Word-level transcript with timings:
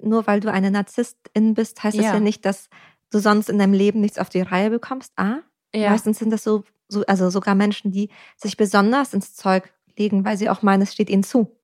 nur 0.00 0.26
weil 0.26 0.40
du 0.40 0.50
eine 0.50 0.70
Narzisstin 0.70 1.54
bist, 1.54 1.82
heißt 1.82 1.96
ja. 1.96 2.02
das 2.04 2.12
ja 2.12 2.20
nicht, 2.20 2.44
dass 2.44 2.68
du 3.10 3.18
sonst 3.18 3.48
in 3.48 3.58
deinem 3.58 3.72
Leben 3.72 4.00
nichts 4.00 4.18
auf 4.18 4.28
die 4.28 4.40
Reihe 4.40 4.70
bekommst. 4.70 5.12
Ah, 5.16 5.38
ja. 5.74 5.90
meistens 5.90 6.18
sind 6.18 6.30
das 6.30 6.42
so, 6.42 6.64
so, 6.88 7.04
also 7.06 7.30
sogar 7.30 7.54
Menschen, 7.54 7.92
die 7.92 8.10
sich 8.36 8.56
besonders 8.56 9.14
ins 9.14 9.34
Zeug 9.34 9.72
legen, 9.98 10.24
weil 10.24 10.36
sie 10.36 10.48
auch 10.48 10.62
meinen, 10.62 10.82
es 10.82 10.92
steht 10.92 11.10
ihnen 11.10 11.22
zu. 11.22 11.56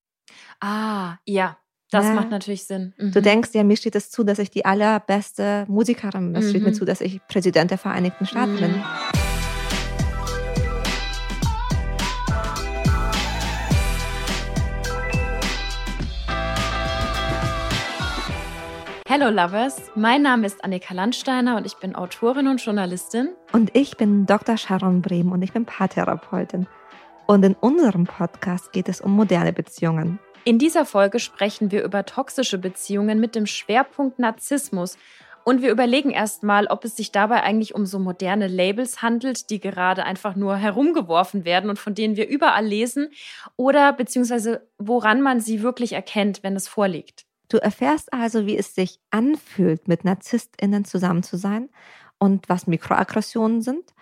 Ah, 0.60 1.16
ja, 1.26 1.58
das 1.90 2.06
ja. 2.06 2.14
macht 2.14 2.30
natürlich 2.30 2.64
Sinn. 2.64 2.94
Mhm. 2.96 3.12
Du 3.12 3.20
denkst, 3.20 3.50
ja, 3.52 3.64
mir 3.64 3.76
steht 3.76 3.94
es 3.94 4.10
zu, 4.10 4.24
dass 4.24 4.38
ich 4.38 4.50
die 4.50 4.64
allerbeste 4.64 5.66
Musikerin 5.68 6.32
bin. 6.32 6.40
Es 6.40 6.46
mhm. 6.46 6.50
steht 6.50 6.62
mir 6.62 6.70
mhm. 6.70 6.74
zu, 6.74 6.84
dass 6.84 7.00
ich 7.00 7.20
Präsident 7.26 7.70
der 7.70 7.78
Vereinigten 7.78 8.24
Staaten 8.24 8.54
mhm. 8.54 8.60
bin. 8.60 8.82
Hello 19.14 19.28
Lovers, 19.28 19.90
mein 19.94 20.22
Name 20.22 20.46
ist 20.46 20.64
Annika 20.64 20.94
Landsteiner 20.94 21.58
und 21.58 21.66
ich 21.66 21.76
bin 21.76 21.94
Autorin 21.94 22.48
und 22.48 22.64
Journalistin. 22.64 23.28
Und 23.52 23.76
ich 23.76 23.98
bin 23.98 24.24
Dr. 24.24 24.56
Sharon 24.56 25.02
Brehm 25.02 25.32
und 25.32 25.42
ich 25.42 25.52
bin 25.52 25.66
Paartherapeutin. 25.66 26.66
Und 27.26 27.44
in 27.44 27.52
unserem 27.52 28.04
Podcast 28.04 28.72
geht 28.72 28.88
es 28.88 29.02
um 29.02 29.14
moderne 29.14 29.52
Beziehungen. 29.52 30.18
In 30.44 30.58
dieser 30.58 30.86
Folge 30.86 31.18
sprechen 31.18 31.70
wir 31.70 31.84
über 31.84 32.06
toxische 32.06 32.56
Beziehungen 32.56 33.20
mit 33.20 33.34
dem 33.34 33.44
Schwerpunkt 33.44 34.18
Narzissmus. 34.18 34.96
Und 35.44 35.60
wir 35.60 35.70
überlegen 35.70 36.10
erstmal, 36.10 36.66
ob 36.68 36.86
es 36.86 36.96
sich 36.96 37.12
dabei 37.12 37.42
eigentlich 37.42 37.74
um 37.74 37.84
so 37.84 37.98
moderne 37.98 38.48
Labels 38.48 39.02
handelt, 39.02 39.50
die 39.50 39.60
gerade 39.60 40.04
einfach 40.04 40.36
nur 40.36 40.56
herumgeworfen 40.56 41.44
werden 41.44 41.68
und 41.68 41.78
von 41.78 41.94
denen 41.94 42.16
wir 42.16 42.28
überall 42.28 42.64
lesen, 42.64 43.10
oder 43.56 43.92
beziehungsweise 43.92 44.66
woran 44.78 45.20
man 45.20 45.40
sie 45.40 45.62
wirklich 45.62 45.92
erkennt, 45.92 46.42
wenn 46.42 46.56
es 46.56 46.66
vorliegt. 46.66 47.26
Du 47.52 47.58
erfährst 47.58 48.14
also, 48.14 48.46
wie 48.46 48.56
es 48.56 48.74
sich 48.74 48.98
anfühlt, 49.10 49.86
mit 49.86 50.06
NarzisstInnen 50.06 50.86
zusammen 50.86 51.22
zu 51.22 51.36
sein 51.36 51.68
und 52.18 52.48
was 52.48 52.66
Mikroaggressionen 52.66 53.60
sind 53.60 53.92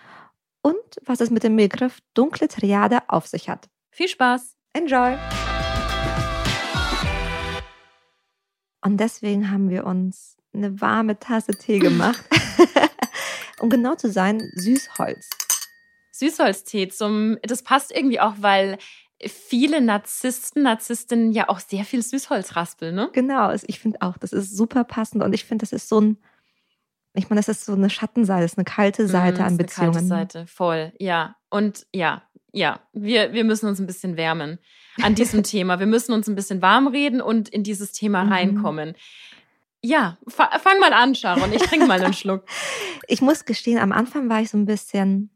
und 0.62 0.76
was 1.04 1.20
es 1.20 1.30
mit 1.30 1.42
dem 1.42 1.56
Begriff 1.56 1.98
dunkle 2.14 2.46
Triade 2.46 3.00
auf 3.08 3.26
sich 3.26 3.48
hat. 3.48 3.68
Viel 3.90 4.06
Spaß! 4.06 4.56
Enjoy! 4.72 5.18
Und 8.82 8.98
deswegen 8.98 9.50
haben 9.50 9.68
wir 9.68 9.84
uns 9.84 10.36
eine 10.54 10.80
warme 10.80 11.18
Tasse 11.18 11.50
Tee 11.50 11.78
gemacht. 11.80 12.24
um 13.58 13.68
genau 13.68 13.96
zu 13.96 14.12
sein, 14.12 14.48
Süßholz. 14.54 15.28
Süßholztee 16.12 16.86
zum, 16.86 17.36
das 17.42 17.64
passt 17.64 17.90
irgendwie 17.90 18.20
auch, 18.20 18.34
weil 18.36 18.78
viele 19.26 19.80
Narzissten, 19.80 20.62
Narzisstinnen 20.62 21.32
ja 21.32 21.48
auch 21.48 21.60
sehr 21.60 21.84
viel 21.84 22.02
Süßholz 22.02 22.56
raspeln, 22.56 22.94
ne? 22.94 23.10
Genau, 23.12 23.52
ich 23.52 23.80
finde 23.80 24.00
auch, 24.02 24.16
das 24.16 24.32
ist 24.32 24.56
super 24.56 24.84
passend 24.84 25.22
und 25.22 25.32
ich 25.34 25.44
finde, 25.44 25.62
das 25.62 25.72
ist 25.72 25.88
so 25.88 26.00
ein, 26.00 26.18
ich 27.14 27.28
meine, 27.28 27.40
das 27.40 27.48
ist 27.48 27.66
so 27.66 27.72
eine 27.72 27.90
Schattenseite, 27.90 28.42
das 28.42 28.52
ist 28.52 28.58
eine 28.58 28.64
kalte 28.64 29.02
mhm, 29.02 29.08
Seite 29.08 29.42
mm, 29.42 29.44
an 29.44 29.56
Beziehungen. 29.56 29.96
Eine 29.96 30.08
kalte 30.08 30.32
Seite, 30.32 30.46
voll, 30.46 30.92
ja. 30.98 31.36
Und 31.50 31.86
ja, 31.92 32.22
ja, 32.52 32.80
wir, 32.92 33.32
wir 33.32 33.44
müssen 33.44 33.68
uns 33.68 33.80
ein 33.80 33.86
bisschen 33.86 34.16
wärmen 34.16 34.58
an 35.02 35.14
diesem 35.14 35.42
Thema. 35.44 35.78
Wir 35.80 35.86
müssen 35.86 36.12
uns 36.12 36.28
ein 36.28 36.34
bisschen 36.34 36.62
warm 36.62 36.86
reden 36.88 37.20
und 37.20 37.48
in 37.48 37.62
dieses 37.62 37.92
Thema 37.92 38.24
mhm. 38.24 38.32
reinkommen. 38.32 38.94
Ja, 39.82 40.18
fang 40.28 40.78
mal 40.78 40.92
an, 40.92 41.14
Sharon. 41.14 41.52
Ich 41.52 41.62
trinke 41.62 41.86
mal 41.86 42.02
einen 42.02 42.12
Schluck. 42.14 42.44
Ich 43.06 43.22
muss 43.22 43.44
gestehen, 43.44 43.78
am 43.78 43.92
Anfang 43.92 44.28
war 44.28 44.40
ich 44.40 44.50
so 44.50 44.58
ein 44.58 44.66
bisschen, 44.66 45.30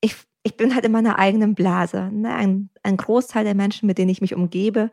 ich, 0.00 0.16
ich 0.42 0.56
bin 0.56 0.74
halt 0.74 0.84
in 0.84 0.92
meiner 0.92 1.18
eigenen 1.18 1.54
Blase. 1.54 2.10
Ne? 2.12 2.34
Ein, 2.34 2.70
ein 2.82 2.96
Großteil 2.96 3.44
der 3.44 3.54
Menschen, 3.54 3.86
mit 3.86 3.98
denen 3.98 4.10
ich 4.10 4.20
mich 4.20 4.34
umgebe, 4.34 4.90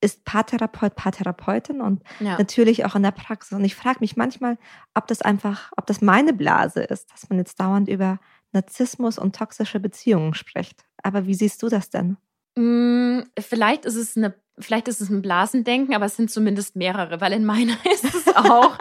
ist 0.00 0.24
Paartherapeut, 0.24 0.94
Paartherapeutin 0.94 1.80
und 1.80 2.02
ja. 2.20 2.36
natürlich 2.38 2.84
auch 2.84 2.94
in 2.94 3.02
der 3.02 3.10
Praxis. 3.12 3.52
Und 3.52 3.64
ich 3.64 3.74
frage 3.74 3.98
mich 4.00 4.16
manchmal, 4.16 4.58
ob 4.94 5.06
das 5.06 5.22
einfach, 5.22 5.72
ob 5.76 5.86
das 5.86 6.02
meine 6.02 6.32
Blase 6.32 6.82
ist, 6.82 7.10
dass 7.12 7.28
man 7.28 7.38
jetzt 7.38 7.58
dauernd 7.58 7.88
über 7.88 8.20
Narzissmus 8.52 9.18
und 9.18 9.34
toxische 9.34 9.80
Beziehungen 9.80 10.34
spricht. 10.34 10.84
Aber 11.02 11.26
wie 11.26 11.34
siehst 11.34 11.62
du 11.62 11.68
das 11.68 11.90
denn? 11.90 12.16
Mm, 12.56 13.22
vielleicht 13.38 13.84
ist 13.84 13.96
es 13.96 14.16
eine 14.16 14.34
Vielleicht 14.58 14.88
ist 14.88 15.02
es 15.02 15.10
ein 15.10 15.20
Blasendenken, 15.20 15.94
aber 15.94 16.06
es 16.06 16.16
sind 16.16 16.30
zumindest 16.30 16.76
mehrere, 16.76 17.20
weil 17.20 17.34
in 17.34 17.44
meiner 17.44 17.76
ist 17.92 18.04
es 18.04 18.34
auch. 18.34 18.78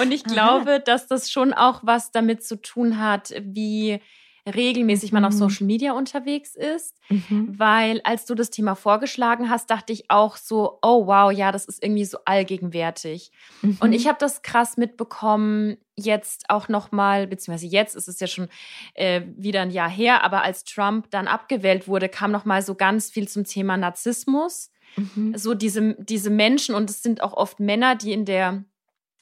Und 0.00 0.12
ich 0.12 0.24
glaube, 0.24 0.80
dass 0.80 1.08
das 1.08 1.30
schon 1.30 1.52
auch 1.52 1.80
was 1.82 2.10
damit 2.10 2.42
zu 2.42 2.56
tun 2.56 2.98
hat, 2.98 3.34
wie 3.42 4.00
regelmäßig 4.46 5.12
man 5.12 5.24
auf 5.24 5.32
mhm. 5.34 5.38
Social 5.38 5.66
Media 5.66 5.92
unterwegs 5.92 6.54
ist, 6.54 6.96
mhm. 7.08 7.58
weil 7.58 8.00
als 8.04 8.24
du 8.24 8.34
das 8.34 8.50
Thema 8.50 8.74
vorgeschlagen 8.74 9.50
hast, 9.50 9.70
dachte 9.70 9.92
ich 9.92 10.10
auch 10.10 10.36
so, 10.36 10.78
oh 10.82 11.06
wow, 11.06 11.32
ja, 11.32 11.52
das 11.52 11.66
ist 11.66 11.82
irgendwie 11.82 12.04
so 12.04 12.18
allgegenwärtig. 12.24 13.30
Mhm. 13.62 13.78
Und 13.80 13.92
ich 13.92 14.06
habe 14.06 14.18
das 14.18 14.42
krass 14.42 14.76
mitbekommen, 14.76 15.76
jetzt 15.96 16.48
auch 16.48 16.68
noch 16.68 16.92
mal, 16.92 17.26
beziehungsweise 17.26 17.66
jetzt 17.66 17.94
ist 17.94 18.08
es 18.08 18.20
ja 18.20 18.26
schon 18.26 18.48
äh, 18.94 19.22
wieder 19.36 19.60
ein 19.60 19.70
Jahr 19.70 19.90
her, 19.90 20.24
aber 20.24 20.42
als 20.42 20.64
Trump 20.64 21.10
dann 21.10 21.28
abgewählt 21.28 21.88
wurde, 21.88 22.08
kam 22.08 22.32
noch 22.32 22.44
mal 22.44 22.62
so 22.62 22.74
ganz 22.74 23.10
viel 23.10 23.28
zum 23.28 23.44
Thema 23.44 23.76
Narzissmus. 23.76 24.70
Mhm. 24.96 25.36
So 25.36 25.54
diese, 25.54 25.94
diese 25.98 26.30
Menschen, 26.30 26.74
und 26.74 26.90
es 26.90 27.02
sind 27.02 27.22
auch 27.22 27.34
oft 27.34 27.60
Männer, 27.60 27.94
die 27.94 28.12
in 28.12 28.24
der 28.24 28.64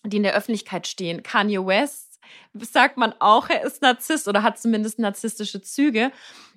die 0.05 0.19
in 0.19 0.23
der 0.23 0.35
Öffentlichkeit 0.35 0.87
stehen. 0.87 1.23
Kanye 1.23 1.65
West 1.67 2.08
sagt 2.55 2.97
man 2.97 3.15
auch, 3.19 3.49
er 3.49 3.65
ist 3.65 3.83
Narzisst 3.83 4.29
oder 4.29 4.43
hat 4.43 4.59
zumindest 4.59 4.99
narzisstische 4.99 5.63
Züge. 5.63 6.13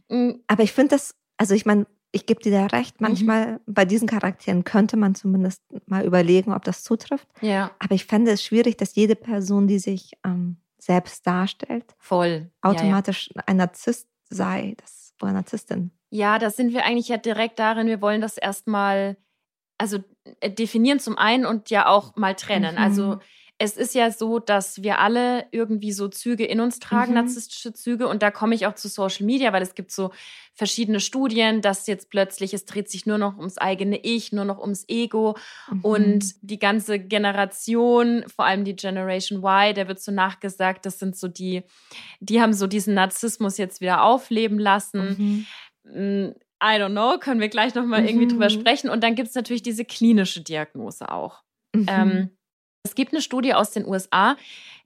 Mm. 0.09 0.31
Aber 0.47 0.63
ich 0.63 0.71
finde 0.71 0.95
das, 0.95 1.15
also 1.37 1.53
ich 1.53 1.65
meine, 1.65 1.85
ich 2.11 2.25
gebe 2.25 2.41
dir 2.41 2.51
da 2.51 2.65
recht, 2.67 2.99
mhm. 2.99 3.07
manchmal 3.07 3.53
mhm. 3.53 3.59
bei 3.67 3.85
diesen 3.85 4.07
Charakteren 4.07 4.63
könnte 4.63 4.97
man 4.97 5.15
zumindest 5.15 5.61
mal 5.85 6.05
überlegen, 6.05 6.53
ob 6.53 6.63
das 6.63 6.83
zutrifft. 6.83 7.27
Ja. 7.41 7.71
Aber 7.79 7.95
ich 7.95 8.05
fände 8.05 8.31
es 8.31 8.43
schwierig, 8.43 8.77
dass 8.77 8.95
jede 8.95 9.15
Person, 9.15 9.67
die 9.67 9.79
sich 9.79 10.11
ähm, 10.25 10.57
selbst 10.77 11.25
darstellt, 11.25 11.85
voll 11.97 12.51
automatisch 12.61 13.29
ja, 13.29 13.33
ja. 13.37 13.43
ein 13.47 13.57
Narzisst 13.57 14.07
sei 14.29 14.75
das, 14.77 15.13
oder 15.21 15.31
Narzisstin. 15.31 15.91
Ja, 16.09 16.39
da 16.39 16.49
sind 16.49 16.73
wir 16.73 16.85
eigentlich 16.85 17.07
ja 17.07 17.17
direkt 17.17 17.59
darin, 17.59 17.87
wir 17.87 18.01
wollen 18.01 18.21
das 18.21 18.37
erstmal, 18.37 19.17
also 19.77 19.99
äh, 20.41 20.49
definieren 20.49 20.99
zum 20.99 21.17
einen 21.17 21.45
und 21.45 21.69
ja 21.69 21.87
auch 21.87 22.15
mal 22.15 22.35
trennen. 22.35 22.75
Mhm. 22.75 22.81
Also 22.81 23.19
es 23.61 23.77
ist 23.77 23.93
ja 23.93 24.09
so, 24.09 24.39
dass 24.39 24.81
wir 24.81 24.97
alle 24.97 25.45
irgendwie 25.51 25.91
so 25.91 26.07
Züge 26.07 26.45
in 26.45 26.59
uns 26.59 26.79
tragen, 26.79 27.11
mhm. 27.11 27.17
narzisstische 27.17 27.73
Züge. 27.73 28.07
Und 28.07 28.23
da 28.23 28.31
komme 28.31 28.55
ich 28.55 28.65
auch 28.65 28.73
zu 28.73 28.87
Social 28.87 29.23
Media, 29.23 29.53
weil 29.53 29.61
es 29.61 29.75
gibt 29.75 29.91
so 29.91 30.09
verschiedene 30.55 30.99
Studien, 30.99 31.61
dass 31.61 31.85
jetzt 31.85 32.09
plötzlich, 32.09 32.55
es 32.55 32.65
dreht 32.65 32.89
sich 32.89 33.05
nur 33.05 33.19
noch 33.19 33.37
ums 33.37 33.59
eigene 33.59 34.03
Ich, 34.03 34.31
nur 34.31 34.45
noch 34.45 34.59
ums 34.59 34.85
Ego. 34.87 35.37
Mhm. 35.69 35.81
Und 35.81 36.25
die 36.41 36.57
ganze 36.57 36.97
Generation, 36.97 38.25
vor 38.35 38.45
allem 38.45 38.65
die 38.65 38.75
Generation 38.75 39.43
Y, 39.43 39.75
der 39.75 39.87
wird 39.87 39.99
so 39.99 40.11
nachgesagt, 40.11 40.87
das 40.87 40.97
sind 40.97 41.15
so 41.15 41.27
die, 41.27 41.61
die 42.19 42.41
haben 42.41 42.53
so 42.53 42.65
diesen 42.65 42.95
Narzissmus 42.95 43.59
jetzt 43.59 43.79
wieder 43.79 44.01
aufleben 44.03 44.57
lassen. 44.57 45.45
Mhm. 45.83 46.25
Mm, 46.27 46.33
I 46.63 46.77
don't 46.79 46.93
know, 46.93 47.19
können 47.19 47.41
wir 47.41 47.49
gleich 47.49 47.75
nochmal 47.75 48.07
irgendwie 48.07 48.27
drüber 48.27 48.45
mhm. 48.45 48.59
sprechen. 48.59 48.89
Und 48.89 49.03
dann 49.03 49.13
gibt 49.13 49.29
es 49.29 49.35
natürlich 49.35 49.61
diese 49.61 49.85
klinische 49.85 50.41
Diagnose 50.41 51.11
auch. 51.11 51.43
Mhm. 51.75 51.85
Ähm, 51.87 52.29
es 52.83 52.95
gibt 52.95 53.13
eine 53.13 53.21
Studie 53.21 53.53
aus 53.53 53.71
den 53.71 53.87
USA, 53.87 54.35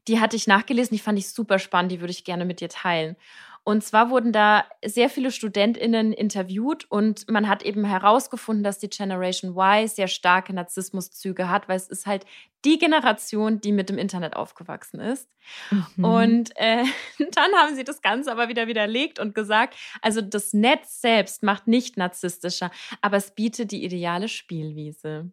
die 0.08 0.20
hatte 0.20 0.36
ich 0.36 0.48
nachgelesen, 0.48 0.96
die 0.96 1.02
fand 1.02 1.18
ich 1.18 1.30
super 1.30 1.60
spannend, 1.60 1.92
die 1.92 2.02
würde 2.02 2.12
ich 2.12 2.24
gerne 2.24 2.46
mit 2.46 2.62
dir 2.62 2.70
teilen. 2.70 3.16
Und 3.64 3.84
zwar 3.84 4.12
wurden 4.12 4.32
da 4.32 4.64
sehr 4.86 5.10
viele 5.10 5.32
StudentInnen 5.32 6.14
interviewt 6.14 6.86
und 6.92 7.28
man 7.32 7.50
hat 7.50 7.64
eben 7.64 7.84
herausgefunden, 7.84 8.64
dass 8.64 8.78
die 8.78 8.90
Generation 8.90 9.58
Y 9.58 9.88
sehr 9.88 10.08
starke 10.08 10.54
Narzissmuszüge 10.54 11.50
hat, 11.50 11.68
weil 11.68 11.78
es 11.78 11.88
ist 11.88 12.06
halt 12.06 12.26
die 12.64 12.78
Generation, 12.78 13.60
die 13.62 13.72
mit 13.72 13.90
dem 13.90 13.98
Internet 13.98 14.36
aufgewachsen 14.36 15.00
ist. 15.00 15.28
Mhm. 15.72 16.06
Und 16.06 16.52
äh, 16.58 16.84
dann 17.18 17.54
haben 17.56 17.76
sie 17.76 17.84
das 17.84 18.04
Ganze 18.04 18.32
aber 18.32 18.50
wieder 18.50 18.68
widerlegt 18.68 19.18
und 19.18 19.34
gesagt, 19.34 19.76
also 20.04 20.22
das 20.22 20.54
Netz 20.54 21.02
selbst 21.02 21.42
macht 21.42 21.66
nicht 21.66 21.98
narzisstischer, 21.98 22.70
aber 23.02 23.18
es 23.18 23.32
bietet 23.32 23.72
die 23.72 23.84
ideale 23.84 24.28
Spielwiese 24.28 25.32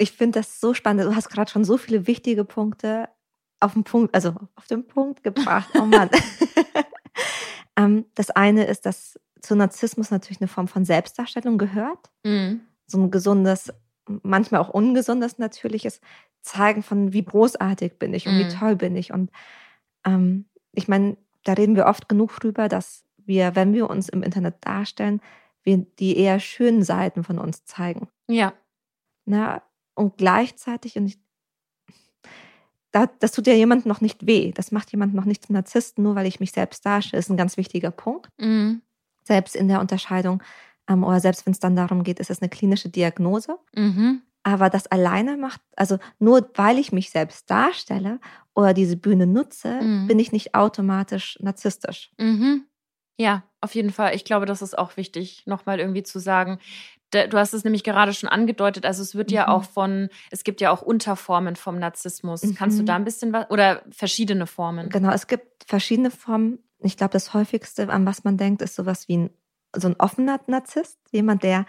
ich 0.00 0.12
finde 0.12 0.40
das 0.40 0.60
so 0.60 0.72
spannend. 0.72 1.04
Du 1.04 1.14
hast 1.14 1.28
gerade 1.28 1.50
schon 1.50 1.64
so 1.64 1.76
viele 1.76 2.06
wichtige 2.06 2.44
Punkte 2.44 3.08
auf 3.60 3.74
den 3.74 3.84
Punkt, 3.84 4.14
also 4.14 4.34
auf 4.56 4.66
den 4.66 4.86
Punkt 4.86 5.22
gebracht. 5.22 5.68
Oh 5.78 5.84
Mann. 5.84 6.08
ähm, 7.76 8.06
das 8.14 8.30
eine 8.30 8.64
ist, 8.64 8.86
dass 8.86 9.20
zu 9.40 9.54
Narzissmus 9.54 10.10
natürlich 10.10 10.40
eine 10.40 10.48
Form 10.48 10.68
von 10.68 10.84
Selbstdarstellung 10.84 11.58
gehört. 11.58 12.10
Mhm. 12.24 12.62
So 12.86 12.98
ein 12.98 13.10
gesundes, 13.10 13.72
manchmal 14.22 14.62
auch 14.62 14.70
ungesundes 14.70 15.38
natürliches 15.38 16.00
Zeigen 16.40 16.82
von, 16.82 17.12
wie 17.12 17.24
großartig 17.24 17.98
bin 17.98 18.14
ich 18.14 18.26
und 18.26 18.36
mhm. 18.36 18.38
wie 18.38 18.48
toll 18.48 18.76
bin 18.76 18.96
ich. 18.96 19.12
Und 19.12 19.30
ähm, 20.06 20.46
ich 20.72 20.88
meine, 20.88 21.18
da 21.44 21.52
reden 21.52 21.76
wir 21.76 21.86
oft 21.86 22.08
genug 22.08 22.38
drüber, 22.40 22.68
dass 22.68 23.04
wir, 23.18 23.54
wenn 23.54 23.74
wir 23.74 23.90
uns 23.90 24.08
im 24.08 24.22
Internet 24.22 24.56
darstellen, 24.62 25.20
wir 25.62 25.76
die 25.76 26.16
eher 26.16 26.40
schönen 26.40 26.82
Seiten 26.82 27.22
von 27.22 27.38
uns 27.38 27.66
zeigen. 27.66 28.08
Ja. 28.28 28.54
Na, 29.26 29.62
und 29.94 30.16
gleichzeitig, 30.18 30.96
und 30.96 31.06
ich, 31.06 31.18
das 33.20 33.32
tut 33.32 33.46
ja 33.46 33.52
jemand 33.54 33.86
noch 33.86 34.00
nicht 34.00 34.26
weh. 34.26 34.52
Das 34.52 34.72
macht 34.72 34.90
jemand 34.92 35.14
noch 35.14 35.24
nicht 35.24 35.46
zum 35.46 35.54
Narzissten, 35.54 36.02
nur 36.02 36.14
weil 36.16 36.26
ich 36.26 36.40
mich 36.40 36.52
selbst 36.52 36.84
darstelle. 36.84 37.18
Das 37.20 37.26
ist 37.26 37.30
ein 37.30 37.36
ganz 37.36 37.56
wichtiger 37.56 37.90
Punkt. 37.90 38.28
Mhm. 38.38 38.82
Selbst 39.24 39.54
in 39.54 39.68
der 39.68 39.80
Unterscheidung, 39.80 40.42
ähm, 40.88 41.04
oder 41.04 41.20
selbst 41.20 41.46
wenn 41.46 41.52
es 41.52 41.60
dann 41.60 41.76
darum 41.76 42.02
geht, 42.02 42.18
ist 42.18 42.30
es 42.30 42.42
eine 42.42 42.48
klinische 42.48 42.88
Diagnose. 42.88 43.58
Mhm. 43.76 44.22
Aber 44.42 44.70
das 44.70 44.86
alleine 44.86 45.36
macht, 45.36 45.60
also 45.76 45.98
nur 46.18 46.50
weil 46.54 46.78
ich 46.78 46.92
mich 46.92 47.10
selbst 47.10 47.50
darstelle 47.50 48.18
oder 48.54 48.72
diese 48.74 48.96
Bühne 48.96 49.26
nutze, 49.26 49.80
Mhm. 49.80 50.06
bin 50.08 50.18
ich 50.18 50.32
nicht 50.32 50.54
automatisch 50.54 51.38
narzisstisch. 51.42 52.10
Mhm. 52.18 52.64
Ja, 53.20 53.42
auf 53.60 53.74
jeden 53.74 53.90
Fall. 53.92 54.14
Ich 54.14 54.24
glaube, 54.24 54.46
das 54.46 54.62
ist 54.62 54.78
auch 54.78 54.96
wichtig, 54.96 55.42
nochmal 55.46 55.78
irgendwie 55.78 56.02
zu 56.02 56.18
sagen. 56.18 56.58
Du 57.10 57.36
hast 57.36 57.52
es 57.52 57.64
nämlich 57.64 57.84
gerade 57.84 58.14
schon 58.14 58.28
angedeutet. 58.30 58.86
Also 58.86 59.02
es 59.02 59.14
wird 59.14 59.30
ja 59.30 59.42
Mhm. 59.46 59.52
auch 59.52 59.64
von, 59.64 60.08
es 60.30 60.42
gibt 60.44 60.60
ja 60.62 60.70
auch 60.70 60.80
Unterformen 60.80 61.56
vom 61.56 61.78
Narzissmus. 61.78 62.40
Kannst 62.56 62.78
du 62.78 62.82
Mhm. 62.82 62.86
da 62.86 62.96
ein 62.96 63.04
bisschen 63.04 63.32
was, 63.32 63.50
oder 63.50 63.82
verschiedene 63.90 64.46
Formen? 64.46 64.88
Genau, 64.88 65.10
es 65.12 65.26
gibt 65.26 65.64
verschiedene 65.66 66.10
Formen. 66.10 66.60
Ich 66.78 66.96
glaube, 66.96 67.12
das 67.12 67.34
häufigste, 67.34 67.88
an 67.90 68.06
was 68.06 68.24
man 68.24 68.38
denkt, 68.38 68.62
ist 68.62 68.74
sowas 68.76 69.06
wie 69.08 69.18
ein, 69.18 69.30
so 69.76 69.88
ein 69.88 69.96
offener 69.98 70.40
Narzisst. 70.46 70.98
Jemand, 71.10 71.42
der, 71.42 71.66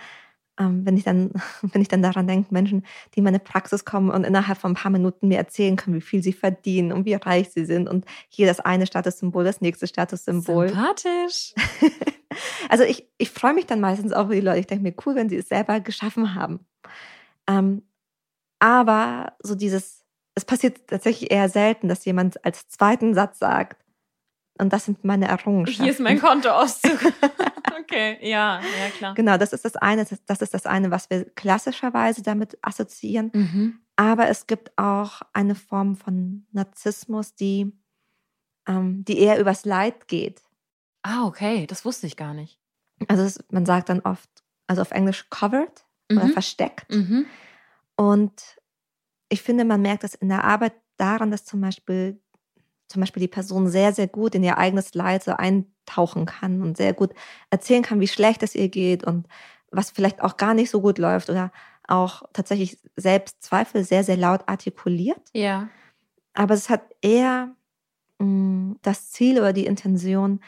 wenn 0.70 0.98
ich 0.98 1.04
dann, 1.04 1.32
wenn 1.62 1.82
ich 1.82 1.88
dann 1.88 2.02
daran 2.02 2.28
denke, 2.28 2.54
Menschen, 2.54 2.86
die 3.14 3.20
in 3.20 3.24
meine 3.24 3.40
Praxis 3.40 3.86
kommen 3.86 4.10
und 4.10 4.24
innerhalb 4.24 4.58
von 4.58 4.72
ein 4.72 4.76
paar 4.76 4.92
Minuten 4.92 5.28
mir 5.28 5.38
erzählen 5.38 5.76
können, 5.76 5.96
wie 5.96 6.02
viel 6.02 6.22
sie 6.22 6.34
verdienen 6.34 6.92
und 6.92 7.06
wie 7.06 7.14
reich 7.14 7.50
sie 7.52 7.66
sind 7.66 7.90
und 7.90 8.06
hier 8.30 8.48
das 8.48 8.60
eine 8.60 8.86
Statussymbol, 8.86 9.44
das 9.44 9.62
nächste 9.62 9.88
Statussymbol. 9.88 10.70
Sympathisch. 10.70 11.54
Also 12.70 12.84
ich, 12.84 13.08
ich 13.18 13.30
freue 13.30 13.54
mich 13.54 13.66
dann 13.66 13.82
meistens 13.82 14.14
auch 14.14 14.26
über 14.26 14.36
die 14.36 14.42
Leute. 14.42 14.60
Ich 14.60 14.68
denke 14.68 14.84
mir, 14.84 14.94
cool, 15.06 15.16
wenn 15.16 15.30
sie 15.30 15.38
es 15.38 15.50
selber 15.50 15.80
geschaffen 15.80 16.36
haben. 16.36 16.66
Ähm, 17.48 17.84
aber 18.60 19.34
so 19.42 19.56
dieses, 19.56 20.06
es 20.36 20.46
passiert 20.46 20.88
tatsächlich 20.88 21.32
eher 21.32 21.50
selten, 21.50 21.88
dass 21.88 22.06
jemand 22.06 22.44
als 22.46 22.70
zweiten 22.70 23.14
Satz 23.14 23.40
sagt, 23.40 23.81
und 24.62 24.72
das 24.72 24.86
sind 24.86 25.04
meine 25.04 25.28
Errungenschaften. 25.28 25.84
Hier 25.84 25.92
ist 25.92 26.00
mein 26.00 26.20
Kontoauszug. 26.20 27.00
okay, 27.82 28.18
ja, 28.22 28.62
ja, 28.62 28.90
klar. 28.98 29.14
Genau, 29.16 29.38
das 29.38 29.54
ist 29.54 29.66
das 29.66 29.76
eine, 29.76 30.06
das, 30.28 30.42
ist 30.42 30.54
das 30.54 30.66
eine, 30.66 30.92
was 30.92 31.10
wir 31.10 31.26
klassischerweise 31.32 32.22
damit 32.22 32.58
assoziieren. 32.62 33.32
Mhm. 33.34 33.80
Aber 33.96 34.30
es 34.30 34.48
gibt 34.48 34.78
auch 34.78 35.22
eine 35.34 35.56
Form 35.56 35.96
von 35.96 36.46
Narzissmus, 36.52 37.36
die, 37.36 37.72
ähm, 38.68 39.04
die 39.06 39.20
eher 39.20 39.40
übers 39.40 39.66
Leid 39.66 40.08
geht. 40.08 40.42
Ah, 41.04 41.26
okay, 41.26 41.66
das 41.68 41.84
wusste 41.84 42.08
ich 42.08 42.16
gar 42.16 42.34
nicht. 42.34 42.60
Also 43.08 43.24
es, 43.24 43.44
man 43.50 43.66
sagt 43.66 43.90
dann 43.90 44.02
oft, 44.02 44.30
also 44.68 44.82
auf 44.82 44.92
Englisch 44.92 45.30
covered 45.30 45.86
oder 46.12 46.26
Mhm. 46.26 46.34
versteckt. 46.34 46.94
Mhm. 46.94 47.26
Und 47.96 48.58
ich 49.30 49.42
finde, 49.42 49.66
man 49.66 49.82
merkt 49.82 50.04
das 50.04 50.14
in 50.14 50.30
der 50.30 50.44
Arbeit 50.44 50.74
daran, 50.98 51.32
dass 51.32 51.46
zum 51.46 51.62
Beispiel, 51.62 52.22
zum 52.92 53.02
Beispiel 53.02 53.22
die 53.22 53.28
Person 53.28 53.68
sehr, 53.68 53.94
sehr 53.94 54.08
gut 54.08 54.36
in 54.36 54.44
ihr 54.44 54.58
eigenes 54.58 54.94
Leid 54.94 55.24
so 55.24 55.32
eintauchen 55.32 56.26
kann 56.26 56.62
und 56.62 56.78
sehr 56.78 56.94
gut 56.94 57.14
erzählen 57.50 57.84
kann, 57.84 58.00
wie 58.00 58.08
schlecht 58.08 58.44
es 58.44 58.56
ihr 58.56 58.70
geht 58.70 59.04
und 59.04 59.28
was 59.72 59.90
vielleicht 59.90 60.22
auch 60.22 60.38
gar 60.38 60.54
nicht 60.54 60.70
so 60.70 60.82
gut 60.82 60.98
läuft 60.98 61.30
oder 61.30 61.52
auch 61.88 62.24
tatsächlich 62.34 62.78
selbst 62.96 63.42
Zweifel 63.42 63.84
sehr, 63.84 64.04
sehr 64.04 64.18
laut 64.18 64.42
artikuliert. 64.48 65.30
Ja. 65.34 65.70
Aber 66.34 66.54
es 66.54 66.70
hat 66.70 66.84
eher 67.02 67.56
mh, 68.20 68.76
das 68.82 69.12
Ziel 69.12 69.40
oder 69.40 69.54
die 69.54 69.66
Intention, 69.66 70.42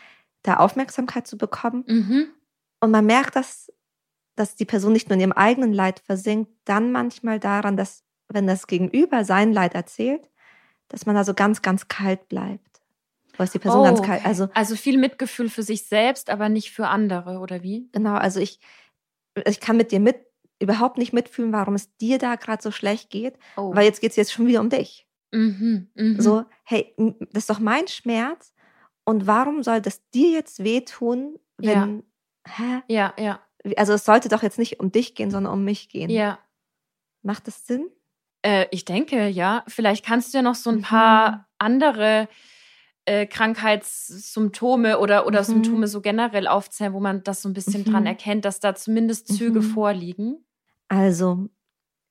da 0.44 0.58
Aufmerksamkeit 0.58 1.26
zu 1.26 1.38
bekommen. 1.38 1.84
Mhm. 1.88 2.28
Und 2.80 2.92
man 2.92 3.06
merkt, 3.06 3.36
dass, 3.36 3.72
dass 4.36 4.56
die 4.56 4.66
Person 4.66 4.94
nicht 4.94 5.10
nur 5.10 5.16
in 5.16 5.22
ihrem 5.22 5.32
eigenen 5.32 5.74
Leid 5.74 6.02
versinkt, 6.06 6.52
dann 6.66 6.92
manchmal 6.92 7.40
daran, 7.40 7.78
dass, 7.78 8.04
wenn 8.28 8.48
das 8.48 8.68
Gegenüber 8.68 9.24
sein 9.24 9.54
Leid 9.54 9.74
erzählt, 9.74 10.30
dass 10.94 11.06
man 11.08 11.16
da 11.16 11.24
so 11.24 11.34
ganz, 11.34 11.62
ganz 11.64 11.88
kalt 11.88 12.30
bleibt. 12.30 12.82
Ist 13.40 13.56
die 13.56 13.60
Person 13.60 13.82
Oh, 13.82 13.84
ganz 13.84 14.02
kalt. 14.04 14.24
Also, 14.26 14.48
Also 14.54 14.76
viel 14.76 14.98
Mitgefühl 15.00 15.50
für 15.50 15.64
sich 15.64 15.86
selbst, 15.88 16.30
aber 16.30 16.50
nicht 16.50 16.70
für 16.72 16.88
andere, 16.88 17.40
oder 17.40 17.64
wie? 17.64 17.90
genau, 17.92 18.14
also 18.14 18.40
ich, 18.40 18.60
ich 19.48 19.60
kann 19.60 19.76
mit 19.76 19.92
dir 19.92 20.00
mit, 20.00 20.18
überhaupt 20.60 21.00
nicht 21.00 21.14
mitfühlen, 21.14 21.52
warum 21.52 21.74
es 21.74 21.96
dir 21.98 22.20
da 22.20 22.36
gerade 22.36 22.62
so 22.62 22.70
schlecht 22.70 23.10
geht, 23.10 23.38
Oh. 23.58 23.74
weil 23.76 23.86
jetzt 23.86 24.02
geht 24.02 24.12
es 24.12 24.18
jetzt 24.18 24.32
schon 24.32 24.46
wieder 24.46 24.62
um 24.62 24.70
dich. 24.70 25.08
mhm. 25.32 25.90
Mhm. 25.96 26.22
So, 26.22 26.46
hey, 26.64 26.94
das 27.32 27.44
ist 27.44 27.50
doch 27.50 27.60
mein 27.60 27.88
Schmerz 27.88 28.54
und 29.04 29.26
warum 29.26 29.64
soll 29.64 29.82
das 29.82 30.08
dir 30.12 30.30
jetzt 30.30 30.64
wehtun, 30.64 31.40
wenn, 31.58 32.04
hä? 32.48 32.84
Ja, 32.88 33.14
ja, 33.18 33.40
Also 33.78 33.94
es 33.94 34.06
sollte 34.06 34.30
doch 34.30 34.44
jetzt 34.44 34.60
nicht 34.60 34.80
um 34.80 34.92
dich 34.92 35.16
gehen, 35.16 35.32
sondern 35.32 35.52
um 35.54 35.64
mich 35.66 35.90
gehen. 35.90 36.12
ja. 36.12 36.38
Macht 37.24 37.48
das 37.48 37.66
Sinn? 37.66 37.90
Äh, 38.44 38.68
ich 38.72 38.86
denke, 38.86 39.28
ja. 39.28 39.64
Vielleicht 39.68 40.06
kannst 40.06 40.34
du 40.34 40.38
ja 40.38 40.42
noch 40.42 40.56
so 40.56 40.70
ein 40.70 40.78
Mhm. 40.78 40.82
paar 40.82 41.48
andere 41.58 42.28
äh, 43.06 43.26
Krankheitssymptome 43.26 45.00
oder, 45.00 45.26
oder 45.28 45.42
Mhm. 45.42 45.46
Symptome 45.46 45.88
so 45.88 46.02
generell 46.02 46.48
aufzählen, 46.48 46.94
wo 46.94 47.00
man 47.00 47.24
das 47.24 47.42
so 47.42 47.50
ein 47.50 47.54
bisschen 47.54 47.82
Mhm. 47.82 47.92
dran 47.92 48.06
erkennt, 48.06 48.46
dass 48.46 48.60
da 48.60 48.76
zumindest 48.76 49.28
Züge 49.28 49.60
Mhm. 49.60 49.64
vorliegen. 49.64 50.46
Also, 50.88 51.50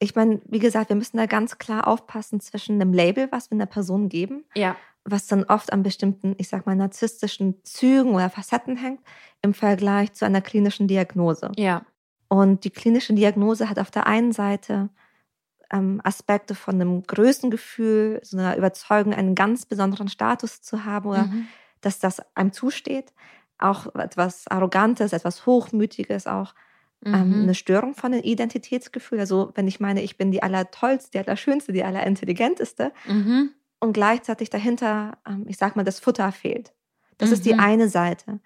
ich 0.01 0.15
meine, 0.15 0.41
wie 0.47 0.59
gesagt, 0.59 0.89
wir 0.91 0.97
müssen 0.97 1.17
da 1.17 1.27
ganz 1.27 1.59
klar 1.59 1.87
aufpassen 1.87 2.41
zwischen 2.41 2.81
einem 2.81 2.93
Label, 2.93 3.29
was 3.31 3.51
wir 3.51 3.57
einer 3.57 3.67
Person 3.67 4.09
geben, 4.09 4.45
Ja. 4.55 4.77
was 5.05 5.27
dann 5.27 5.45
oft 5.45 5.73
an 5.73 5.83
bestimmten, 5.83 6.35
ich 6.39 6.49
sag 6.49 6.67
mal, 6.67 6.77
narzisstischen 6.77 7.63
Zügen 7.65 8.15
oder 8.15 8.29
Facetten 8.31 8.77
hängt, 8.77 9.01
im 9.43 9.55
Vergleich 9.55 10.13
zu 10.13 10.25
einer 10.27 10.41
klinischen 10.41 10.89
Diagnose. 10.89 11.53
Ja. 11.57 11.87
Und 12.29 12.65
die 12.65 12.71
klinische 12.71 13.15
Diagnose 13.15 13.69
hat 13.69 13.79
auf 13.79 13.91
der 13.91 14.07
einen 14.07 14.33
Seite 14.33 14.89
ähm, 15.73 16.01
Aspekte 16.05 16.55
von 16.55 16.75
einem 16.77 17.03
Größengefühl, 17.05 18.21
so 18.23 18.37
einer 18.39 18.57
Überzeugung, 18.57 19.15
einen 19.15 19.35
ganz 19.35 19.67
besonderen 19.67 20.09
Status 20.09 20.63
zu 20.63 20.85
haben 20.85 21.09
oder 21.09 21.25
Mhm. 21.27 21.49
dass 21.81 21.99
das 21.99 22.23
einem 22.37 22.53
zusteht. 22.53 23.13
Auch 23.59 23.95
etwas 23.95 24.47
Arrogantes, 24.49 25.13
etwas 25.13 25.47
Hochmütiges, 25.47 26.27
auch 26.27 26.55
ähm, 27.13 27.39
Mhm. 27.39 27.43
eine 27.45 27.55
Störung 27.55 27.95
von 27.95 28.13
dem 28.13 28.23
Identitätsgefühl. 28.23 29.21
Also 29.21 29.53
wenn 29.55 29.69
ich 29.69 29.81
meine, 29.81 30.03
ich 30.03 30.17
bin 30.17 30.31
die 30.31 30.43
allertollste, 30.43 31.11
die 31.13 31.19
allerschönste, 31.19 31.73
die 31.73 31.85
allerintelligenteste 31.85 32.93
Mhm. 33.05 33.51
und 33.81 33.93
gleichzeitig 33.95 34.51
dahinter, 34.51 35.19
ähm, 35.27 35.45
ich 35.49 35.57
sag 35.59 35.77
mal, 35.77 35.85
das 35.85 36.01
Futter 36.01 36.31
fehlt. 36.33 36.75
Das 37.19 37.33
ist 37.33 37.45
die 37.47 37.55
Mhm. 37.55 37.61
eine 37.61 37.89
Seite. 37.89 38.41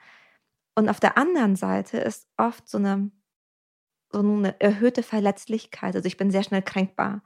Und 0.74 0.88
auf 0.88 1.00
der 1.00 1.16
anderen 1.18 1.56
Seite 1.56 1.98
ist 1.98 2.28
oft 2.36 2.68
so 2.68 2.78
eine, 2.78 3.10
so 4.22 4.32
eine 4.36 4.58
erhöhte 4.60 5.02
Verletzlichkeit. 5.02 5.94
Also 5.96 6.06
ich 6.06 6.16
bin 6.16 6.30
sehr 6.30 6.42
schnell 6.42 6.62
kränkbar 6.62 7.22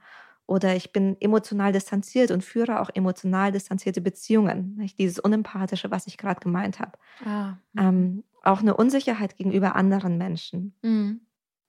oder 0.47 0.75
ich 0.75 0.91
bin 0.91 1.15
emotional 1.21 1.71
distanziert 1.71 2.31
und 2.31 2.43
führe 2.43 2.79
auch 2.81 2.89
emotional 2.93 3.51
distanzierte 3.51 4.01
Beziehungen. 4.01 4.75
Nicht? 4.77 4.99
Dieses 4.99 5.19
Unempathische, 5.19 5.91
was 5.91 6.07
ich 6.07 6.17
gerade 6.17 6.39
gemeint 6.41 6.79
habe. 6.79 6.93
Ah. 7.25 7.53
Ähm, 7.77 8.23
auch 8.43 8.59
eine 8.61 8.75
Unsicherheit 8.75 9.37
gegenüber 9.37 9.75
anderen 9.75 10.17
Menschen. 10.17 10.73
Mhm. 10.81 11.21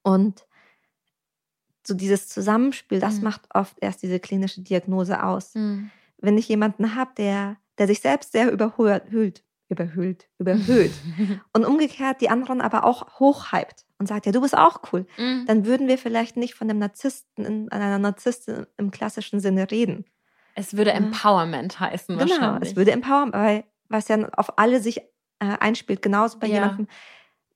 Und 0.03 0.47
so 1.87 1.95
dieses 1.95 2.29
Zusammenspiel, 2.29 3.01
das 3.01 3.19
Mhm. 3.19 3.25
macht 3.25 3.43
oft 3.55 3.77
erst 3.81 4.03
diese 4.03 4.21
klinische 4.21 4.63
Diagnose 4.63 5.23
aus. 5.23 5.55
Mhm. 5.55 5.91
Wenn 6.19 6.39
ich 6.39 6.49
jemanden 6.49 6.95
habe, 6.95 7.11
der, 7.17 7.57
der 7.79 7.87
sich 7.89 8.01
selbst 8.01 8.33
sehr 8.33 8.51
überhöht, 8.53 9.43
überhöht, 9.73 10.29
überhöht 10.39 10.93
und 11.53 11.65
umgekehrt 11.65 12.21
die 12.21 12.29
anderen 12.31 12.61
aber 12.61 12.85
auch 12.85 13.19
hochhypt 13.19 13.85
und 13.99 14.07
sagt, 14.07 14.27
ja, 14.27 14.33
du 14.33 14.41
bist 14.41 14.57
auch 14.57 14.81
cool, 14.93 15.07
Mhm. 15.19 15.47
dann 15.47 15.67
würden 15.67 15.89
wir 15.89 15.99
vielleicht 15.99 16.37
nicht 16.37 16.55
von 16.55 16.71
einem 16.71 16.79
Narzissten, 16.79 17.45
in, 17.45 17.73
einer 17.73 17.99
Narzisstin 17.99 18.67
im 18.77 18.91
klassischen 18.91 19.41
Sinne 19.41 19.71
reden. 19.71 20.05
Es 20.55 20.77
würde 20.77 20.91
Ja. 20.91 20.97
Empowerment 20.97 21.81
heißen 21.81 22.17
Genau, 22.17 22.31
wahrscheinlich. 22.31 22.71
es 22.71 22.77
würde 22.77 22.93
empowern, 22.93 23.33
weil 23.33 23.65
was 23.89 24.09
ja 24.09 24.29
auf 24.37 24.59
alle 24.59 24.81
sich 24.81 24.99
äh, 24.99 25.05
einspielt, 25.59 26.03
genauso 26.03 26.39
bei 26.39 26.47
Ja. 26.47 26.55
jemandem, 26.55 26.87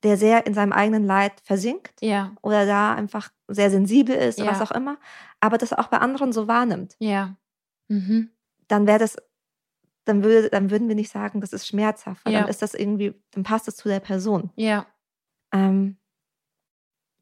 der 0.02 0.16
sehr 0.16 0.46
in 0.46 0.54
seinem 0.54 0.72
eigenen 0.72 1.04
Leid 1.04 1.32
versinkt 1.44 2.00
ja, 2.02 2.32
oder 2.42 2.66
da 2.66 2.94
einfach 2.94 3.30
sehr 3.48 3.70
sensibel 3.70 4.14
ist 4.14 4.38
Ja. 4.38 4.46
was 4.46 4.60
auch 4.60 4.70
immer, 4.72 4.98
aber 5.40 5.56
das 5.58 5.72
auch 5.72 5.86
bei 5.88 5.98
anderen 5.98 6.32
so 6.32 6.48
wahrnimmt, 6.48 6.96
ja. 6.98 7.36
Mhm. 7.88 8.30
dann 8.68 8.86
wäre 8.86 8.98
das, 8.98 9.16
dann 10.06 10.24
würde, 10.24 10.48
dann 10.48 10.70
würden 10.70 10.88
wir 10.88 10.94
nicht 10.94 11.10
sagen, 11.12 11.40
das 11.40 11.52
ist 11.52 11.66
schmerzhaft, 11.66 12.24
weil 12.24 12.32
Ja. 12.32 12.40
dann 12.40 12.48
ist 12.48 12.62
das 12.62 12.74
irgendwie, 12.74 13.14
dann 13.32 13.42
passt 13.42 13.68
es 13.68 13.76
zu 13.76 13.88
der 13.88 14.00
Person. 14.00 14.50
Ja. 14.56 14.86
Ähm, 15.52 15.98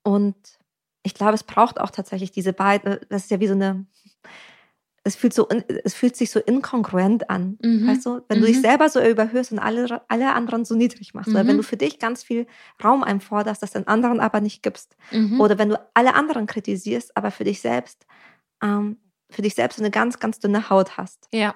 und 0.03 0.37
ich 1.03 1.15
glaube, 1.15 1.35
es 1.35 1.43
braucht 1.45 1.81
auch 1.81 1.91
tatsächlich 1.91 2.31
diese 2.31 2.53
beiden, 2.53 2.99
das 3.09 3.25
ist 3.25 3.31
ja 3.31 3.41
wie 3.41 3.47
so 3.47 3.55
eine, 3.55 3.87
es 5.07 5.17
fühlt 5.17 5.35
so, 5.35 5.49
es 5.85 5.95
fühlt 5.95 6.17
sich 6.17 6.31
so 6.31 6.41
inkongruent 6.41 7.29
an, 7.29 7.59
Mhm. 7.63 7.87
weißt 7.89 8.07
du? 8.07 8.23
Wenn 8.29 8.41
du 8.41 8.47
dich 8.47 8.57
Mhm. 8.59 8.63
selber 8.63 8.89
so 8.89 9.03
überhöhst 9.03 9.53
und 9.53 9.59
alle, 9.59 10.03
alle 10.09 10.33
anderen 10.33 10.65
so 10.65 10.75
niedrig 10.75 11.13
machst, 11.13 11.31
oder 11.31 11.47
wenn 11.47 11.57
Mhm. 11.57 11.61
du 11.61 11.63
für 11.63 11.77
dich 11.77 11.99
ganz 11.99 12.23
viel 12.23 12.47
Raum 12.83 13.05
einforderst, 13.05 13.63
das 13.63 13.73
den 13.73 13.87
anderen 13.87 14.21
aber 14.21 14.41
nicht 14.41 14.63
gibst, 14.63 14.97
Mhm. 15.11 15.41
oder 15.41 15.59
wenn 15.59 15.69
du 15.71 15.89
alle 15.93 16.15
anderen 16.15 16.47
kritisierst, 16.47 17.17
aber 17.17 17.31
für 17.31 17.45
dich 17.45 17.61
selbst, 17.61 18.07
ähm, 18.63 18.99
für 19.31 19.43
dich 19.43 19.55
selbst 19.55 19.77
so 19.77 19.83
eine 19.83 19.91
ganz, 19.91 20.21
ganz 20.21 20.39
dünne 20.39 20.71
Haut 20.71 20.97
hast. 20.97 21.29
ja. 21.33 21.55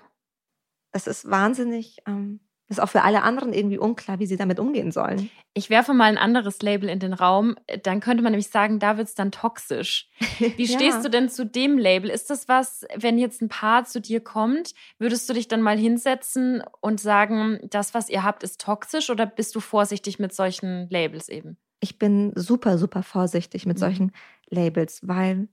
Das 0.93 1.07
ist 1.07 1.31
wahnsinnig, 1.31 1.99
ähm, 2.07 2.41
das 2.69 2.79
ist 2.79 2.83
auch 2.85 2.89
für 2.91 3.03
alle 3.03 3.23
anderen 3.23 3.53
irgendwie 3.55 3.79
unklar, 3.79 4.19
wie 4.19 4.27
sie 4.27 4.37
damit 4.37 4.59
umgehen 4.61 4.93
sollen. 4.93 5.31
Ich 5.55 5.71
werfe 5.71 5.95
mal 5.95 6.05
ein 6.05 6.19
anderes 6.19 6.61
Label 6.63 6.89
in 6.89 6.99
den 6.99 7.13
Raum. 7.15 7.57
Dann 7.83 8.01
könnte 8.01 8.23
man 8.23 8.33
nämlich 8.33 8.49
sagen, 8.49 8.79
da 8.79 8.97
wird 8.99 9.09
es 9.09 9.15
dann 9.15 9.33
toxisch. 9.33 10.09
Wie 10.57 10.65
Ja. 10.67 10.79
stehst 10.79 11.05
du 11.05 11.09
denn 11.09 11.29
zu 11.31 11.47
dem 11.47 11.79
Label? 11.79 12.11
Ist 12.11 12.29
das 12.31 12.47
was, 12.49 12.85
wenn 12.95 13.19
jetzt 13.19 13.41
ein 13.41 13.49
Paar 13.49 13.85
zu 13.85 14.01
dir 14.01 14.21
kommt, 14.21 14.75
würdest 14.99 15.29
du 15.29 15.33
dich 15.35 15.49
dann 15.49 15.63
mal 15.63 15.79
hinsetzen 15.79 16.63
und 16.81 17.01
sagen, 17.01 17.59
das, 17.71 17.95
was 17.95 18.09
ihr 18.11 18.23
habt, 18.23 18.43
ist 18.43 18.61
toxisch 18.61 19.09
oder 19.11 19.25
bist 19.27 19.55
du 19.55 19.61
vorsichtig 19.61 20.19
mit 20.19 20.35
solchen 20.35 20.89
Labels 20.91 21.29
eben? 21.29 21.57
Ich 21.81 21.99
bin 21.99 22.33
super, 22.35 22.77
super 22.77 23.03
vorsichtig 23.03 23.65
mit 23.65 23.77
Mhm. 23.79 23.81
solchen 23.81 24.13
Labels, 24.51 25.01
weil 25.07 25.49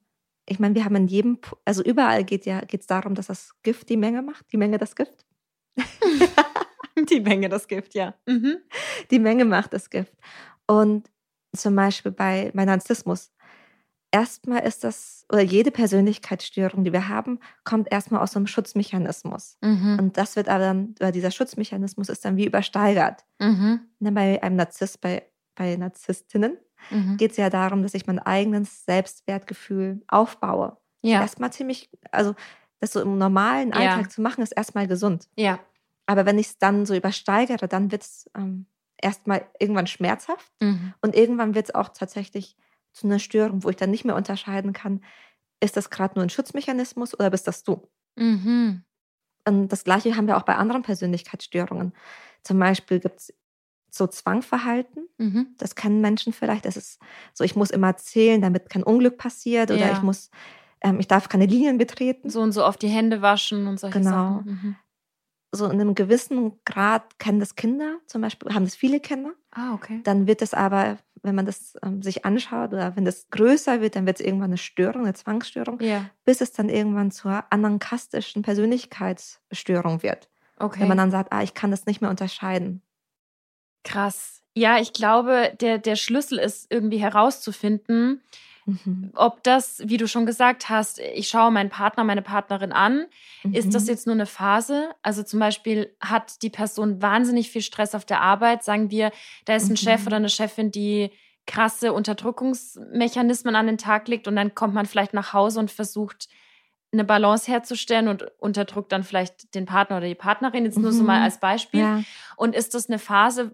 ich 0.47 0.59
meine, 0.59 0.75
wir 0.75 0.85
haben 0.85 0.95
in 0.95 1.07
jedem, 1.07 1.39
also 1.65 1.83
überall 1.83 2.23
geht 2.23 2.45
ja 2.45 2.61
geht's 2.61 2.87
darum, 2.87 3.15
dass 3.15 3.27
das 3.27 3.53
Gift 3.63 3.89
die 3.89 3.97
Menge 3.97 4.21
macht, 4.21 4.51
die 4.51 4.57
Menge 4.57 4.77
das 4.77 4.95
Gift. 4.95 5.25
die 7.09 7.19
Menge 7.19 7.49
das 7.49 7.67
Gift, 7.67 7.95
ja. 7.95 8.13
Mhm. 8.27 8.57
Die 9.11 9.19
Menge 9.19 9.45
macht 9.45 9.73
das 9.73 9.89
Gift. 9.89 10.13
Und 10.67 11.09
zum 11.55 11.75
Beispiel 11.75 12.11
bei, 12.11 12.51
bei 12.53 12.65
Narzissmus. 12.65 13.31
Erstmal 14.11 14.65
ist 14.65 14.83
das, 14.83 15.25
oder 15.29 15.41
jede 15.41 15.71
Persönlichkeitsstörung, 15.71 16.83
die 16.85 16.93
wir 16.93 17.09
haben, 17.09 17.39
kommt 17.65 17.91
erstmal 17.91 18.21
aus 18.21 18.35
einem 18.35 18.47
Schutzmechanismus. 18.47 19.57
Mhm. 19.61 19.97
Und 19.99 20.17
das 20.17 20.35
wird 20.37 20.47
aber 20.47 20.59
dann, 20.59 20.95
oder 20.99 21.11
dieser 21.11 21.31
Schutzmechanismus 21.31 22.07
ist 22.07 22.23
dann 22.23 22.37
wie 22.37 22.45
übersteigert. 22.45 23.25
Mhm. 23.39 23.81
Ne, 23.99 24.11
bei 24.11 24.41
einem 24.41 24.55
Narzisst, 24.55 25.01
bei, 25.01 25.23
bei 25.55 25.75
Narzisstinnen, 25.75 26.57
mhm. 26.89 27.17
geht 27.17 27.31
es 27.31 27.37
ja 27.37 27.49
darum, 27.49 27.81
dass 27.81 27.93
ich 27.93 28.07
mein 28.07 28.19
eigenes 28.19 28.85
Selbstwertgefühl 28.85 30.03
aufbaue. 30.07 30.77
Ja. 31.01 31.21
Erstmal 31.21 31.51
ziemlich, 31.51 31.89
also 32.11 32.35
das 32.79 32.93
so 32.93 33.01
im 33.01 33.17
normalen 33.17 33.73
Alltag 33.73 34.03
ja. 34.03 34.09
zu 34.09 34.21
machen, 34.21 34.41
ist 34.41 34.51
erstmal 34.51 34.87
gesund. 34.87 35.29
Ja. 35.35 35.59
Aber 36.05 36.25
wenn 36.25 36.37
ich 36.37 36.47
es 36.47 36.57
dann 36.57 36.85
so 36.85 36.95
übersteigere, 36.95 37.67
dann 37.67 37.91
wird 37.91 38.03
es 38.03 38.29
ähm, 38.35 38.67
erstmal 39.01 39.45
irgendwann 39.59 39.87
schmerzhaft 39.87 40.51
mhm. 40.61 40.93
und 41.01 41.15
irgendwann 41.15 41.55
wird 41.55 41.69
es 41.69 41.75
auch 41.75 41.89
tatsächlich 41.89 42.55
zu 42.91 43.07
einer 43.07 43.19
Störung, 43.19 43.63
wo 43.63 43.69
ich 43.69 43.75
dann 43.75 43.91
nicht 43.91 44.05
mehr 44.05 44.15
unterscheiden 44.15 44.73
kann, 44.73 45.03
ist 45.59 45.77
das 45.77 45.89
gerade 45.89 46.15
nur 46.15 46.23
ein 46.23 46.29
Schutzmechanismus 46.29 47.13
oder 47.13 47.29
bist 47.29 47.47
das 47.47 47.63
du? 47.63 47.89
Mhm. 48.15 48.83
Und 49.47 49.67
das 49.69 49.83
gleiche 49.83 50.15
haben 50.15 50.27
wir 50.27 50.37
auch 50.37 50.43
bei 50.43 50.55
anderen 50.55 50.81
Persönlichkeitsstörungen. 50.81 51.93
Zum 52.43 52.59
Beispiel 52.59 52.99
gibt 52.99 53.19
es 53.19 53.33
so 53.95 54.07
Zwangverhalten. 54.07 55.07
Mhm. 55.17 55.47
Das 55.57 55.75
kennen 55.75 56.01
Menschen 56.01 56.33
vielleicht. 56.33 56.65
Das 56.65 56.77
ist 56.77 56.99
so, 57.33 57.43
ich 57.43 57.55
muss 57.55 57.69
immer 57.69 57.97
zählen, 57.97 58.41
damit 58.41 58.69
kein 58.69 58.83
Unglück 58.83 59.17
passiert 59.17 59.71
oder 59.71 59.87
ja. 59.87 59.93
ich 59.93 60.01
muss, 60.01 60.29
ähm, 60.81 60.99
ich 60.99 61.07
darf 61.07 61.29
keine 61.29 61.45
Linien 61.45 61.77
betreten. 61.77 62.29
So 62.29 62.41
und 62.41 62.51
so 62.51 62.65
oft 62.65 62.81
die 62.81 62.87
Hände 62.87 63.21
waschen 63.21 63.67
und 63.67 63.79
solche 63.79 63.99
genau. 63.99 64.11
Sachen. 64.11 64.45
Mhm. 64.45 64.75
So 65.51 65.65
in 65.65 65.79
einem 65.79 65.95
gewissen 65.95 66.59
Grad 66.65 67.17
kennen 67.17 67.39
das 67.39 67.55
Kinder, 67.55 67.97
zum 68.07 68.21
Beispiel 68.21 68.53
haben 68.53 68.65
das 68.65 68.75
viele 68.75 68.99
Kinder. 68.99 69.31
Ah, 69.51 69.73
okay. 69.73 70.01
Dann 70.03 70.27
wird 70.27 70.41
es 70.41 70.53
aber, 70.53 70.97
wenn 71.23 71.33
man 71.33 71.45
das 71.45 71.77
ähm, 71.81 72.01
sich 72.01 72.25
anschaut 72.25 72.73
oder 72.73 72.97
wenn 72.97 73.05
das 73.05 73.29
größer 73.29 73.79
wird, 73.79 73.95
dann 73.95 74.05
wird 74.05 74.19
es 74.19 74.25
irgendwann 74.25 74.49
eine 74.49 74.57
Störung, 74.57 75.03
eine 75.03 75.13
Zwangsstörung, 75.13 75.79
ja. 75.79 76.09
bis 76.25 76.41
es 76.41 76.51
dann 76.51 76.67
irgendwann 76.67 77.09
zur 77.11 77.45
anankastischen 77.51 78.41
Persönlichkeitsstörung 78.41 80.03
wird. 80.03 80.29
Okay. 80.57 80.81
Wenn 80.81 80.89
man 80.89 80.97
dann 80.97 81.11
sagt, 81.11 81.31
ah, 81.31 81.41
ich 81.41 81.53
kann 81.53 81.71
das 81.71 81.85
nicht 81.85 82.01
mehr 82.01 82.09
unterscheiden. 82.09 82.81
Krass. 83.85 84.41
Ja, 84.57 84.79
ich 84.79 84.93
glaube, 84.93 85.53
der, 85.61 85.77
der 85.77 85.95
Schlüssel 85.95 86.39
ist 86.39 86.67
irgendwie 86.69 86.97
herauszufinden, 86.97 88.21
mhm. 88.65 89.11
ob 89.13 89.43
das, 89.43 89.81
wie 89.85 89.97
du 89.97 90.07
schon 90.07 90.25
gesagt 90.25 90.69
hast, 90.69 90.99
ich 90.99 91.27
schaue 91.27 91.51
meinen 91.51 91.69
Partner, 91.69 92.03
meine 92.03 92.21
Partnerin 92.21 92.71
an. 92.71 93.05
Mhm. 93.43 93.53
Ist 93.53 93.73
das 93.73 93.83
mhm. 93.83 93.89
jetzt 93.89 94.07
nur 94.07 94.15
eine 94.15 94.25
Phase? 94.25 94.89
Also 95.01 95.23
zum 95.23 95.39
Beispiel 95.39 95.95
hat 96.01 96.41
die 96.41 96.49
Person 96.49 97.01
wahnsinnig 97.01 97.51
viel 97.51 97.61
Stress 97.61 97.95
auf 97.95 98.05
der 98.05 98.21
Arbeit. 98.21 98.63
Sagen 98.63 98.91
wir, 98.91 99.11
da 99.45 99.55
ist 99.55 99.67
ein 99.67 99.71
mhm. 99.71 99.77
Chef 99.77 100.07
oder 100.07 100.17
eine 100.17 100.29
Chefin, 100.29 100.71
die 100.71 101.11
krasse 101.45 101.93
Unterdrückungsmechanismen 101.93 103.55
an 103.55 103.67
den 103.67 103.77
Tag 103.77 104.07
legt 104.07 104.27
und 104.27 104.35
dann 104.35 104.55
kommt 104.55 104.73
man 104.73 104.87
vielleicht 104.87 105.13
nach 105.13 105.33
Hause 105.33 105.59
und 105.59 105.69
versucht, 105.69 106.27
eine 106.91 107.03
Balance 107.03 107.51
herzustellen 107.51 108.07
und 108.07 108.25
unterdrückt 108.39 108.91
dann 108.91 109.03
vielleicht 109.03 109.53
den 109.53 109.65
Partner 109.65 109.97
oder 109.97 110.07
die 110.07 110.15
Partnerin, 110.15 110.65
jetzt 110.65 110.79
nur 110.79 110.93
so 110.93 111.03
mal 111.03 111.19
mhm. 111.19 111.25
als 111.25 111.39
Beispiel. 111.39 111.81
Ja. 111.81 112.03
Und 112.37 112.55
ist 112.55 112.73
das 112.73 112.89
eine 112.89 112.99
Phase, 112.99 113.53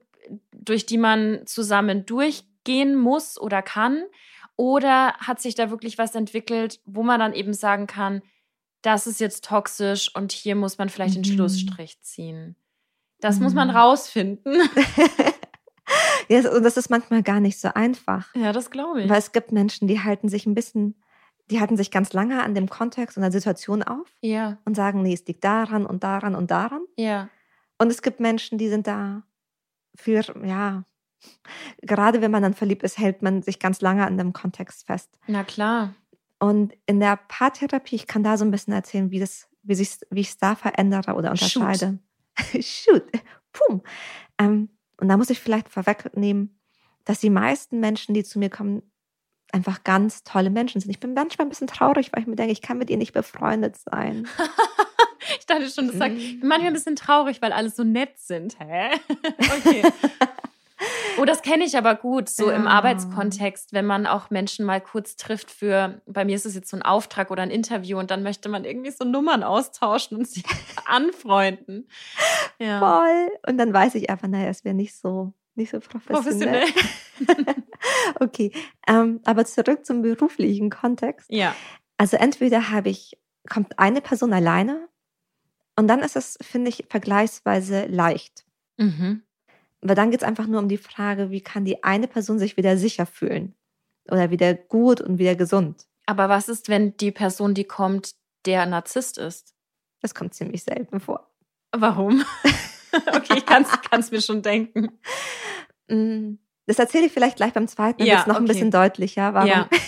durch 0.61 0.85
die 0.85 0.97
man 0.97 1.41
zusammen 1.45 2.05
durchgehen 2.05 2.95
muss 2.95 3.39
oder 3.39 3.61
kann? 3.61 4.03
Oder 4.55 5.13
hat 5.15 5.41
sich 5.41 5.55
da 5.55 5.71
wirklich 5.71 5.97
was 5.97 6.13
entwickelt, 6.15 6.79
wo 6.85 7.03
man 7.03 7.19
dann 7.19 7.33
eben 7.33 7.53
sagen 7.53 7.87
kann, 7.87 8.21
das 8.81 9.07
ist 9.07 9.19
jetzt 9.19 9.45
toxisch 9.45 10.13
und 10.15 10.31
hier 10.31 10.55
muss 10.55 10.77
man 10.77 10.89
vielleicht 10.89 11.17
mhm. 11.17 11.23
den 11.23 11.33
Schlussstrich 11.33 12.01
ziehen? 12.01 12.55
Das 13.19 13.37
mhm. 13.37 13.43
muss 13.43 13.53
man 13.53 13.69
mhm. 13.69 13.75
rausfinden. 13.75 14.55
ja, 16.29 16.49
und 16.51 16.63
das 16.63 16.77
ist 16.77 16.89
manchmal 16.89 17.23
gar 17.23 17.39
nicht 17.39 17.59
so 17.59 17.69
einfach. 17.73 18.33
Ja, 18.35 18.51
das 18.51 18.69
glaube 18.71 19.03
ich. 19.03 19.09
Weil 19.09 19.19
es 19.19 19.31
gibt 19.31 19.51
Menschen, 19.51 19.87
die 19.87 20.01
halten 20.01 20.29
sich 20.29 20.45
ein 20.45 20.53
bisschen, 20.53 20.95
die 21.49 21.59
halten 21.59 21.77
sich 21.77 21.91
ganz 21.91 22.13
lange 22.13 22.43
an 22.43 22.55
dem 22.55 22.69
Kontext 22.69 23.17
und 23.17 23.21
der 23.21 23.31
Situation 23.31 23.83
auf 23.83 24.07
ja. 24.21 24.57
und 24.65 24.75
sagen, 24.75 25.01
nee, 25.01 25.13
es 25.13 25.25
liegt 25.25 25.43
daran 25.43 25.85
und 25.85 26.03
daran 26.03 26.35
und 26.35 26.51
daran. 26.51 26.81
Ja. 26.97 27.29
Und 27.77 27.89
es 27.91 28.01
gibt 28.01 28.19
Menschen, 28.19 28.57
die 28.57 28.69
sind 28.69 28.85
da 28.85 29.23
für, 29.95 30.23
ja, 30.45 30.83
gerade 31.81 32.21
wenn 32.21 32.31
man 32.31 32.43
dann 32.43 32.53
verliebt 32.53 32.83
ist, 32.83 32.97
hält 32.97 33.21
man 33.21 33.41
sich 33.41 33.59
ganz 33.59 33.81
lange 33.81 34.05
an 34.05 34.17
dem 34.17 34.33
Kontext 34.33 34.85
fest. 34.85 35.17
Na 35.27 35.43
klar. 35.43 35.93
Und 36.39 36.73
in 36.87 36.99
der 36.99 37.17
Paartherapie, 37.17 37.95
ich 37.95 38.07
kann 38.07 38.23
da 38.23 38.37
so 38.37 38.45
ein 38.45 38.51
bisschen 38.51 38.73
erzählen, 38.73 39.11
wie 39.11 39.19
das, 39.19 39.47
wie 39.61 39.75
sich, 39.75 39.99
wie 40.09 40.21
ich 40.21 40.29
es 40.29 40.37
da 40.37 40.55
verändere 40.55 41.13
oder 41.13 41.31
unterscheide. 41.31 41.99
Shoot. 42.51 42.63
Shoot. 42.63 43.03
Pum. 43.53 43.81
Ähm, 44.39 44.69
und 44.97 45.09
da 45.09 45.17
muss 45.17 45.29
ich 45.29 45.39
vielleicht 45.39 45.69
vorwegnehmen, 45.69 46.59
dass 47.05 47.19
die 47.19 47.29
meisten 47.29 47.79
Menschen, 47.79 48.13
die 48.13 48.23
zu 48.23 48.39
mir 48.39 48.49
kommen, 48.49 48.81
einfach 49.51 49.83
ganz 49.83 50.23
tolle 50.23 50.49
Menschen 50.49 50.81
sind. 50.81 50.91
Ich 50.91 50.99
bin 50.99 51.13
manchmal 51.13 51.45
ein 51.45 51.49
bisschen 51.49 51.67
traurig, 51.67 52.11
weil 52.11 52.21
ich 52.21 52.27
mir 52.27 52.35
denke, 52.35 52.53
ich 52.53 52.61
kann 52.61 52.77
mit 52.77 52.89
ihr 52.89 52.97
nicht 52.97 53.13
befreundet 53.13 53.77
sein. 53.77 54.27
ich 55.39 55.45
dachte 55.45 55.69
schon, 55.69 55.87
das 55.87 55.97
sagt, 55.97 56.15
bin 56.15 56.47
manchmal 56.47 56.67
ein 56.67 56.73
bisschen 56.73 56.95
traurig, 56.95 57.41
weil 57.41 57.53
alle 57.53 57.69
so 57.69 57.83
nett 57.83 58.17
sind. 58.17 58.57
Hä? 58.59 58.91
okay. 59.57 59.83
Oh, 61.19 61.25
das 61.25 61.41
kenne 61.41 61.63
ich 61.63 61.77
aber 61.77 61.95
gut, 61.95 62.29
so 62.29 62.49
ja. 62.49 62.55
im 62.55 62.67
Arbeitskontext, 62.67 63.73
wenn 63.73 63.85
man 63.85 64.07
auch 64.07 64.29
Menschen 64.29 64.65
mal 64.65 64.81
kurz 64.81 65.15
trifft 65.15 65.51
für, 65.51 66.01
bei 66.07 66.25
mir 66.25 66.35
ist 66.35 66.45
es 66.45 66.55
jetzt 66.55 66.69
so 66.69 66.77
ein 66.77 66.81
Auftrag 66.81 67.29
oder 67.29 67.43
ein 67.43 67.51
Interview 67.51 67.99
und 67.99 68.09
dann 68.09 68.23
möchte 68.23 68.49
man 68.49 68.65
irgendwie 68.65 68.91
so 68.91 69.05
Nummern 69.05 69.43
austauschen 69.43 70.17
und 70.17 70.27
sich 70.27 70.43
anfreunden. 70.85 71.87
Ja. 72.59 72.79
Voll. 72.79 73.29
Und 73.47 73.57
dann 73.57 73.73
weiß 73.73 73.95
ich 73.95 74.09
einfach, 74.09 74.27
naja, 74.27 74.49
es 74.49 74.65
wäre 74.65 74.73
nicht 74.73 74.95
so, 74.95 75.33
nicht 75.55 75.71
so 75.71 75.79
professionell. 75.79 76.65
professionell. 76.65 77.55
okay, 78.19 78.51
ähm, 78.87 79.19
aber 79.25 79.45
zurück 79.45 79.85
zum 79.85 80.01
beruflichen 80.01 80.69
Kontext. 80.69 81.27
Ja. 81.29 81.55
Also 81.97 82.17
entweder 82.17 82.71
habe 82.71 82.89
ich, 82.89 83.17
kommt 83.47 83.77
eine 83.77 84.01
Person 84.01 84.33
alleine 84.33 84.87
und 85.75 85.87
dann 85.87 86.01
ist 86.01 86.15
es, 86.15 86.37
finde 86.41 86.69
ich, 86.69 86.85
vergleichsweise 86.89 87.85
leicht. 87.85 88.45
Mhm. 88.77 89.23
Aber 89.81 89.95
dann 89.95 90.11
geht 90.11 90.21
es 90.21 90.27
einfach 90.27 90.47
nur 90.47 90.59
um 90.59 90.69
die 90.69 90.77
Frage, 90.77 91.31
wie 91.31 91.41
kann 91.41 91.65
die 91.65 91.83
eine 91.83 92.07
Person 92.07 92.39
sich 92.39 92.57
wieder 92.57 92.77
sicher 92.77 93.05
fühlen 93.05 93.55
oder 94.09 94.29
wieder 94.29 94.53
gut 94.53 95.01
und 95.01 95.17
wieder 95.17 95.35
gesund. 95.35 95.87
Aber 96.05 96.29
was 96.29 96.49
ist, 96.49 96.69
wenn 96.69 96.95
die 96.97 97.11
Person, 97.11 97.53
die 97.53 97.63
kommt, 97.63 98.15
der 98.45 98.65
Narzisst 98.65 99.17
ist? 99.17 99.55
Das 100.01 100.13
kommt 100.15 100.33
ziemlich 100.33 100.63
selten 100.63 100.99
vor. 100.99 101.31
Warum? 101.71 102.23
okay, 103.07 103.37
ich 103.37 103.45
kann 103.45 103.65
es 103.91 104.11
mir 104.11 104.21
schon 104.21 104.41
denken. 104.41 104.99
Mm, 105.87 106.33
das 106.65 106.79
erzähle 106.79 107.05
ich 107.05 107.11
vielleicht 107.11 107.37
gleich 107.37 107.53
beim 107.53 107.67
zweiten, 107.67 107.99
dann 107.99 108.07
ja, 108.07 108.13
wird 108.13 108.21
es 108.21 108.27
noch 108.27 108.35
okay. 108.35 108.43
ein 108.43 108.47
bisschen 108.47 108.71
deutlicher. 108.71 109.33
Warum? 109.33 109.49
Ja. 109.49 109.69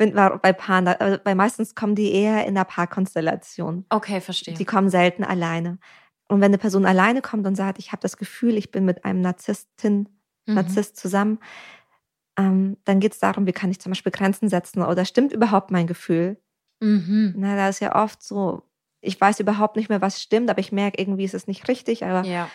Wenn, 0.00 0.14
bei 0.14 0.54
Paaren, 0.54 0.88
also 0.88 1.18
bei 1.22 1.34
meistens 1.34 1.74
kommen 1.74 1.94
die 1.94 2.10
eher 2.10 2.46
in 2.46 2.54
der 2.54 2.64
Paarkonstellation. 2.64 3.84
Okay, 3.90 4.22
verstehe. 4.22 4.54
Die 4.54 4.64
kommen 4.64 4.88
selten 4.88 5.24
alleine. 5.24 5.78
Und 6.26 6.40
wenn 6.40 6.46
eine 6.46 6.56
Person 6.56 6.86
alleine 6.86 7.20
kommt 7.20 7.46
und 7.46 7.54
sagt, 7.54 7.78
ich 7.78 7.92
habe 7.92 8.00
das 8.00 8.16
Gefühl, 8.16 8.56
ich 8.56 8.70
bin 8.70 8.86
mit 8.86 9.04
einem 9.04 9.20
Narzisstin, 9.20 10.08
mhm. 10.46 10.54
Narzisst 10.54 10.96
zusammen, 10.96 11.38
ähm, 12.38 12.78
dann 12.86 12.98
geht 13.00 13.12
es 13.12 13.18
darum, 13.18 13.46
wie 13.46 13.52
kann 13.52 13.70
ich 13.70 13.78
zum 13.78 13.90
Beispiel 13.90 14.10
Grenzen 14.10 14.48
setzen 14.48 14.82
oder 14.82 15.04
stimmt 15.04 15.34
überhaupt 15.34 15.70
mein 15.70 15.86
Gefühl? 15.86 16.40
Mhm. 16.80 17.34
Na, 17.36 17.54
da 17.56 17.68
ist 17.68 17.80
ja 17.80 17.94
oft 17.94 18.22
so, 18.22 18.62
ich 19.02 19.20
weiß 19.20 19.38
überhaupt 19.40 19.76
nicht 19.76 19.90
mehr, 19.90 20.00
was 20.00 20.22
stimmt, 20.22 20.48
aber 20.48 20.60
ich 20.60 20.72
merke 20.72 20.98
irgendwie, 20.98 21.24
ist 21.24 21.34
es 21.34 21.46
nicht 21.46 21.68
richtig, 21.68 22.06
aber 22.06 22.26
ja. 22.26 22.48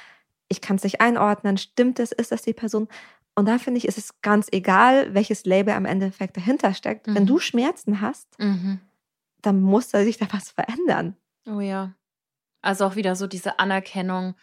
ich 0.47 0.61
kann 0.61 0.77
es 0.77 0.83
nicht 0.83 0.99
einordnen. 0.99 1.59
Stimmt 1.59 1.99
es? 1.99 2.11
Ist 2.11 2.31
das 2.31 2.41
die 2.41 2.53
Person? 2.53 2.87
Und 3.35 3.47
da 3.47 3.57
finde 3.57 3.77
ich, 3.77 3.87
ist 3.87 3.97
es 3.97 4.21
ganz 4.21 4.47
egal, 4.51 5.13
welches 5.13 5.45
Label 5.45 5.73
am 5.73 5.85
Endeffekt 5.85 6.37
dahinter 6.37 6.73
steckt. 6.73 7.07
Mhm. 7.07 7.15
Wenn 7.15 7.25
du 7.25 7.39
Schmerzen 7.39 8.01
hast, 8.01 8.39
mhm. 8.39 8.79
dann 9.41 9.61
muss 9.61 9.89
da 9.89 10.03
sich 10.03 10.17
da 10.17 10.27
was 10.31 10.51
verändern. 10.51 11.17
Oh 11.45 11.59
ja. 11.59 11.93
Also 12.61 12.85
auch 12.85 12.95
wieder 12.95 13.15
so 13.15 13.27
diese 13.27 13.59
Anerkennung 13.59 14.35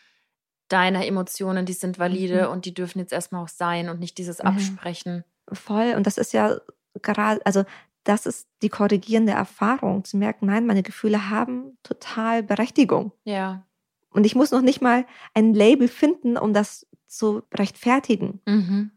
deiner 0.69 1.07
Emotionen, 1.07 1.67
die 1.67 1.73
sind 1.73 1.99
valide 1.99 2.47
mhm. 2.47 2.53
und 2.53 2.65
die 2.67 2.75
dürfen 2.75 2.99
jetzt 2.99 3.13
erstmal 3.13 3.43
auch 3.43 3.49
sein 3.49 3.89
und 3.89 3.99
nicht 3.99 4.19
dieses 4.19 4.41
Absprechen. 4.41 5.25
Voll. 5.51 5.95
Und 5.97 6.07
das 6.07 6.19
ist 6.19 6.33
ja 6.33 6.59
gerade, 7.01 7.45
also 7.45 7.65
das 8.05 8.27
ist 8.27 8.49
die 8.63 8.69
korrigierende 8.69 9.33
Erfahrung, 9.33 10.05
zu 10.05 10.17
merken, 10.17 10.47
nein, 10.47 10.67
meine 10.67 10.83
Gefühle 10.83 11.31
haben 11.31 11.79
total 11.83 12.43
Berechtigung. 12.43 13.13
Ja. 13.25 13.67
Und 14.11 14.25
ich 14.25 14.35
muss 14.35 14.51
noch 14.51 14.61
nicht 14.61 14.83
mal 14.83 15.07
ein 15.35 15.55
Label 15.55 15.89
finden, 15.89 16.37
um 16.37 16.53
das 16.53 16.87
zu 17.16 17.42
rechtfertigen. 17.52 18.40
Mhm. 18.47 18.90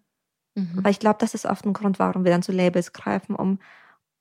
Mhm. 0.55 0.79
Weil 0.83 0.91
ich 0.91 0.99
glaube, 0.99 1.17
das 1.19 1.33
ist 1.33 1.45
oft 1.45 1.65
ein 1.65 1.73
Grund, 1.73 1.99
warum 1.99 2.23
wir 2.23 2.31
dann 2.31 2.43
zu 2.43 2.51
Labels 2.51 2.93
greifen, 2.93 3.35
um 3.35 3.59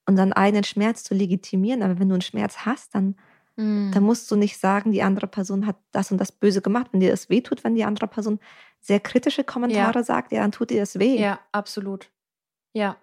unseren 0.07 0.33
eigenen 0.33 0.65
Schmerz 0.65 1.05
zu 1.05 1.15
legitimieren. 1.15 1.83
Aber 1.83 1.99
wenn 1.99 2.09
du 2.09 2.15
einen 2.15 2.23
Schmerz 2.23 2.59
hast, 2.67 2.95
dann 2.95 3.17
Mhm. 3.57 3.93
Da 3.93 4.01
musst 4.01 4.31
du 4.31 4.37
nicht 4.37 4.59
sagen, 4.59 4.91
die 4.91 5.03
andere 5.03 5.27
Person 5.27 5.67
hat 5.67 5.77
das 5.93 6.11
und 6.11 6.19
das 6.19 6.33
böse 6.33 6.61
gemacht. 6.61 6.89
Wenn 6.93 7.01
dir 7.01 7.11
das 7.11 7.31
weh 7.31 7.41
tut, 7.41 7.63
wenn 7.65 7.75
die 7.75 7.85
andere 7.85 8.09
Person 8.09 8.41
sehr 8.81 9.01
kritische 9.01 9.45
Kommentare 9.45 10.01
ja. 10.01 10.05
sagt, 10.05 10.33
ja, 10.33 10.41
dann 10.41 10.53
tut 10.53 10.71
dir 10.71 10.81
das 10.81 10.99
weh. 10.99 11.19
Ja, 11.19 11.41
absolut. 11.53 12.11
Ja. 12.73 12.97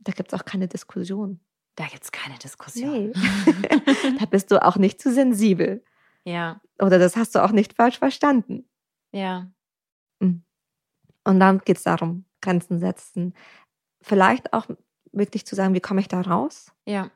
Da 0.00 0.12
gibt 0.12 0.32
es 0.32 0.38
auch 0.38 0.44
keine 0.44 0.68
Diskussion. 0.68 1.40
Da 1.76 1.86
gibt 1.86 2.04
es 2.04 2.12
keine 2.12 2.38
Diskussion. 2.38 3.12
Nee. 3.12 3.12
da 4.18 4.26
bist 4.26 4.50
du 4.50 4.62
auch 4.62 4.76
nicht 4.76 5.00
zu 5.00 5.12
sensibel. 5.12 5.84
Ja. 6.24 6.60
Oder 6.80 6.98
das 6.98 7.16
hast 7.16 7.34
du 7.34 7.44
auch 7.44 7.52
nicht 7.52 7.74
falsch 7.74 7.98
verstanden. 7.98 8.68
Ja. 9.12 9.50
Hm. 10.20 10.42
Und 11.24 11.40
dann 11.40 11.58
geht 11.60 11.78
es 11.78 11.82
darum, 11.82 12.24
Grenzen 12.40 12.78
setzen. 12.78 13.34
Vielleicht 14.00 14.52
auch 14.52 14.66
wirklich 15.12 15.46
zu 15.46 15.54
sagen, 15.54 15.74
wie 15.74 15.80
komme 15.80 16.00
ich 16.00 16.08
da 16.08 16.20
raus? 16.20 16.72
Ja. 16.86 17.10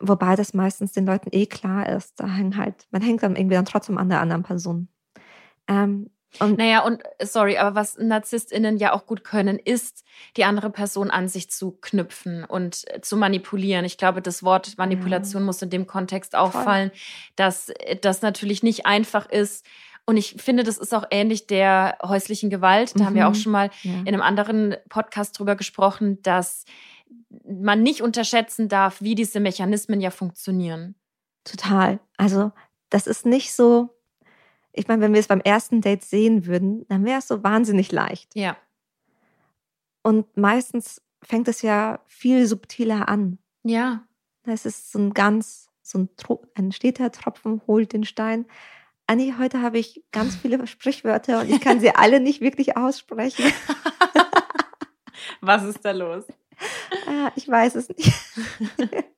Wobei 0.00 0.36
das 0.36 0.54
meistens 0.54 0.92
den 0.92 1.06
Leuten 1.06 1.30
eh 1.32 1.46
klar 1.46 1.88
ist. 1.88 2.20
Da 2.20 2.26
hängt 2.26 2.56
halt, 2.56 2.86
man 2.90 3.02
hängt 3.02 3.22
dann 3.22 3.36
irgendwie 3.36 3.56
dann 3.56 3.64
trotzdem 3.64 3.98
an 3.98 4.08
der 4.08 4.20
anderen 4.20 4.42
Person. 4.42 4.88
Ähm, 5.68 6.10
und 6.38 6.58
naja, 6.58 6.84
und 6.84 7.02
sorry, 7.22 7.56
aber 7.56 7.74
was 7.74 7.96
NarzisstInnen 7.96 8.76
ja 8.76 8.92
auch 8.92 9.06
gut 9.06 9.24
können, 9.24 9.58
ist, 9.58 10.04
die 10.36 10.44
andere 10.44 10.70
Person 10.70 11.10
an 11.10 11.28
sich 11.28 11.50
zu 11.50 11.72
knüpfen 11.80 12.44
und 12.44 12.84
zu 13.02 13.16
manipulieren. 13.16 13.84
Ich 13.84 13.96
glaube, 13.96 14.20
das 14.20 14.42
Wort 14.42 14.76
Manipulation 14.76 15.42
ja. 15.42 15.46
muss 15.46 15.62
in 15.62 15.70
dem 15.70 15.86
Kontext 15.86 16.34
auffallen, 16.34 16.90
dass 17.36 17.72
das 18.02 18.22
natürlich 18.22 18.62
nicht 18.62 18.86
einfach 18.86 19.28
ist. 19.30 19.64
Und 20.06 20.16
ich 20.16 20.36
finde, 20.38 20.62
das 20.62 20.78
ist 20.78 20.94
auch 20.94 21.04
ähnlich 21.10 21.48
der 21.48 21.98
häuslichen 22.02 22.48
Gewalt. 22.48 22.94
Da 22.94 23.00
mhm. 23.00 23.06
haben 23.06 23.14
wir 23.16 23.26
auch 23.28 23.32
mhm. 23.32 23.40
schon 23.40 23.52
mal 23.52 23.70
ja. 23.82 23.92
in 23.92 24.08
einem 24.08 24.22
anderen 24.22 24.76
Podcast 24.88 25.38
drüber 25.38 25.56
gesprochen, 25.56 26.22
dass 26.22 26.64
man 27.44 27.82
nicht 27.82 28.02
unterschätzen 28.02 28.68
darf, 28.68 29.02
wie 29.02 29.16
diese 29.16 29.40
Mechanismen 29.40 30.00
ja 30.00 30.10
funktionieren. 30.10 30.94
Total. 31.44 31.98
Also, 32.16 32.52
das 32.88 33.06
ist 33.06 33.26
nicht 33.26 33.52
so, 33.52 33.96
ich 34.72 34.88
meine, 34.88 35.02
wenn 35.02 35.12
wir 35.12 35.20
es 35.20 35.26
beim 35.26 35.40
ersten 35.40 35.80
Date 35.80 36.04
sehen 36.04 36.46
würden, 36.46 36.86
dann 36.88 37.04
wäre 37.04 37.18
es 37.18 37.28
so 37.28 37.42
wahnsinnig 37.42 37.90
leicht. 37.90 38.34
Ja. 38.34 38.56
Und 40.02 40.36
meistens 40.36 41.02
fängt 41.22 41.48
es 41.48 41.62
ja 41.62 42.00
viel 42.06 42.46
subtiler 42.46 43.08
an. 43.08 43.38
Ja. 43.64 44.04
Es 44.44 44.66
ist 44.66 44.92
so 44.92 45.00
ein 45.00 45.14
ganz, 45.14 45.68
so 45.82 45.98
ein, 45.98 46.08
ein 46.54 46.70
steter 46.70 47.10
Tropfen 47.10 47.60
holt 47.66 47.92
den 47.92 48.04
Stein. 48.04 48.46
Anni, 49.06 49.34
heute 49.38 49.62
habe 49.62 49.78
ich 49.78 50.02
ganz 50.12 50.36
viele 50.42 50.66
Sprichwörter 50.66 51.40
und 51.40 51.50
ich 51.50 51.60
kann 51.60 51.80
sie 51.80 51.90
alle 51.90 52.20
nicht 52.20 52.40
wirklich 52.40 52.76
aussprechen. 52.76 53.52
Was 55.40 55.64
ist 55.64 55.84
da 55.84 55.92
los? 55.92 56.24
Ah, 57.06 57.30
ich 57.36 57.46
weiß 57.46 57.74
es 57.74 57.90
nicht. 57.90 58.10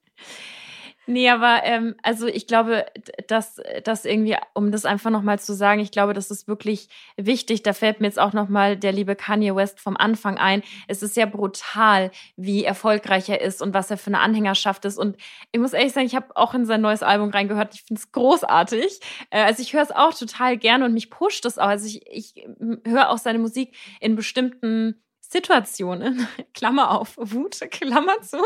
Nee, 1.11 1.31
aber 1.31 1.65
ähm, 1.65 1.95
also 2.03 2.27
ich 2.27 2.47
glaube, 2.47 2.85
dass 3.29 3.63
das 3.83 4.05
irgendwie, 4.05 4.37
um 4.53 4.71
das 4.71 4.85
einfach 4.85 5.11
nochmal 5.11 5.39
zu 5.39 5.55
sagen, 5.55 5.81
ich 5.81 5.91
glaube, 5.91 6.13
das 6.13 6.31
ist 6.31 6.49
wirklich 6.49 6.91
wichtig. 7.17 7.63
Da 7.63 7.73
fällt 7.73 8.01
mir 8.01 8.09
jetzt 8.09 8.19
auch 8.19 8.35
nochmal 8.35 8.77
der 8.77 8.93
liebe 8.93 9.17
Kanye 9.17 9.57
West 9.57 9.81
vom 9.81 9.97
Anfang 9.97 10.37
ein. 10.37 10.63
Es 10.87 11.03
ist 11.03 11.15
sehr 11.15 11.25
brutal, 11.25 12.11
wie 12.37 12.63
erfolgreich 12.63 13.27
er 13.31 13.41
ist 13.41 13.63
und 13.63 13.73
was 13.73 13.91
er 13.91 13.97
für 13.97 14.09
eine 14.09 14.21
Anhängerschaft 14.21 14.85
ist. 14.85 14.99
Und 14.99 15.17
ich 15.51 15.59
muss 15.59 15.73
ehrlich 15.73 15.95
sagen, 15.95 16.05
ich 16.05 16.15
habe 16.15 16.37
auch 16.37 16.53
in 16.53 16.67
sein 16.67 16.83
neues 16.83 17.03
Album 17.03 17.31
reingehört. 17.31 17.75
Ich 17.75 17.85
finde 17.85 18.01
es 18.01 18.13
großartig. 18.13 19.01
Äh, 19.31 19.45
also 19.45 19.63
ich 19.63 19.73
höre 19.73 19.85
es 19.85 19.93
auch 19.93 20.13
total 20.13 20.59
gerne 20.59 20.85
und 20.85 20.93
mich 20.93 21.09
pusht 21.09 21.47
es 21.47 21.57
auch. 21.57 21.69
Also 21.69 21.87
ich, 21.87 22.07
ich 22.07 22.47
höre 22.85 23.09
auch 23.09 23.19
seine 23.19 23.39
Musik 23.39 23.75
in 24.01 24.15
bestimmten 24.15 25.03
Situationen, 25.21 26.29
Klammer 26.53 26.91
auf, 26.91 27.15
Wut, 27.17 27.59
Klammer 27.71 28.21
zu. 28.21 28.43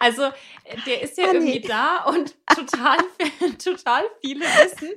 Also, 0.00 0.30
der 0.86 1.02
ist 1.02 1.18
ja 1.18 1.26
ah, 1.26 1.32
irgendwie 1.32 1.60
da 1.60 2.04
und 2.04 2.34
total, 2.54 2.98
total 3.62 4.02
viele 4.20 4.44
wissen. 4.44 4.90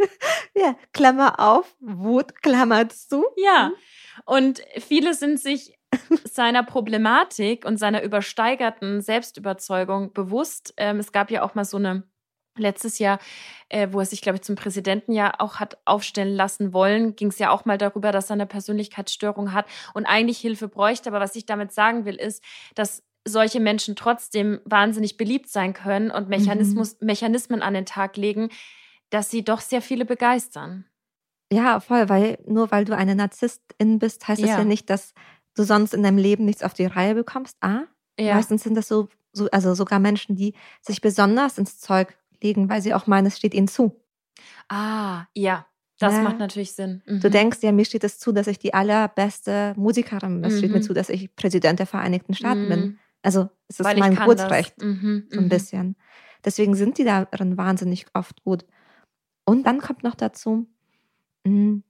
Ja, 0.56 0.76
Klammer 0.94 1.40
auf, 1.40 1.76
Wut, 1.80 2.42
Klammer 2.42 2.90
zu. 2.90 3.26
Ja, 3.36 3.72
und 4.26 4.62
viele 4.80 5.14
sind 5.14 5.40
sich 5.40 5.78
seiner 6.24 6.64
Problematik 6.64 7.66
und 7.66 7.78
seiner 7.78 8.04
übersteigerten 8.04 9.02
Selbstüberzeugung 9.02 10.14
bewusst. 10.14 10.74
Ähm, 10.78 11.00
es 11.00 11.12
gab 11.12 11.32
ja 11.32 11.44
auch 11.44 11.56
mal 11.56 11.66
so 11.66 11.78
eine 11.78 12.04
letztes 12.58 13.00
Jahr, 13.00 13.20
äh, 13.70 13.90
wo 13.92 14.00
er 14.00 14.06
sich, 14.06 14.22
glaube 14.22 14.38
ich, 14.38 14.42
zum 14.42 14.56
Präsidenten 14.56 15.14
ja 15.14 15.34
auch 15.40 15.60
hat 15.60 15.78
aufstellen 15.86 16.36
lassen 16.36 16.74
wollen, 16.74 17.16
ging 17.16 17.30
es 17.30 17.40
ja 17.40 17.52
auch 17.52 17.66
mal 17.66 17.78
darüber, 17.78 18.12
dass 18.12 18.30
er 18.30 18.34
eine 18.34 18.48
Persönlichkeitsstörung 18.48 19.54
hat 19.54 19.68
und 19.94 20.06
eigentlich 20.06 20.40
Hilfe 20.40 20.68
bräuchte. 20.68 21.10
Aber 21.10 21.20
was 21.20 21.36
ich 21.36 21.46
damit 21.46 21.72
sagen 21.72 22.06
will, 22.06 22.16
ist, 22.16 22.44
dass 22.76 23.04
solche 23.28 23.60
Menschen 23.60 23.96
trotzdem 23.96 24.60
wahnsinnig 24.66 25.18
beliebt 25.18 25.50
sein 25.50 25.74
können 25.74 26.12
und 26.12 26.30
Mechanismus, 26.30 26.98
mhm. 27.00 27.08
Mechanismen 27.08 27.62
an 27.62 27.74
den 27.74 27.86
Tag 27.86 28.18
legen, 28.18 28.50
dass 29.10 29.30
sie 29.30 29.44
doch 29.44 29.62
sehr 29.62 29.82
viele 29.82 30.06
begeistern. 30.06 30.86
Ja, 31.52 31.80
voll, 31.80 32.10
weil 32.10 32.40
nur 32.46 32.72
weil 32.72 32.86
du 32.86 32.96
eine 32.96 33.16
Narzisstin 33.16 34.00
bist, 34.00 34.28
heißt 34.28 34.42
ja. 34.42 34.48
das 34.48 34.58
ja 34.58 34.64
nicht, 34.66 34.90
dass 34.90 35.14
du 35.56 35.64
sonst 35.64 35.94
in 35.94 36.04
deinem 36.04 36.18
Leben 36.18 36.46
nichts 36.46 36.64
auf 36.64 36.74
die 36.74 36.86
Reihe 36.86 37.16
bekommst. 37.16 37.56
Ah, 37.62 37.84
ja. 38.20 38.36
meistens 38.36 38.64
sind 38.64 38.76
das 38.76 38.88
so, 38.88 39.08
so, 39.32 39.50
also 39.52 39.74
sogar 39.74 40.00
Menschen, 40.00 40.36
die 40.36 40.54
sich 40.82 41.02
besonders 41.02 41.58
ins 41.58 41.80
Zeug 41.80 42.18
legen, 42.42 42.70
weil 42.70 42.82
sie 42.82 42.94
auch 42.94 43.08
meinen, 43.08 43.28
es 43.28 43.38
steht 43.38 43.54
ihnen 43.54 43.68
zu. 43.68 44.00
Ah, 44.70 45.26
ja. 45.34 45.66
Das 46.00 46.14
ja. 46.14 46.22
macht 46.22 46.38
natürlich 46.38 46.74
Sinn. 46.74 47.02
Mhm. 47.08 47.22
Du 47.22 47.30
denkst, 47.30 47.60
ja, 47.62 47.72
mir 47.72 47.86
steht 47.86 48.04
es 48.04 48.20
zu, 48.20 48.32
dass 48.32 48.46
ich 48.48 48.60
die 48.60 48.74
allerbeste 48.74 49.74
Musikerin 49.78 50.42
bin. 50.42 50.44
Es 50.44 50.54
mhm. 50.54 50.58
steht 50.60 50.72
mir 50.72 50.78
mhm. 50.78 50.84
zu, 50.84 50.94
dass 50.94 51.10
ich 51.10 51.36
Präsident 51.36 51.80
der 51.80 51.88
Vereinigten 51.88 52.36
Staaten 52.36 52.66
mhm. 52.66 52.70
bin. 52.70 53.00
Also 53.28 53.50
es 53.68 53.82
ist 53.82 53.84
mein 53.84 54.16
Geburtsrecht, 54.16 54.82
mhm, 54.82 55.28
so 55.30 55.40
ein 55.40 55.44
mhm. 55.44 55.50
bisschen. 55.50 55.96
Deswegen 56.46 56.76
sind 56.76 56.98
die 56.98 57.04
darin 57.04 57.58
wahnsinnig 57.58 58.06
oft 58.14 58.42
gut. 58.46 58.64
Und 59.44 59.68
dann 59.68 59.82
kommt 59.82 60.02
noch 60.02 60.16
dazu, 60.16 60.66
mh, 61.44 61.52
hm, 61.52 61.84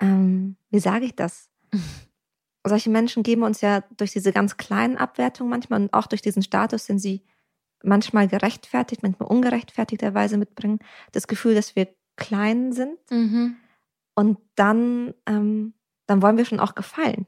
ähm, 0.00 0.56
wie 0.70 0.80
sage 0.80 1.04
ich 1.04 1.14
das? 1.14 1.50
Solche 2.66 2.88
Menschen 2.88 3.22
geben 3.22 3.42
uns 3.42 3.60
ja 3.60 3.82
durch 3.98 4.12
diese 4.12 4.32
ganz 4.32 4.56
kleinen 4.56 4.96
Abwertungen 4.96 5.50
manchmal 5.50 5.82
und 5.82 5.92
auch 5.92 6.06
durch 6.06 6.22
diesen 6.22 6.42
Status, 6.42 6.86
den 6.86 6.98
sie 6.98 7.22
manchmal 7.82 8.26
gerechtfertigt, 8.26 9.02
manchmal 9.02 9.28
ungerechtfertigterweise 9.28 10.38
mitbringen, 10.38 10.78
das 11.12 11.26
Gefühl, 11.26 11.54
dass 11.54 11.76
wir 11.76 11.88
klein 12.16 12.72
sind. 12.72 12.98
Mhm. 13.10 13.58
Und 14.14 14.38
dann, 14.54 15.12
ähm, 15.26 15.74
dann 16.06 16.22
wollen 16.22 16.38
wir 16.38 16.46
schon 16.46 16.58
auch 16.60 16.74
gefallen. 16.74 17.26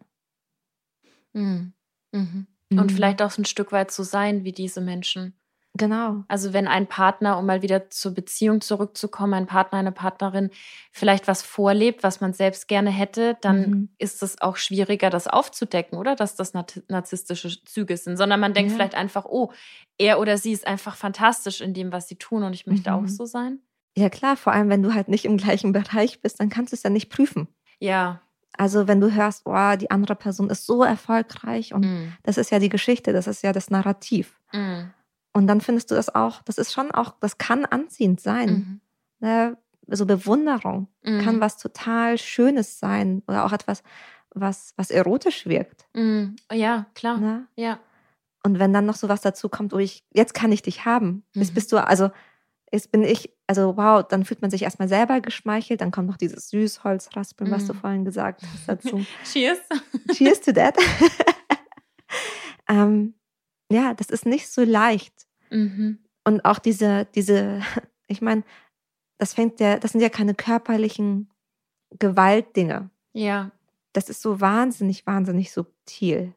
Mhm. 1.34 1.74
Mhm. 2.12 2.46
Und 2.78 2.90
mhm. 2.90 2.94
vielleicht 2.94 3.22
auch 3.22 3.30
so 3.30 3.42
ein 3.42 3.46
Stück 3.46 3.72
weit 3.72 3.90
so 3.90 4.02
sein 4.02 4.44
wie 4.44 4.52
diese 4.52 4.80
Menschen. 4.80 5.34
Genau. 5.74 6.24
Also 6.28 6.52
wenn 6.52 6.68
ein 6.68 6.86
Partner, 6.86 7.38
um 7.38 7.46
mal 7.46 7.62
wieder 7.62 7.88
zur 7.88 8.12
Beziehung 8.12 8.60
zurückzukommen, 8.60 9.32
ein 9.32 9.46
Partner, 9.46 9.78
eine 9.78 9.92
Partnerin 9.92 10.50
vielleicht 10.90 11.28
was 11.28 11.42
vorlebt, 11.42 12.02
was 12.02 12.20
man 12.20 12.34
selbst 12.34 12.68
gerne 12.68 12.90
hätte, 12.90 13.38
dann 13.40 13.70
mhm. 13.70 13.88
ist 13.96 14.22
es 14.22 14.40
auch 14.42 14.56
schwieriger, 14.56 15.08
das 15.08 15.28
aufzudecken, 15.28 15.98
oder? 15.98 16.14
Dass 16.14 16.36
das 16.36 16.52
narzisstische 16.52 17.64
Züge 17.64 17.96
sind, 17.96 18.18
sondern 18.18 18.38
man 18.38 18.52
denkt 18.52 18.72
ja. 18.72 18.76
vielleicht 18.76 18.94
einfach, 18.94 19.24
oh, 19.24 19.50
er 19.96 20.20
oder 20.20 20.36
sie 20.36 20.52
ist 20.52 20.66
einfach 20.66 20.94
fantastisch 20.94 21.62
in 21.62 21.72
dem, 21.72 21.90
was 21.90 22.06
sie 22.06 22.16
tun 22.16 22.42
und 22.42 22.52
ich 22.52 22.66
möchte 22.66 22.90
mhm. 22.90 22.96
auch 22.96 23.08
so 23.08 23.24
sein. 23.24 23.60
Ja 23.96 24.10
klar, 24.10 24.36
vor 24.36 24.52
allem 24.52 24.68
wenn 24.68 24.82
du 24.82 24.92
halt 24.92 25.08
nicht 25.08 25.24
im 25.24 25.38
gleichen 25.38 25.72
Bereich 25.72 26.20
bist, 26.20 26.38
dann 26.40 26.50
kannst 26.50 26.72
du 26.72 26.76
es 26.76 26.82
ja 26.82 26.90
nicht 26.90 27.08
prüfen. 27.08 27.48
Ja. 27.78 28.20
Also 28.56 28.86
wenn 28.86 29.00
du 29.00 29.12
hörst, 29.12 29.42
oh, 29.46 29.76
die 29.76 29.90
andere 29.90 30.14
Person 30.14 30.50
ist 30.50 30.66
so 30.66 30.82
erfolgreich 30.82 31.72
und 31.72 31.86
mm. 31.86 32.12
das 32.22 32.36
ist 32.36 32.50
ja 32.50 32.58
die 32.58 32.68
Geschichte, 32.68 33.12
das 33.12 33.26
ist 33.26 33.42
ja 33.42 33.52
das 33.52 33.70
Narrativ. 33.70 34.38
Mm. 34.52 34.90
Und 35.32 35.46
dann 35.46 35.60
findest 35.60 35.90
du 35.90 35.94
das 35.94 36.14
auch, 36.14 36.42
das 36.42 36.58
ist 36.58 36.72
schon 36.72 36.90
auch, 36.90 37.14
das 37.20 37.38
kann 37.38 37.64
anziehend 37.64 38.20
sein. 38.20 38.80
Mm. 39.20 39.24
Ne? 39.24 39.56
So 39.88 40.06
Bewunderung 40.06 40.88
kann 41.02 41.36
mhm. 41.36 41.40
was 41.40 41.58
total 41.58 42.16
Schönes 42.16 42.78
sein 42.78 43.22
oder 43.26 43.44
auch 43.44 43.52
etwas, 43.52 43.82
was, 44.30 44.74
was 44.76 44.90
erotisch 44.90 45.46
wirkt. 45.46 45.86
Mhm. 45.94 46.36
Ja, 46.52 46.86
klar. 46.94 47.18
Ne? 47.18 47.46
Ja. 47.56 47.78
Und 48.44 48.58
wenn 48.58 48.72
dann 48.72 48.86
noch 48.86 48.96
so 48.96 49.08
was 49.08 49.20
dazu 49.20 49.48
kommt, 49.48 49.74
oh, 49.74 49.78
ich, 49.78 50.04
jetzt 50.12 50.34
kann 50.34 50.52
ich 50.52 50.62
dich 50.62 50.84
haben. 50.84 51.24
Jetzt 51.34 51.50
mhm. 51.50 51.54
bist 51.54 51.72
du, 51.72 51.78
also 51.78 52.10
jetzt 52.72 52.90
bin 52.90 53.02
ich, 53.02 53.32
also 53.52 53.76
wow, 53.76 54.02
dann 54.02 54.24
fühlt 54.24 54.40
man 54.40 54.50
sich 54.50 54.62
erstmal 54.62 54.88
selber 54.88 55.20
geschmeichelt, 55.20 55.82
dann 55.82 55.90
kommt 55.90 56.08
noch 56.08 56.16
dieses 56.16 56.48
Süßholzraspeln, 56.48 57.50
mm. 57.50 57.52
was 57.52 57.66
du 57.66 57.74
mhm. 57.74 57.78
vorhin 57.78 58.04
gesagt 58.06 58.42
hast 58.42 58.66
dazu. 58.66 59.04
Cheers. 59.30 59.58
Cheers 60.10 60.40
to 60.40 60.52
that. 60.52 60.74
ähm, 62.68 63.12
ja, 63.70 63.92
das 63.92 64.08
ist 64.08 64.24
nicht 64.24 64.48
so 64.48 64.64
leicht. 64.64 65.26
Mhm. 65.50 65.98
Und 66.24 66.46
auch 66.46 66.58
diese, 66.58 67.06
diese, 67.14 67.60
ich 68.06 68.22
meine, 68.22 68.42
das 69.18 69.34
fängt 69.34 69.60
ja, 69.60 69.78
das 69.78 69.92
sind 69.92 70.00
ja 70.00 70.08
keine 70.08 70.34
körperlichen 70.34 71.30
Gewaltdinge. 71.98 72.88
Ja. 73.12 73.50
Das 73.92 74.08
ist 74.08 74.22
so 74.22 74.40
wahnsinnig, 74.40 75.06
wahnsinnig 75.06 75.52
subtil 75.52 76.34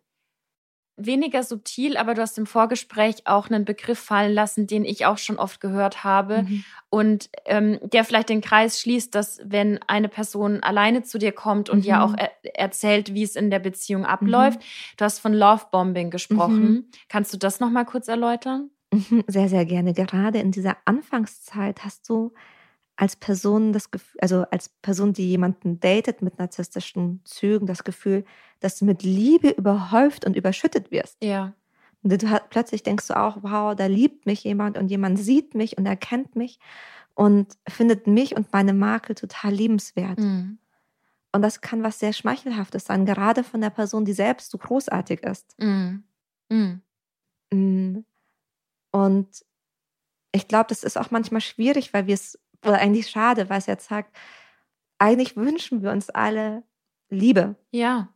weniger 0.97 1.43
subtil, 1.43 1.97
aber 1.97 2.13
du 2.13 2.21
hast 2.21 2.37
im 2.37 2.45
Vorgespräch 2.45 3.25
auch 3.25 3.49
einen 3.49 3.65
Begriff 3.65 3.99
fallen 3.99 4.33
lassen, 4.33 4.67
den 4.67 4.85
ich 4.85 5.05
auch 5.05 5.17
schon 5.17 5.37
oft 5.37 5.59
gehört 5.59 6.03
habe 6.03 6.43
mhm. 6.43 6.63
und 6.89 7.29
ähm, 7.45 7.79
der 7.83 8.05
vielleicht 8.05 8.29
den 8.29 8.41
Kreis 8.41 8.79
schließt, 8.79 9.13
dass 9.13 9.41
wenn 9.43 9.79
eine 9.87 10.07
Person 10.07 10.63
alleine 10.63 11.03
zu 11.03 11.17
dir 11.17 11.33
kommt 11.33 11.69
und 11.69 11.79
mhm. 11.79 11.85
ja 11.85 12.03
auch 12.03 12.13
er 12.17 12.31
erzählt, 12.57 13.13
wie 13.13 13.23
es 13.23 13.35
in 13.35 13.49
der 13.49 13.59
Beziehung 13.59 14.05
abläuft, 14.05 14.59
mhm. 14.59 14.95
du 14.97 15.05
hast 15.05 15.19
von 15.19 15.33
Lovebombing 15.33 16.11
gesprochen. 16.11 16.63
Mhm. 16.63 16.85
Kannst 17.09 17.33
du 17.33 17.37
das 17.37 17.59
noch 17.59 17.69
mal 17.69 17.85
kurz 17.85 18.07
erläutern? 18.07 18.69
Mhm, 18.91 19.23
sehr, 19.27 19.49
sehr 19.49 19.65
gerne. 19.65 19.93
Gerade 19.93 20.39
in 20.39 20.51
dieser 20.51 20.77
Anfangszeit 20.85 21.83
hast 21.83 22.07
du 22.07 22.33
als 22.97 23.15
Person 23.15 23.73
das 23.73 23.91
Gefühl, 23.91 24.19
also 24.21 24.43
als 24.51 24.69
Person, 24.69 25.13
die 25.13 25.29
jemanden 25.29 25.79
datet 25.79 26.21
mit 26.21 26.39
narzisstischen 26.39 27.21
Zügen, 27.25 27.67
das 27.67 27.83
Gefühl, 27.83 28.23
dass 28.59 28.77
du 28.77 28.85
mit 28.85 29.03
Liebe 29.03 29.49
überhäuft 29.49 30.25
und 30.25 30.35
überschüttet 30.35 30.91
wirst. 30.91 31.17
Ja. 31.23 31.53
Und 32.03 32.21
du 32.21 32.29
hat, 32.29 32.49
plötzlich 32.49 32.83
denkst 32.83 33.07
du 33.07 33.17
auch, 33.17 33.37
wow, 33.41 33.75
da 33.75 33.87
liebt 33.87 34.25
mich 34.25 34.43
jemand 34.43 34.77
und 34.77 34.89
jemand 34.89 35.19
sieht 35.19 35.55
mich 35.55 35.77
und 35.77 35.85
erkennt 35.85 36.35
mich 36.35 36.59
und 37.15 37.57
findet 37.67 38.07
mich 38.07 38.35
und 38.35 38.51
meine 38.53 38.73
Makel 38.73 39.15
total 39.15 39.53
liebenswert. 39.53 40.19
Mhm. 40.19 40.59
Und 41.31 41.41
das 41.41 41.59
kann 41.59 41.83
was 41.83 41.99
sehr 41.99 42.13
Schmeichelhaftes 42.13 42.85
sein, 42.85 43.05
gerade 43.05 43.43
von 43.43 43.59
der 43.59 43.69
Person, 43.69 44.05
die 44.05 44.13
selbst 44.13 44.51
so 44.51 44.57
großartig 44.57 45.21
ist. 45.23 45.53
Mhm. 45.59 46.03
Mhm. 46.49 46.81
Mm. 47.51 48.05
Und 48.91 49.45
ich 50.31 50.47
glaube, 50.47 50.67
das 50.69 50.83
ist 50.83 50.97
auch 50.97 51.11
manchmal 51.11 51.41
schwierig, 51.41 51.93
weil 51.93 52.07
wir 52.07 52.13
es, 52.13 52.39
oder 52.65 52.79
eigentlich 52.79 53.09
schade, 53.09 53.49
weil 53.49 53.59
es 53.59 53.65
jetzt 53.65 53.87
sagt, 53.87 54.15
eigentlich 54.97 55.35
wünschen 55.35 55.81
wir 55.81 55.91
uns 55.91 56.09
alle 56.09 56.63
Liebe. 57.09 57.55
Ja. 57.71 58.09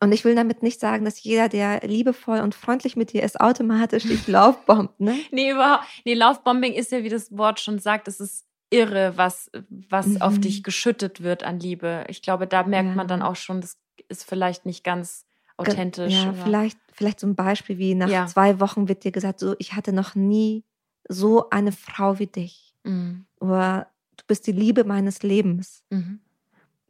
Und 0.00 0.12
ich 0.12 0.24
will 0.24 0.34
damit 0.34 0.62
nicht 0.62 0.80
sagen, 0.80 1.04
dass 1.04 1.22
jeder, 1.22 1.48
der 1.48 1.80
liebevoll 1.80 2.40
und 2.40 2.54
freundlich 2.54 2.96
mit 2.96 3.12
dir 3.12 3.22
ist, 3.22 3.40
automatisch 3.40 4.04
dich 4.04 4.26
laufbombt, 4.28 5.00
ne? 5.00 5.18
nee, 5.30 5.50
überhaupt. 5.50 5.84
Nee, 6.04 6.14
Laufbombing 6.14 6.72
ist 6.74 6.92
ja, 6.92 7.02
wie 7.02 7.08
das 7.08 7.36
Wort 7.36 7.60
schon 7.60 7.78
sagt, 7.78 8.06
es 8.06 8.20
ist 8.20 8.46
irre, 8.70 9.14
was, 9.16 9.50
was 9.68 10.06
mhm. 10.06 10.22
auf 10.22 10.38
dich 10.38 10.62
geschüttet 10.62 11.22
wird 11.22 11.42
an 11.42 11.58
Liebe. 11.58 12.04
Ich 12.08 12.22
glaube, 12.22 12.46
da 12.46 12.64
merkt 12.64 12.90
ja. 12.90 12.94
man 12.94 13.08
dann 13.08 13.22
auch 13.22 13.36
schon, 13.36 13.60
das 13.60 13.78
ist 14.08 14.28
vielleicht 14.28 14.66
nicht 14.66 14.84
ganz 14.84 15.26
authentisch. 15.56 16.14
Ja, 16.14 16.32
vielleicht, 16.32 16.78
vielleicht 16.92 17.20
so 17.20 17.26
ein 17.26 17.34
Beispiel 17.34 17.78
wie 17.78 17.94
nach 17.94 18.08
ja. 18.08 18.26
zwei 18.26 18.60
Wochen 18.60 18.88
wird 18.88 19.04
dir 19.04 19.12
gesagt, 19.12 19.40
so, 19.40 19.54
ich 19.58 19.74
hatte 19.74 19.92
noch 19.92 20.14
nie 20.14 20.64
so 21.08 21.48
eine 21.50 21.72
Frau 21.72 22.18
wie 22.18 22.26
dich. 22.26 22.67
Mhm. 22.88 23.26
Oder 23.40 23.88
du 24.16 24.24
bist 24.26 24.46
die 24.46 24.52
Liebe 24.52 24.84
meines 24.84 25.22
Lebens. 25.22 25.84
Mhm. 25.90 26.20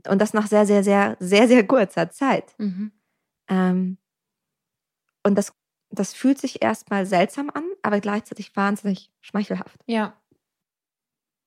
Und 0.06 0.20
das 0.20 0.32
nach 0.32 0.46
sehr, 0.46 0.64
sehr, 0.66 0.84
sehr, 0.84 1.16
sehr, 1.20 1.48
sehr 1.48 1.66
kurzer 1.66 2.11
Zeit. 2.11 2.54
Mhm. 2.58 2.92
Ähm, 3.48 3.98
und 5.24 5.34
das, 5.34 5.52
das 5.90 6.14
fühlt 6.14 6.38
sich 6.38 6.62
erstmal 6.62 7.04
seltsam 7.04 7.50
an, 7.50 7.64
aber 7.82 8.00
gleichzeitig 8.00 8.54
wahnsinnig 8.56 9.11
schmeichelhaft. 9.20 9.80
Ja. 9.87 10.14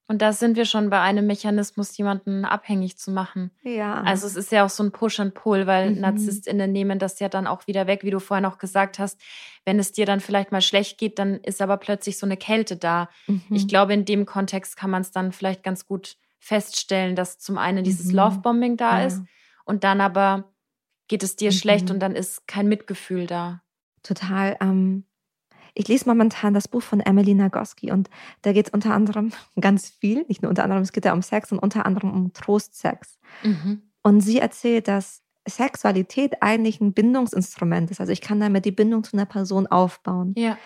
Und 0.08 0.22
da 0.22 0.34
sind 0.34 0.58
wir 0.58 0.66
schon 0.66 0.90
bei 0.90 1.00
einem 1.00 1.26
Mechanismus, 1.26 1.96
jemanden 1.98 2.44
abhängig 2.44 2.98
zu 2.98 3.12
machen. 3.12 3.52
Ja. 3.64 4.02
Also 4.02 4.28
es 4.28 4.36
ist 4.36 4.52
ja 4.52 4.66
auch 4.66 4.70
so 4.70 4.84
ein 4.84 4.92
Push 4.92 5.22
and 5.22 5.34
Pull, 5.34 5.68
weil 5.68 5.92
mhm. 5.92 6.02
NarzisstInnen 6.02 6.72
nehmen 6.72 7.00
das 7.00 7.20
ja 7.20 7.30
dann 7.30 7.48
auch 7.48 7.66
wieder 7.68 7.88
weg, 7.88 8.04
wie 8.04 8.12
du 8.12 8.20
vorhin 8.20 8.46
auch 8.46 8.58
gesagt 8.58 9.00
hast. 9.00 9.22
Wenn 9.64 9.80
es 9.80 9.94
dir 9.94 10.06
dann 10.06 10.20
vielleicht 10.20 10.52
mal 10.52 10.62
schlecht 10.62 10.98
geht, 10.98 11.18
dann 11.18 11.40
ist 11.42 11.62
aber 11.62 11.78
plötzlich 11.78 12.18
so 12.18 12.26
eine 12.26 12.36
Kälte 12.36 12.76
da. 12.76 13.10
Mhm. 13.28 13.42
Ich 13.52 13.68
glaube, 13.70 13.94
in 13.94 14.04
dem 14.04 14.26
Kontext 14.26 14.76
kann 14.76 14.90
man 14.90 15.02
es 15.02 15.12
dann 15.12 15.32
vielleicht 15.32 15.64
ganz 15.64 15.86
gut 15.86 16.18
feststellen, 16.40 17.16
dass 17.16 17.40
zum 17.40 17.58
einen 17.58 17.84
dieses 17.84 18.08
mhm. 18.08 18.16
Lovebombing 18.16 18.76
da 18.76 19.00
ja. 19.00 19.06
ist 19.06 19.22
und 19.64 19.84
dann 19.84 20.02
aber 20.02 20.52
geht 21.08 21.24
es 21.24 21.36
dir 21.36 21.52
schlecht 21.52 21.86
mhm. 21.86 21.92
und 21.92 22.00
dann 22.00 22.16
ist 22.16 22.48
kein 22.48 22.68
Mitgefühl 22.68 23.28
da. 23.28 23.62
Total. 24.04 24.58
Ähm, 24.60 25.06
ich 25.74 25.88
lese 25.88 26.08
momentan 26.08 26.54
das 26.54 26.68
Buch 26.68 26.82
von 26.82 27.00
Emily 27.00 27.34
Nagoski 27.34 27.92
und 27.92 28.10
da 28.42 28.54
geht 28.54 28.68
es 28.68 28.74
unter 28.74 28.94
anderem 28.94 29.32
ganz 29.60 29.90
viel, 29.90 30.26
nicht 30.28 30.42
nur 30.42 30.50
unter 30.50 30.64
anderem, 30.64 30.84
es 30.84 30.92
geht 30.92 31.06
ja 31.06 31.14
um 31.14 31.22
Sex 31.22 31.52
und 31.52 31.60
unter 31.60 31.86
anderem 31.86 32.12
um 32.12 32.34
Trostsex. 32.34 33.20
Mhm. 33.44 33.82
Und 34.04 34.22
sie 34.22 34.40
erzählt, 34.40 34.88
dass 34.88 35.22
Sexualität 35.48 36.42
eigentlich 36.42 36.82
ein 36.82 36.94
Bindungsinstrument 36.94 37.92
ist. 37.92 38.00
Also 38.00 38.12
ich 38.12 38.22
kann 38.22 38.40
damit 38.40 38.66
die 38.66 38.72
Bindung 38.72 39.04
zu 39.04 39.14
einer 39.14 39.26
Person 39.26 39.68
aufbauen. 39.68 40.34
Ja. 40.38 40.58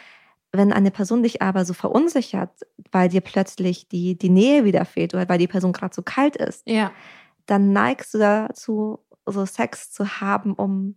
Wenn 0.51 0.73
eine 0.73 0.91
Person 0.91 1.23
dich 1.23 1.41
aber 1.41 1.65
so 1.65 1.73
verunsichert, 1.73 2.51
weil 2.91 3.09
dir 3.09 3.21
plötzlich 3.21 3.87
die, 3.89 4.17
die 4.17 4.29
Nähe 4.29 4.63
wieder 4.63 4.85
fehlt 4.85 5.13
oder 5.13 5.27
weil 5.27 5.37
die 5.37 5.47
Person 5.47 5.73
gerade 5.73 5.93
so 5.93 6.01
kalt 6.01 6.35
ist, 6.35 6.63
ja. 6.65 6.91
dann 7.45 7.73
neigst 7.73 8.13
du 8.13 8.19
dazu, 8.19 8.99
so 9.25 9.45
Sex 9.45 9.91
zu 9.91 10.21
haben, 10.21 10.53
um 10.53 10.95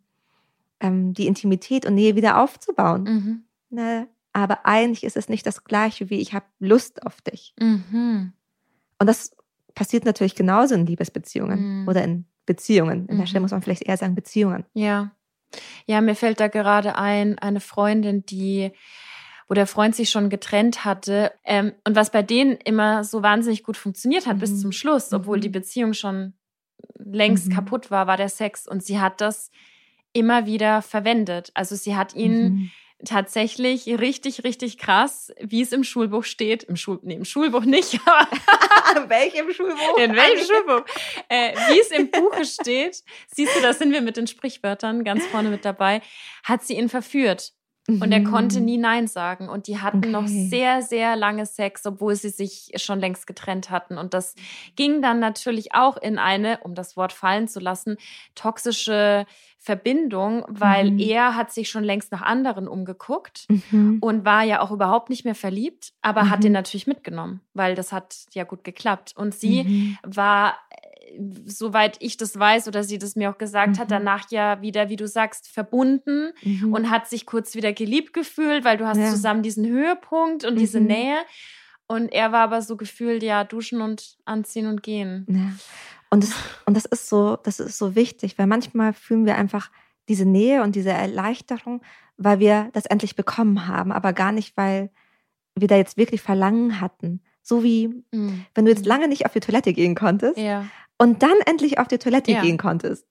ähm, 0.80 1.12
die 1.12 1.26
Intimität 1.26 1.86
und 1.86 1.94
Nähe 1.94 2.14
wieder 2.14 2.40
aufzubauen. 2.40 3.02
Mhm 3.02 3.44
ne, 3.70 4.08
aber 4.32 4.66
eigentlich 4.66 5.04
ist 5.04 5.16
es 5.16 5.28
nicht 5.28 5.46
das 5.46 5.64
gleiche 5.64 6.10
wie 6.10 6.20
ich 6.20 6.32
habe 6.34 6.46
Lust 6.58 7.04
auf 7.04 7.20
dich. 7.20 7.54
Mhm. 7.58 8.32
Und 8.98 9.06
das 9.06 9.36
passiert 9.74 10.04
natürlich 10.04 10.34
genauso 10.34 10.74
in 10.74 10.86
Liebesbeziehungen 10.86 11.82
mhm. 11.82 11.88
oder 11.88 12.02
in 12.04 12.26
Beziehungen. 12.46 13.06
In 13.08 13.18
der 13.18 13.26
Stelle 13.26 13.40
mhm. 13.40 13.44
muss 13.44 13.50
man 13.52 13.62
vielleicht 13.62 13.82
eher 13.82 13.96
sagen 13.96 14.14
Beziehungen. 14.14 14.64
Ja. 14.74 15.12
Ja, 15.86 16.00
mir 16.00 16.14
fällt 16.14 16.40
da 16.40 16.48
gerade 16.48 16.96
ein, 16.96 17.38
eine 17.38 17.60
Freundin, 17.60 18.24
die 18.26 18.72
wo 19.50 19.54
der 19.54 19.66
Freund 19.66 19.96
sich 19.96 20.10
schon 20.10 20.28
getrennt 20.28 20.84
hatte. 20.84 21.32
Ähm, 21.42 21.72
und 21.86 21.96
was 21.96 22.12
bei 22.12 22.22
denen 22.22 22.58
immer 22.58 23.02
so 23.02 23.22
wahnsinnig 23.22 23.62
gut 23.62 23.78
funktioniert 23.78 24.26
hat 24.26 24.36
mhm. 24.36 24.40
bis 24.40 24.60
zum 24.60 24.72
Schluss, 24.72 25.10
obwohl 25.14 25.40
die 25.40 25.48
mhm. 25.48 25.52
Beziehung 25.52 25.94
schon 25.94 26.34
längst 26.98 27.48
mhm. 27.48 27.54
kaputt 27.54 27.90
war, 27.90 28.06
war 28.06 28.18
der 28.18 28.28
Sex. 28.28 28.68
Und 28.68 28.84
sie 28.84 29.00
hat 29.00 29.22
das 29.22 29.50
immer 30.12 30.44
wieder 30.44 30.82
verwendet. 30.82 31.50
Also 31.54 31.76
sie 31.76 31.96
hat 31.96 32.14
ihn 32.14 32.42
mhm 32.42 32.70
tatsächlich 33.04 33.86
richtig, 33.86 34.44
richtig 34.44 34.78
krass, 34.78 35.32
wie 35.40 35.62
es 35.62 35.72
im 35.72 35.84
Schulbuch 35.84 36.24
steht. 36.24 36.64
Im, 36.64 36.76
Schul 36.76 36.98
nee, 37.02 37.14
im 37.14 37.24
Schulbuch 37.24 37.64
nicht, 37.64 38.00
aber. 38.06 38.28
In 38.96 39.08
welchem 39.08 39.52
Schulbuch? 39.52 39.98
In 39.98 40.16
welchem 40.16 40.46
Schulbuch? 40.46 40.84
Äh, 41.28 41.54
wie 41.68 41.80
es 41.80 41.90
im 41.90 42.10
Buche 42.10 42.44
steht, 42.44 43.02
siehst 43.28 43.56
du, 43.56 43.60
da 43.60 43.72
sind 43.72 43.92
wir 43.92 44.00
mit 44.00 44.16
den 44.16 44.26
Sprichwörtern 44.26 45.04
ganz 45.04 45.24
vorne 45.26 45.50
mit 45.50 45.64
dabei, 45.64 46.02
hat 46.44 46.64
sie 46.64 46.76
ihn 46.76 46.88
verführt. 46.88 47.52
Und 47.88 48.12
er 48.12 48.22
konnte 48.22 48.60
mhm. 48.60 48.66
nie 48.66 48.78
Nein 48.78 49.06
sagen. 49.06 49.48
Und 49.48 49.66
die 49.66 49.78
hatten 49.78 49.98
okay. 49.98 50.10
noch 50.10 50.26
sehr, 50.26 50.82
sehr 50.82 51.16
lange 51.16 51.46
Sex, 51.46 51.86
obwohl 51.86 52.14
sie 52.14 52.28
sich 52.28 52.70
schon 52.76 53.00
längst 53.00 53.26
getrennt 53.26 53.70
hatten. 53.70 53.96
Und 53.96 54.12
das 54.12 54.34
ging 54.76 55.00
dann 55.00 55.20
natürlich 55.20 55.74
auch 55.74 55.96
in 55.96 56.18
eine, 56.18 56.58
um 56.64 56.74
das 56.74 56.96
Wort 56.98 57.14
fallen 57.14 57.48
zu 57.48 57.60
lassen, 57.60 57.96
toxische 58.34 59.24
Verbindung, 59.58 60.44
weil 60.48 60.92
mhm. 60.92 60.98
er 60.98 61.34
hat 61.34 61.50
sich 61.50 61.68
schon 61.68 61.82
längst 61.82 62.12
nach 62.12 62.22
anderen 62.22 62.68
umgeguckt 62.68 63.46
mhm. 63.48 63.98
und 64.00 64.24
war 64.24 64.44
ja 64.44 64.60
auch 64.60 64.70
überhaupt 64.70 65.10
nicht 65.10 65.24
mehr 65.24 65.34
verliebt, 65.34 65.92
aber 66.00 66.24
mhm. 66.24 66.30
hat 66.30 66.44
den 66.44 66.52
natürlich 66.52 66.86
mitgenommen, 66.86 67.40
weil 67.54 67.74
das 67.74 67.92
hat 67.92 68.26
ja 68.34 68.44
gut 68.44 68.64
geklappt. 68.64 69.14
Und 69.16 69.34
sie 69.34 69.64
mhm. 69.64 69.98
war 70.04 70.56
soweit 71.46 71.96
ich 72.00 72.16
das 72.16 72.38
weiß 72.38 72.68
oder 72.68 72.84
sie 72.84 72.98
das 72.98 73.16
mir 73.16 73.30
auch 73.30 73.38
gesagt 73.38 73.76
mhm. 73.76 73.78
hat, 73.80 73.90
danach 73.90 74.30
ja 74.30 74.60
wieder, 74.60 74.88
wie 74.88 74.96
du 74.96 75.06
sagst, 75.06 75.48
verbunden 75.48 76.32
mhm. 76.42 76.72
und 76.72 76.90
hat 76.90 77.08
sich 77.08 77.26
kurz 77.26 77.54
wieder 77.54 77.72
geliebt 77.72 78.12
gefühlt, 78.12 78.64
weil 78.64 78.76
du 78.76 78.86
hast 78.86 78.98
ja. 78.98 79.10
zusammen 79.10 79.42
diesen 79.42 79.66
Höhepunkt 79.66 80.44
und 80.44 80.54
mhm. 80.54 80.58
diese 80.58 80.80
Nähe. 80.80 81.16
Und 81.86 82.08
er 82.08 82.32
war 82.32 82.40
aber 82.40 82.62
so 82.62 82.76
gefühlt, 82.76 83.22
ja, 83.22 83.44
duschen 83.44 83.80
und 83.80 84.18
anziehen 84.24 84.66
und 84.66 84.82
gehen. 84.82 85.26
Ja. 85.28 85.52
Und 86.10 86.22
das, 86.24 86.32
und 86.66 86.76
das 86.76 86.84
ist 86.84 87.08
so, 87.08 87.36
das 87.36 87.60
ist 87.60 87.78
so 87.78 87.94
wichtig, 87.94 88.38
weil 88.38 88.46
manchmal 88.46 88.92
fühlen 88.92 89.26
wir 89.26 89.36
einfach 89.36 89.70
diese 90.08 90.24
Nähe 90.24 90.62
und 90.62 90.74
diese 90.74 90.90
Erleichterung, 90.90 91.82
weil 92.16 92.38
wir 92.40 92.70
das 92.72 92.86
endlich 92.86 93.14
bekommen 93.14 93.66
haben, 93.66 93.92
aber 93.92 94.12
gar 94.12 94.32
nicht, 94.32 94.56
weil 94.56 94.90
wir 95.54 95.68
da 95.68 95.76
jetzt 95.76 95.96
wirklich 95.96 96.20
Verlangen 96.20 96.80
hatten. 96.80 97.20
So 97.42 97.62
wie, 97.62 97.88
mhm. 98.12 98.44
wenn 98.54 98.64
du 98.64 98.70
jetzt 98.70 98.84
mhm. 98.84 98.88
lange 98.88 99.08
nicht 99.08 99.26
auf 99.26 99.32
die 99.32 99.40
Toilette 99.40 99.72
gehen 99.72 99.94
konntest 99.94 100.36
ja. 100.36 100.66
Und 100.98 101.22
dann 101.22 101.36
endlich 101.46 101.78
auf 101.78 101.88
die 101.88 101.98
Toilette 101.98 102.32
ja. 102.32 102.42
gehen 102.42 102.58
konntest. 102.58 103.06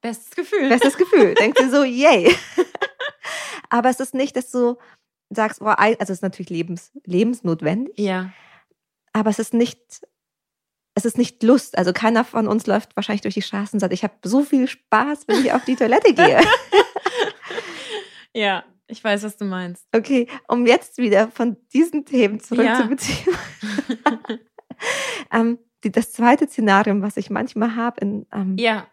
Bestes 0.00 0.30
Gefühl. 0.30 0.68
Bestes 0.68 0.96
Gefühl. 0.96 1.34
Denkst 1.38 1.60
du 1.60 1.70
so, 1.70 1.84
yay. 1.84 2.34
aber 3.70 3.90
es 3.90 4.00
ist 4.00 4.14
nicht, 4.14 4.36
dass 4.36 4.50
du 4.50 4.76
sagst, 5.30 5.60
oh, 5.60 5.66
also 5.66 5.96
es 5.98 6.10
ist 6.10 6.22
natürlich 6.22 6.50
lebens, 6.50 6.92
lebensnotwendig. 7.04 7.98
Ja. 7.98 8.32
Aber 9.12 9.30
es 9.30 9.38
ist 9.38 9.54
nicht 9.54 10.02
es 10.94 11.04
ist 11.04 11.18
nicht 11.18 11.42
Lust. 11.42 11.76
Also 11.78 11.92
keiner 11.92 12.24
von 12.24 12.46
uns 12.46 12.66
läuft 12.66 12.94
wahrscheinlich 12.96 13.22
durch 13.22 13.34
die 13.34 13.42
Straßen 13.42 13.76
und 13.76 13.80
sagt, 13.80 13.92
ich 13.92 14.04
habe 14.04 14.14
so 14.24 14.42
viel 14.42 14.68
Spaß, 14.68 15.26
wenn 15.26 15.44
ich 15.44 15.52
auf 15.52 15.64
die 15.64 15.76
Toilette 15.76 16.12
gehe. 16.14 16.40
ja, 18.34 18.64
ich 18.86 19.02
weiß, 19.02 19.22
was 19.22 19.36
du 19.36 19.44
meinst. 19.44 19.86
Okay, 19.94 20.28
um 20.48 20.66
jetzt 20.66 20.98
wieder 20.98 21.30
von 21.30 21.56
diesen 21.72 22.04
Themen 22.04 22.40
zurück 22.40 22.66
ja. 22.66 22.88
ähm, 25.32 25.58
die, 25.84 25.92
das 25.92 26.12
zweite 26.12 26.48
Szenario, 26.48 27.00
was 27.02 27.16
ich 27.16 27.30
manchmal 27.30 27.76
habe, 27.76 28.24
ähm, 28.32 28.56
ja. 28.58 28.86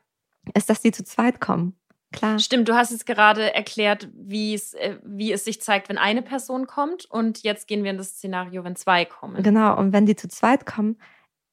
ist, 0.53 0.69
dass 0.69 0.81
die 0.81 0.91
zu 0.91 1.03
zweit 1.03 1.39
kommen. 1.39 1.75
Klar. 2.11 2.39
Stimmt, 2.39 2.67
du 2.67 2.73
hast 2.75 2.91
es 2.91 3.05
gerade 3.05 3.53
erklärt, 3.53 4.09
wie 4.15 4.55
es, 4.55 4.73
äh, 4.73 4.97
wie 5.03 5.31
es 5.31 5.45
sich 5.45 5.61
zeigt, 5.61 5.89
wenn 5.89 5.99
eine 5.99 6.23
Person 6.23 6.65
kommt. 6.65 7.05
Und 7.05 7.43
jetzt 7.43 7.67
gehen 7.67 7.83
wir 7.83 7.91
in 7.91 7.97
das 7.97 8.09
Szenario, 8.09 8.63
wenn 8.63 8.75
zwei 8.75 9.05
kommen. 9.05 9.43
Genau, 9.43 9.77
und 9.77 9.93
wenn 9.93 10.07
die 10.07 10.15
zu 10.15 10.27
zweit 10.27 10.65
kommen, 10.65 10.97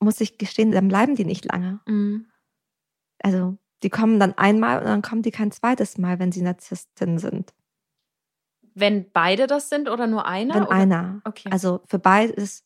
muss 0.01 0.21
ich 0.21 0.39
gestehen, 0.39 0.73
dann 0.73 0.89
bleiben 0.89 1.15
die 1.15 1.27
nicht 1.27 1.45
lange. 1.45 1.81
Mhm. 1.87 2.27
Also 3.23 3.59
die 3.83 3.91
kommen 3.91 4.19
dann 4.19 4.33
einmal 4.35 4.79
und 4.79 4.87
dann 4.87 5.03
kommen 5.03 5.23
die 5.23 5.31
kein 5.31 5.51
zweites 5.51 5.99
Mal, 5.99 6.19
wenn 6.19 6.33
sie 6.33 6.43
Narzissten 6.43 7.19
sind. 7.19 7.53
Wenn 8.75 9.11
beide 9.11 9.47
das 9.47 9.69
sind 9.69 9.89
oder 9.89 10.07
nur 10.07 10.27
einer? 10.27 10.55
Wenn 10.55 10.63
oder? 10.63 10.73
einer. 10.73 11.21
Okay. 11.25 11.49
Also 11.51 11.81
für 11.87 11.99
beide 11.99 12.33
ist, 12.33 12.65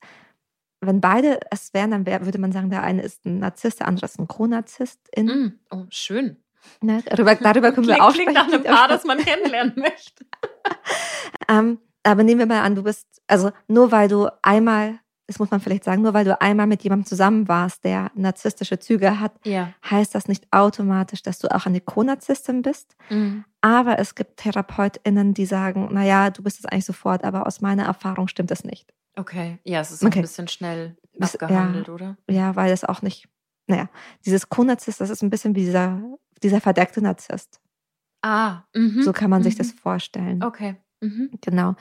wenn 0.80 1.00
beide 1.00 1.40
es 1.50 1.74
wären, 1.74 1.90
dann 1.90 2.06
wär, 2.06 2.24
würde 2.24 2.38
man 2.38 2.52
sagen, 2.52 2.70
der 2.70 2.82
eine 2.82 3.02
ist 3.02 3.24
ein 3.26 3.38
Narzisst, 3.38 3.80
der 3.80 3.88
andere 3.88 4.06
ist 4.06 4.18
ein 4.18 4.28
Chronarzistin. 4.28 5.26
Mm, 5.26 5.58
oh, 5.70 5.84
schön. 5.90 6.36
Ne, 6.82 7.02
darüber, 7.06 7.34
darüber 7.34 7.72
können 7.72 7.86
wir 7.88 8.02
auch 8.02 8.12
sprechen. 8.12 8.32
Klingt 8.32 8.34
nach 8.34 8.52
einem 8.52 8.64
Paar, 8.64 8.88
das 8.88 9.04
man 9.04 9.18
kennenlernen 9.18 9.74
möchte. 9.76 10.26
ähm, 11.48 11.78
aber 12.02 12.22
nehmen 12.22 12.38
wir 12.38 12.46
mal 12.46 12.62
an, 12.62 12.74
du 12.74 12.82
bist, 12.82 13.06
also 13.26 13.50
nur 13.68 13.92
weil 13.92 14.08
du 14.08 14.28
einmal 14.42 14.98
das 15.30 15.38
muss 15.38 15.52
man 15.52 15.60
vielleicht 15.60 15.84
sagen, 15.84 16.02
nur 16.02 16.12
weil 16.12 16.24
du 16.24 16.40
einmal 16.40 16.66
mit 16.66 16.82
jemandem 16.82 17.06
zusammen 17.06 17.46
warst, 17.46 17.84
der 17.84 18.10
narzisstische 18.16 18.80
Züge 18.80 19.20
hat, 19.20 19.32
Ja. 19.44 19.72
heißt 19.88 20.12
das 20.12 20.26
nicht 20.26 20.48
automatisch, 20.50 21.22
dass 21.22 21.38
du 21.38 21.46
auch 21.54 21.66
eine 21.66 21.80
Co-Narzisstin 21.80 22.62
bist. 22.62 22.96
Mhm. 23.10 23.44
Aber 23.60 24.00
es 24.00 24.16
gibt 24.16 24.38
TherapeutInnen, 24.38 25.32
die 25.32 25.46
sagen, 25.46 25.88
naja, 25.92 26.30
du 26.30 26.42
bist 26.42 26.58
es 26.58 26.64
eigentlich 26.64 26.84
sofort, 26.84 27.22
aber 27.22 27.46
aus 27.46 27.60
meiner 27.60 27.84
Erfahrung 27.84 28.26
stimmt 28.26 28.50
es 28.50 28.64
nicht. 28.64 28.92
Okay. 29.20 29.58
Ja, 29.64 29.80
es 29.80 29.90
ist 29.90 30.02
Okay. 30.04 30.18
ein 30.18 30.22
bisschen 30.22 30.48
schnell 30.48 30.96
Bis- 31.18 31.34
abgehandelt, 31.36 31.88
oder? 31.88 32.16
Ja, 32.28 32.56
weil 32.56 32.72
es 32.72 32.84
auch 32.84 33.02
nicht, 33.02 33.28
naja, 33.66 33.88
dieses 34.24 34.48
Co-Narzisst, 34.48 35.00
das 35.00 35.10
ist 35.10 35.22
ein 35.22 35.30
bisschen 35.30 35.54
wie 35.54 35.60
dieser, 35.64 36.00
dieser 36.42 36.60
verdeckte 36.60 37.02
Narzisst. 37.02 37.60
Ah, 38.22 38.62
mhm. 38.74 39.02
So 39.02 39.12
kann 39.12 39.30
man 39.30 39.42
sich 39.42 39.54
Mhm. 39.54 39.58
das 39.58 39.72
vorstellen. 39.72 40.42
Okay. 40.42 40.76
Mhm. 41.00 41.30
Genau. 41.40 41.74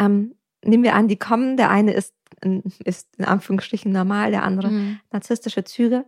Ähm, 0.00 0.34
nehmen 0.64 0.82
wir 0.84 0.94
an, 0.94 1.08
die 1.08 1.16
kommen, 1.18 1.56
der 1.56 1.70
eine 1.70 1.92
ist, 1.92 2.14
in- 2.42 2.62
ist 2.84 3.08
in 3.18 3.24
Anführungsstrichen 3.24 3.92
normal, 3.92 4.30
der 4.30 4.42
andere 4.44 4.70
Mhm. 4.70 5.00
narzisstische 5.12 5.64
Züge. 5.64 6.04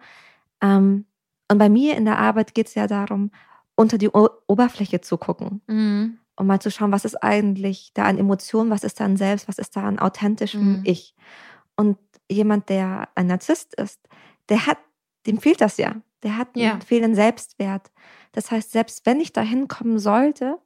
Ähm, 0.61 1.07
und 1.51 1.59
bei 1.59 1.69
mir 1.69 1.97
in 1.97 2.05
der 2.05 2.19
Arbeit 2.19 2.55
geht 2.55 2.69
es 2.69 2.75
ja 2.75 2.87
darum, 2.87 3.31
unter 3.77 3.99
die 3.99 4.09
o 4.09 4.29
Oberfläche 4.47 5.01
zu 5.01 5.17
gucken, 5.19 5.63
Mhm. 5.67 6.19
Um 6.43 6.47
mal 6.47 6.61
zu 6.61 6.71
schauen, 6.71 6.93
was 6.93 7.05
ist 7.07 7.17
eigentlich 7.23 7.93
da 7.95 8.05
an 8.05 8.19
Emotionen, 8.19 8.71
was 8.71 8.85
ist 8.85 9.01
da 9.01 9.05
an 9.07 9.17
Selbst, 9.17 9.49
was 9.49 9.59
ist 9.59 9.75
da 9.77 9.83
an 9.85 9.99
authentischem 9.99 10.79
Mhm. 10.79 10.83
Ich. 10.85 11.15
Und 11.77 11.99
jemand, 12.31 12.69
der 12.69 13.09
ein 13.15 13.27
Narzisst 13.29 13.75
ist, 13.75 14.01
der 14.49 14.67
hat, 14.67 14.79
dem 15.27 15.39
fehlt 15.41 15.61
das 15.61 15.79
ja. 15.79 15.97
Der 16.23 16.37
hat 16.37 16.55
einen 16.55 16.65
Ja. 16.65 16.79
fehlenden 16.87 17.15
Selbstwert. 17.15 17.91
Das 18.33 18.51
heißt, 18.51 18.71
selbst 18.73 19.07
wenn 19.07 19.21
ich 19.21 19.33
da 19.33 19.41
hinkommen 19.41 19.99
sollte, 19.99 20.59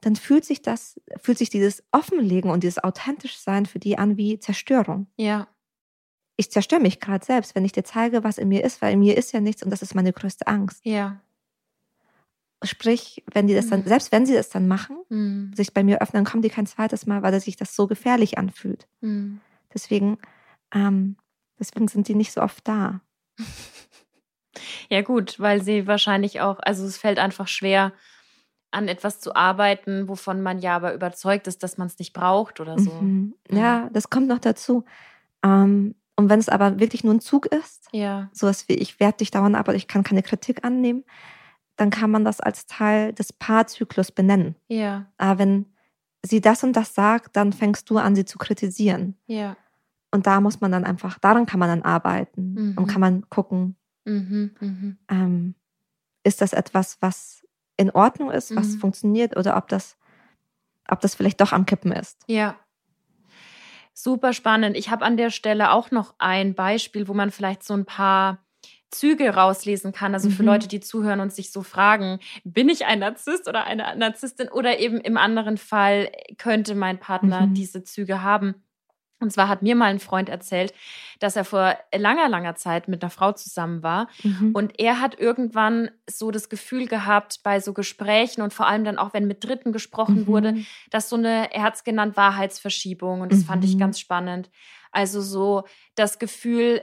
dann 0.00 0.16
fühlt 0.16 0.44
sich 0.44 0.62
das, 0.62 1.00
fühlt 1.20 1.38
sich 1.38 1.50
dieses 1.50 1.82
Offenlegen 1.92 2.50
und 2.50 2.62
dieses 2.62 2.82
authentisch 2.82 3.38
sein 3.38 3.66
für 3.66 3.78
die 3.78 3.98
an 3.98 4.16
wie 4.16 4.38
Zerstörung 4.38 5.06
Ja. 5.16 5.48
ich 6.36 6.50
zerstöre 6.52 6.80
mich 6.80 7.00
gerade 7.00 7.24
selbst, 7.24 7.54
wenn 7.56 7.64
ich 7.64 7.72
dir 7.72 7.82
zeige, 7.84 8.22
was 8.22 8.38
in 8.38 8.48
mir 8.48 8.62
ist, 8.64 8.80
weil 8.80 8.92
in 8.92 9.00
mir 9.00 9.16
ist 9.16 9.32
ja 9.32 9.40
nichts 9.40 9.62
und 9.64 9.70
das 9.70 9.82
ist 9.82 9.94
meine 9.96 10.12
größte 10.12 10.46
Angst. 10.46 10.80
Ja. 10.84 11.20
Sprich, 12.64 13.22
wenn 13.32 13.46
die 13.46 13.54
das 13.54 13.68
dann, 13.68 13.80
Mhm. 13.80 13.86
selbst 13.88 14.10
wenn 14.10 14.26
sie 14.26 14.34
das 14.34 14.48
dann 14.48 14.66
machen, 14.66 14.96
Mhm. 15.08 15.52
sich 15.54 15.72
bei 15.72 15.84
mir 15.84 16.02
öffnen, 16.02 16.24
kommen 16.24 16.42
die 16.42 16.50
kein 16.50 16.66
zweites 16.66 17.06
Mal, 17.06 17.22
weil 17.22 17.38
sich 17.40 17.56
das 17.56 17.76
so 17.76 17.86
gefährlich 17.86 18.36
anfühlt. 18.38 18.88
Mhm. 19.00 19.40
Deswegen, 19.72 20.18
ähm, 20.74 21.16
deswegen 21.58 21.86
sind 21.88 22.08
die 22.08 22.14
nicht 22.14 22.32
so 22.32 22.40
oft 22.42 22.66
da. 22.66 23.00
Ja, 24.90 25.02
gut, 25.02 25.38
weil 25.38 25.62
sie 25.62 25.86
wahrscheinlich 25.86 26.40
auch, 26.40 26.58
also 26.60 26.84
es 26.86 26.96
fällt 26.96 27.18
einfach 27.18 27.46
schwer, 27.46 27.92
an 28.70 28.88
etwas 28.88 29.20
zu 29.20 29.34
arbeiten, 29.36 30.08
wovon 30.08 30.42
man 30.42 30.58
ja 30.58 30.74
aber 30.76 30.94
überzeugt 30.94 31.46
ist, 31.46 31.62
dass 31.62 31.78
man 31.78 31.86
es 31.86 31.98
nicht 31.98 32.12
braucht 32.12 32.58
oder 32.60 32.78
so. 32.78 33.00
Mhm. 33.00 33.34
Ja, 33.50 33.88
das 33.92 34.10
kommt 34.10 34.26
noch 34.28 34.38
dazu. 34.40 34.84
Ähm, 35.42 35.94
und 36.16 36.28
wenn 36.28 36.40
es 36.40 36.48
aber 36.48 36.80
wirklich 36.80 37.04
nur 37.04 37.14
ein 37.14 37.20
Zug 37.20 37.46
ist, 37.46 37.88
Ja. 37.92 38.28
sowas 38.32 38.68
wie 38.68 38.74
ich 38.74 38.98
werde 39.00 39.18
dich 39.18 39.30
dauernd 39.30 39.54
ab, 39.56 39.68
aber 39.68 39.76
ich 39.76 39.86
kann 39.88 40.02
keine 40.02 40.22
Kritik 40.22 40.64
annehmen, 40.64 41.04
dann 41.78 41.88
kann 41.90 42.10
man 42.10 42.24
das 42.24 42.40
als 42.40 42.66
Teil 42.66 43.12
des 43.14 43.32
Paarzyklus 43.32 44.12
benennen. 44.12 44.56
Ja. 44.68 45.06
Aber 45.16 45.38
wenn 45.38 45.66
sie 46.26 46.40
das 46.42 46.62
und 46.64 46.74
das 46.74 46.94
sagt, 46.94 47.36
dann 47.36 47.52
fängst 47.54 47.88
du 47.88 47.96
an, 47.98 48.14
sie 48.14 48.24
zu 48.26 48.36
kritisieren. 48.36 49.16
Ja. 49.26 49.56
Und 50.10 50.26
da 50.26 50.40
muss 50.40 50.60
man 50.60 50.72
dann 50.72 50.84
einfach, 50.84 51.18
daran 51.18 51.46
kann 51.46 51.60
man 51.60 51.68
dann 51.68 51.82
arbeiten 51.82 52.54
Mhm. 52.54 52.74
und 52.78 52.86
kann 52.88 53.00
man 53.00 53.28
gucken, 53.30 53.76
Mhm. 54.04 54.54
Mhm. 54.60 54.98
ähm, 55.08 55.54
ist 56.24 56.40
das 56.40 56.52
etwas, 56.52 56.98
was 57.00 57.46
in 57.76 57.90
Ordnung 57.92 58.30
ist, 58.30 58.54
was 58.56 58.74
Mhm. 58.74 58.78
funktioniert 58.80 59.36
oder 59.36 59.56
ob 59.56 59.68
das, 59.68 59.96
ob 60.90 61.00
das 61.00 61.14
vielleicht 61.14 61.40
doch 61.40 61.52
am 61.52 61.64
Kippen 61.66 61.92
ist. 61.92 62.18
Ja. 62.26 62.56
Super 63.94 64.32
spannend. 64.32 64.76
Ich 64.76 64.90
habe 64.90 65.04
an 65.04 65.16
der 65.16 65.30
Stelle 65.30 65.70
auch 65.72 65.90
noch 65.90 66.14
ein 66.18 66.54
Beispiel, 66.54 67.08
wo 67.08 67.14
man 67.14 67.30
vielleicht 67.30 67.62
so 67.62 67.74
ein 67.74 67.84
paar 67.84 68.38
Züge 68.90 69.30
rauslesen 69.34 69.92
kann. 69.92 70.14
Also 70.14 70.30
für 70.30 70.42
Mhm. 70.42 70.48
Leute, 70.48 70.68
die 70.68 70.80
zuhören 70.80 71.20
und 71.20 71.32
sich 71.32 71.52
so 71.52 71.62
fragen, 71.62 72.20
bin 72.44 72.68
ich 72.68 72.86
ein 72.86 73.00
Narzisst 73.00 73.48
oder 73.48 73.64
eine 73.64 73.96
Narzisstin? 73.96 74.48
Oder 74.48 74.78
eben 74.78 75.00
im 75.00 75.16
anderen 75.16 75.58
Fall 75.58 76.10
könnte 76.38 76.74
mein 76.74 76.98
Partner 76.98 77.46
Mhm. 77.46 77.54
diese 77.54 77.84
Züge 77.84 78.22
haben. 78.22 78.54
Und 79.20 79.32
zwar 79.32 79.48
hat 79.48 79.62
mir 79.62 79.74
mal 79.74 79.86
ein 79.86 79.98
Freund 79.98 80.28
erzählt, 80.28 80.72
dass 81.18 81.34
er 81.34 81.44
vor 81.44 81.76
langer, 81.92 82.28
langer 82.28 82.54
Zeit 82.54 82.86
mit 82.86 83.02
einer 83.02 83.10
Frau 83.10 83.32
zusammen 83.32 83.82
war 83.82 84.08
Mhm. 84.22 84.52
und 84.54 84.78
er 84.78 85.00
hat 85.00 85.18
irgendwann 85.18 85.90
so 86.08 86.30
das 86.30 86.48
Gefühl 86.48 86.86
gehabt 86.86 87.40
bei 87.42 87.58
so 87.58 87.72
Gesprächen 87.74 88.42
und 88.42 88.54
vor 88.54 88.68
allem 88.68 88.84
dann 88.84 88.96
auch, 88.96 89.14
wenn 89.14 89.26
mit 89.26 89.42
Dritten 89.42 89.72
gesprochen 89.72 90.20
Mhm. 90.22 90.26
wurde, 90.28 90.54
dass 90.90 91.08
so 91.08 91.16
eine, 91.16 91.52
er 91.52 91.62
hat 91.64 91.74
es 91.74 91.82
genannt, 91.84 92.16
Wahrheitsverschiebung. 92.16 93.20
Und 93.20 93.32
das 93.32 93.42
fand 93.42 93.64
ich 93.64 93.74
Mhm. 93.74 93.80
ganz 93.80 93.98
spannend. 93.98 94.50
Also 94.92 95.20
so 95.20 95.64
das 95.96 96.20
Gefühl, 96.20 96.82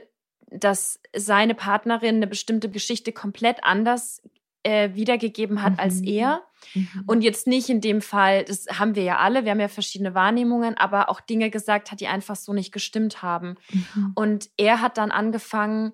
dass 0.50 1.00
seine 1.14 1.54
Partnerin 1.54 2.16
eine 2.16 2.26
bestimmte 2.26 2.70
Geschichte 2.70 3.12
komplett 3.12 3.64
anders 3.64 4.22
äh, 4.62 4.94
wiedergegeben 4.94 5.62
hat 5.62 5.78
als 5.78 6.00
Mhm. 6.00 6.06
er. 6.08 6.42
Mhm. 6.74 7.04
Und 7.06 7.22
jetzt 7.22 7.46
nicht 7.46 7.68
in 7.68 7.80
dem 7.80 8.00
Fall, 8.00 8.44
das 8.44 8.66
haben 8.78 8.96
wir 8.96 9.04
ja 9.04 9.18
alle, 9.18 9.44
wir 9.44 9.52
haben 9.52 9.60
ja 9.60 9.68
verschiedene 9.68 10.14
Wahrnehmungen, 10.14 10.76
aber 10.76 11.08
auch 11.08 11.20
Dinge 11.20 11.50
gesagt 11.50 11.92
hat, 11.92 12.00
die 12.00 12.08
einfach 12.08 12.36
so 12.36 12.52
nicht 12.52 12.72
gestimmt 12.72 13.22
haben. 13.22 13.56
Mhm. 13.72 14.12
Und 14.14 14.50
er 14.56 14.80
hat 14.80 14.98
dann 14.98 15.12
angefangen, 15.12 15.92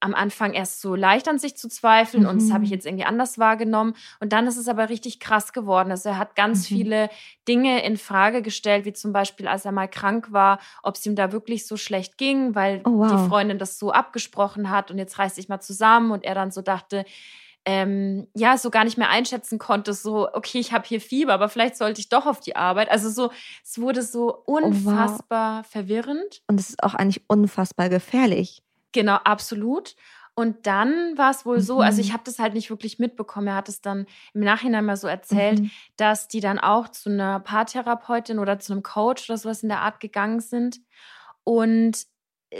am 0.00 0.14
Anfang 0.14 0.54
erst 0.54 0.80
so 0.80 0.94
leicht 0.94 1.28
an 1.28 1.38
sich 1.38 1.56
zu 1.56 1.68
zweifeln 1.68 2.26
und 2.26 2.36
das 2.36 2.48
Mhm. 2.48 2.54
habe 2.54 2.64
ich 2.64 2.70
jetzt 2.70 2.86
irgendwie 2.86 3.04
anders 3.04 3.38
wahrgenommen. 3.38 3.94
Und 4.18 4.32
dann 4.32 4.46
ist 4.46 4.56
es 4.56 4.66
aber 4.68 4.88
richtig 4.88 5.20
krass 5.20 5.52
geworden. 5.52 5.90
Also 5.90 6.08
er 6.08 6.18
hat 6.18 6.36
ganz 6.36 6.62
Mhm. 6.62 6.74
viele 6.74 7.10
Dinge 7.46 7.84
in 7.84 7.96
Frage 7.96 8.42
gestellt, 8.42 8.84
wie 8.86 8.92
zum 8.92 9.12
Beispiel, 9.12 9.46
als 9.46 9.64
er 9.64 9.72
mal 9.72 9.88
krank 9.88 10.32
war, 10.32 10.58
ob 10.82 10.96
es 10.96 11.04
ihm 11.06 11.16
da 11.16 11.32
wirklich 11.32 11.66
so 11.66 11.76
schlecht 11.76 12.16
ging, 12.18 12.54
weil 12.54 12.80
Oh, 12.84 12.98
wow. 12.98 13.10
die 13.12 13.28
Freundin 13.28 13.58
das 13.58 13.78
so 13.78 13.92
abgesprochen 13.92 14.70
hat 14.70 14.90
und 14.90 14.98
jetzt 14.98 15.18
reiß 15.18 15.34
dich 15.34 15.48
mal 15.48 15.60
zusammen 15.60 16.10
und 16.10 16.24
er 16.24 16.34
dann 16.34 16.50
so 16.50 16.62
dachte, 16.62 17.04
ähm, 17.66 18.26
ja, 18.34 18.56
so 18.56 18.70
gar 18.70 18.84
nicht 18.84 18.96
mehr 18.96 19.10
einschätzen 19.10 19.58
konnte, 19.58 19.92
so, 19.92 20.28
okay, 20.32 20.58
ich 20.58 20.72
habe 20.72 20.86
hier 20.86 21.00
Fieber, 21.00 21.34
aber 21.34 21.50
vielleicht 21.50 21.76
sollte 21.76 22.00
ich 22.00 22.08
doch 22.08 22.24
auf 22.26 22.40
die 22.40 22.56
Arbeit. 22.56 22.90
Also 22.90 23.10
so, 23.10 23.30
es 23.62 23.78
wurde 23.78 24.02
so 24.02 24.44
Oh, 24.46 24.54
wow. 24.62 24.64
unfassbar 24.64 25.64
verwirrend. 25.64 26.40
Und 26.48 26.58
es 26.58 26.70
ist 26.70 26.82
auch 26.82 26.94
eigentlich 26.94 27.22
unfassbar 27.28 27.90
gefährlich. 27.90 28.62
Genau, 28.92 29.16
absolut. 29.16 29.94
Und 30.34 30.66
dann 30.66 31.18
war 31.18 31.30
es 31.32 31.44
wohl 31.44 31.60
so, 31.60 31.80
also 31.80 31.96
Mhm. 32.00 32.00
ich 32.06 32.12
habe 32.12 32.22
das 32.24 32.38
halt 32.38 32.54
nicht 32.54 32.70
wirklich 32.70 32.98
mitbekommen. 32.98 33.48
Er 33.48 33.56
hat 33.56 33.68
es 33.68 33.80
dann 33.82 34.06
im 34.32 34.40
Nachhinein 34.42 34.84
mal 34.86 34.96
so 34.96 35.06
erzählt, 35.08 35.60
Mhm. 35.60 35.70
dass 35.96 36.28
die 36.28 36.40
dann 36.40 36.58
auch 36.58 36.88
zu 36.88 37.10
einer 37.10 37.40
Paartherapeutin 37.40 38.38
oder 38.38 38.58
zu 38.58 38.72
einem 38.72 38.82
Coach 38.82 39.28
oder 39.28 39.36
sowas 39.36 39.62
in 39.62 39.68
der 39.68 39.80
Art 39.80 40.00
gegangen 40.00 40.40
sind 40.40 40.80
und 41.44 42.04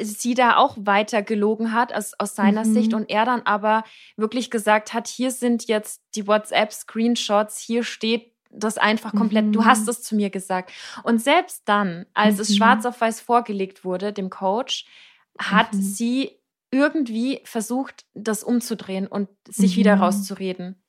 sie 0.03 0.35
da 0.35 0.57
auch 0.57 0.77
weiter 0.79 1.23
gelogen 1.23 1.73
hat 1.73 1.93
aus, 1.93 2.12
aus 2.19 2.35
seiner 2.37 2.64
Mhm. 2.64 2.73
Sicht 2.75 2.95
und 2.95 3.11
er 3.11 3.25
dann 3.25 3.43
aber 3.43 3.83
wirklich 4.16 4.51
gesagt 4.51 4.93
hat, 4.93 5.09
hier 5.09 5.31
sind 5.33 5.66
jetzt 5.66 6.03
die 6.14 6.27
WhatsApp-Screenshots, 6.27 7.59
hier 7.59 7.83
steht 7.83 8.33
das 8.53 8.79
einfach 8.79 9.14
komplett, 9.14 9.55
du 9.55 9.61
Mhm. 9.61 9.64
hast 9.66 9.88
es 9.88 10.03
zu 10.03 10.16
mir 10.16 10.31
gesagt. 10.31 10.73
Und 11.05 11.21
selbst 11.23 11.62
dann, 11.66 12.07
als 12.14 12.38
es 12.40 12.51
Mhm. 12.51 12.55
schwarz 12.55 12.85
auf 12.87 13.01
weiß 13.01 13.21
vorgelegt 13.21 13.85
wurde, 13.85 14.12
dem 14.12 14.29
Coach, 14.31 14.87
hat 15.40 15.72
Mhm. 15.74 15.83
sie 15.83 16.31
irgendwie 16.70 17.40
versucht, 17.44 18.05
das 18.14 18.44
umzudrehen 18.44 19.07
und 19.07 19.29
sich 19.48 19.72
Mhm. 19.76 19.81
wieder 19.81 19.94
rauszureden. 19.96 20.81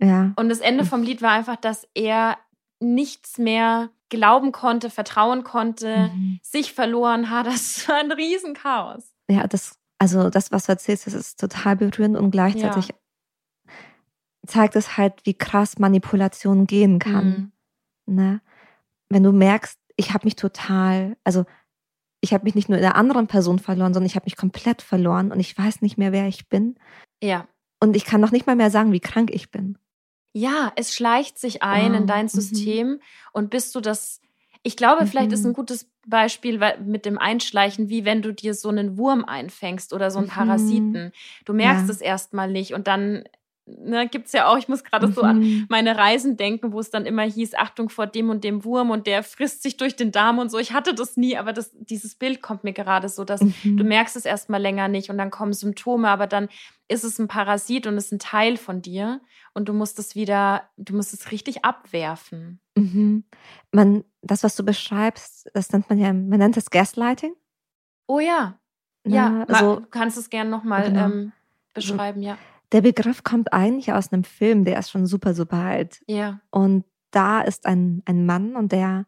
Ja. 0.00 0.32
Und 0.36 0.48
das 0.48 0.58
Ende 0.60 0.84
vom 0.84 1.02
Lied 1.02 1.22
war 1.22 1.30
einfach, 1.30 1.56
dass 1.56 1.86
er 1.94 2.36
nichts 2.80 3.38
mehr 3.38 3.90
glauben 4.08 4.52
konnte, 4.52 4.90
vertrauen 4.90 5.42
konnte, 5.44 6.10
Mhm. 6.14 6.38
sich 6.42 6.72
verloren 6.72 7.30
hat. 7.30 7.46
Das 7.60 7.88
war 7.88 7.96
ein 7.96 8.12
Riesenchaos. 8.12 9.12
Ja, 9.30 9.46
das, 9.46 9.78
also 9.98 10.28
das, 10.30 10.52
was 10.52 10.66
du 10.66 10.72
erzählst, 10.72 11.06
das 11.06 11.14
ist 11.14 11.40
total 11.40 11.76
berührend 11.76 12.16
und 12.16 12.30
gleichzeitig 12.30 12.90
zeigt 14.46 14.76
es 14.76 14.96
halt, 14.96 15.14
wie 15.24 15.34
krass 15.34 15.78
Manipulation 15.78 16.66
gehen 16.66 16.98
kann. 16.98 17.52
Mhm. 18.06 18.14
Ne? 18.14 18.40
Wenn 19.08 19.22
du 19.22 19.32
merkst, 19.32 19.78
ich 19.96 20.12
habe 20.12 20.26
mich 20.26 20.36
total, 20.36 21.16
also 21.24 21.44
ich 22.26 22.34
habe 22.34 22.44
mich 22.44 22.54
nicht 22.54 22.68
nur 22.68 22.76
in 22.78 22.82
der 22.82 22.96
anderen 22.96 23.26
Person 23.28 23.58
verloren, 23.58 23.94
sondern 23.94 24.06
ich 24.06 24.16
habe 24.16 24.24
mich 24.26 24.36
komplett 24.36 24.82
verloren 24.82 25.32
und 25.32 25.40
ich 25.40 25.56
weiß 25.56 25.80
nicht 25.82 25.96
mehr, 25.96 26.12
wer 26.12 26.26
ich 26.28 26.48
bin. 26.48 26.76
Ja. 27.22 27.46
Und 27.80 27.96
ich 27.96 28.04
kann 28.04 28.20
noch 28.20 28.32
nicht 28.32 28.46
mal 28.46 28.56
mehr 28.56 28.70
sagen, 28.70 28.92
wie 28.92 29.00
krank 29.00 29.30
ich 29.32 29.50
bin. 29.50 29.78
Ja, 30.32 30.72
es 30.76 30.94
schleicht 30.94 31.38
sich 31.38 31.62
ein 31.62 31.92
Wow. 31.92 32.00
in 32.00 32.06
dein 32.06 32.24
Mhm. 32.26 32.30
System 32.30 33.00
und 33.32 33.50
bist 33.50 33.74
du 33.74 33.80
das. 33.80 34.20
Ich 34.62 34.76
glaube, 34.76 35.06
vielleicht 35.06 35.32
ist 35.32 35.44
Mhm. 35.44 35.50
ein 35.50 35.54
gutes 35.54 35.88
Beispiel 36.06 36.58
weil- 36.60 36.80
mit 36.80 37.06
dem 37.06 37.18
Einschleichen, 37.18 37.88
wie 37.88 38.04
wenn 38.04 38.20
du 38.22 38.32
dir 38.34 38.52
so 38.54 38.68
einen 38.68 38.98
Wurm 38.98 39.24
einfängst 39.24 39.92
oder 39.92 40.10
so 40.10 40.18
einen 40.18 40.26
Mhm. 40.26 40.32
Parasiten. 40.32 41.12
Du 41.44 41.52
merkst 41.52 41.86
Ja. 41.86 41.92
es 41.92 42.00
erstmal 42.00 42.50
nicht 42.50 42.74
und 42.74 42.86
dann 42.86 43.24
ne, 43.66 44.08
gibt 44.08 44.26
es 44.26 44.32
ja 44.32 44.48
auch, 44.48 44.56
ich 44.56 44.68
muss 44.68 44.84
gerade 44.84 45.10
so 45.12 45.22
an 45.22 45.40
Mhm. 45.40 45.66
meine 45.68 45.96
Reisen 45.96 46.36
denken, 46.36 46.72
wo 46.72 46.80
es 46.80 46.90
dann 46.90 47.04
immer 47.06 47.22
hieß, 47.22 47.54
Achtung 47.54 47.88
vor 47.88 48.06
dem 48.06 48.30
und 48.30 48.44
dem 48.44 48.64
Wurm 48.64 48.90
und 48.90 49.06
der 49.06 49.22
frisst 49.22 49.62
sich 49.62 49.76
durch 49.76 49.96
den 49.96 50.12
Darm 50.12 50.38
und 50.38 50.50
so. 50.50 50.58
Ich 50.58 50.72
hatte 50.72 50.94
das 50.94 51.16
nie, 51.16 51.36
aber 51.36 51.52
das, 51.52 51.70
dieses 51.74 52.14
Bild 52.14 52.42
kommt 52.42 52.64
mir 52.64 52.72
gerade 52.72 53.08
so, 53.08 53.24
dass 53.24 53.40
Mhm. 53.42 53.76
du 53.76 53.84
merkst 53.84 54.16
es 54.16 54.24
erstmal 54.24 54.60
länger 54.62 54.88
nicht 54.88 55.10
und 55.10 55.18
dann 55.18 55.30
kommen 55.30 55.52
Symptome, 55.52 56.08
aber 56.08 56.26
dann 56.26 56.48
ist 56.88 57.02
es 57.04 57.18
ein 57.18 57.26
Parasit 57.28 57.86
und 57.88 57.96
ist 57.96 58.12
ein 58.12 58.20
Teil 58.20 58.56
von 58.56 58.80
dir 58.80 59.20
und 59.54 59.68
du 59.68 59.72
musst 59.72 59.98
es 59.98 60.14
wieder, 60.14 60.68
du 60.76 60.94
musst 60.94 61.12
es 61.12 61.32
richtig 61.32 61.64
abwerfen. 61.64 62.60
Mhm. 62.76 63.24
Man, 63.72 64.04
das, 64.22 64.44
was 64.44 64.54
du 64.54 64.64
beschreibst, 64.64 65.50
das 65.54 65.72
nennt 65.72 65.88
man 65.88 65.98
ja, 65.98 66.12
man 66.12 66.38
nennt 66.38 66.56
das 66.56 66.70
Gaslighting. 66.70 67.34
Oh 68.06 68.20
ja. 68.20 68.58
Ja, 69.08 69.44
also, 69.48 69.80
du 69.80 69.86
kannst 69.86 70.18
es 70.18 70.30
gerne 70.30 70.50
nochmal 70.50 70.88
genau. 70.88 71.06
ähm, 71.06 71.32
beschreiben, 71.74 72.22
ja. 72.22 72.38
Der 72.72 72.80
Begriff 72.80 73.22
kommt 73.22 73.52
eigentlich 73.52 73.92
aus 73.92 74.12
einem 74.12 74.24
Film, 74.24 74.64
der 74.64 74.78
ist 74.78 74.90
schon 74.90 75.06
super, 75.06 75.34
super 75.34 75.58
alt. 75.58 76.02
Ja. 76.06 76.40
Und 76.50 76.84
da 77.10 77.40
ist 77.40 77.66
ein, 77.66 78.02
ein 78.04 78.26
Mann 78.26 78.56
und 78.56 78.72
der, 78.72 79.06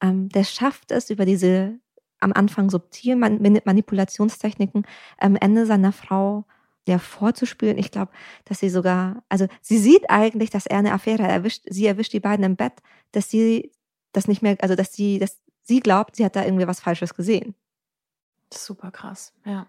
ähm, 0.00 0.28
der 0.28 0.44
schafft 0.44 0.90
es 0.92 1.10
über 1.10 1.24
diese 1.24 1.78
am 2.20 2.32
Anfang 2.32 2.70
subtilen 2.70 3.18
Manipulationstechniken 3.18 4.86
am 5.18 5.36
Ende 5.36 5.66
seiner 5.66 5.92
Frau 5.92 6.46
ja, 6.88 6.98
vorzuspielen. 6.98 7.78
Ich 7.78 7.90
glaube, 7.90 8.12
dass 8.44 8.60
sie 8.60 8.70
sogar, 8.70 9.22
also 9.28 9.46
sie 9.60 9.78
sieht 9.78 10.08
eigentlich, 10.10 10.50
dass 10.50 10.66
er 10.66 10.78
eine 10.78 10.92
Affäre 10.92 11.22
erwischt, 11.22 11.64
sie 11.68 11.86
erwischt 11.86 12.12
die 12.12 12.20
beiden 12.20 12.44
im 12.44 12.56
Bett, 12.56 12.74
dass 13.12 13.30
sie 13.30 13.72
das 14.12 14.28
nicht 14.28 14.42
mehr, 14.42 14.56
also 14.60 14.74
dass 14.74 14.92
sie, 14.92 15.18
dass 15.18 15.38
sie 15.62 15.80
glaubt, 15.80 16.16
sie 16.16 16.24
hat 16.24 16.36
da 16.36 16.44
irgendwie 16.44 16.66
was 16.66 16.80
Falsches 16.80 17.14
gesehen. 17.14 17.54
Super 18.52 18.90
krass, 18.90 19.32
ja. 19.44 19.66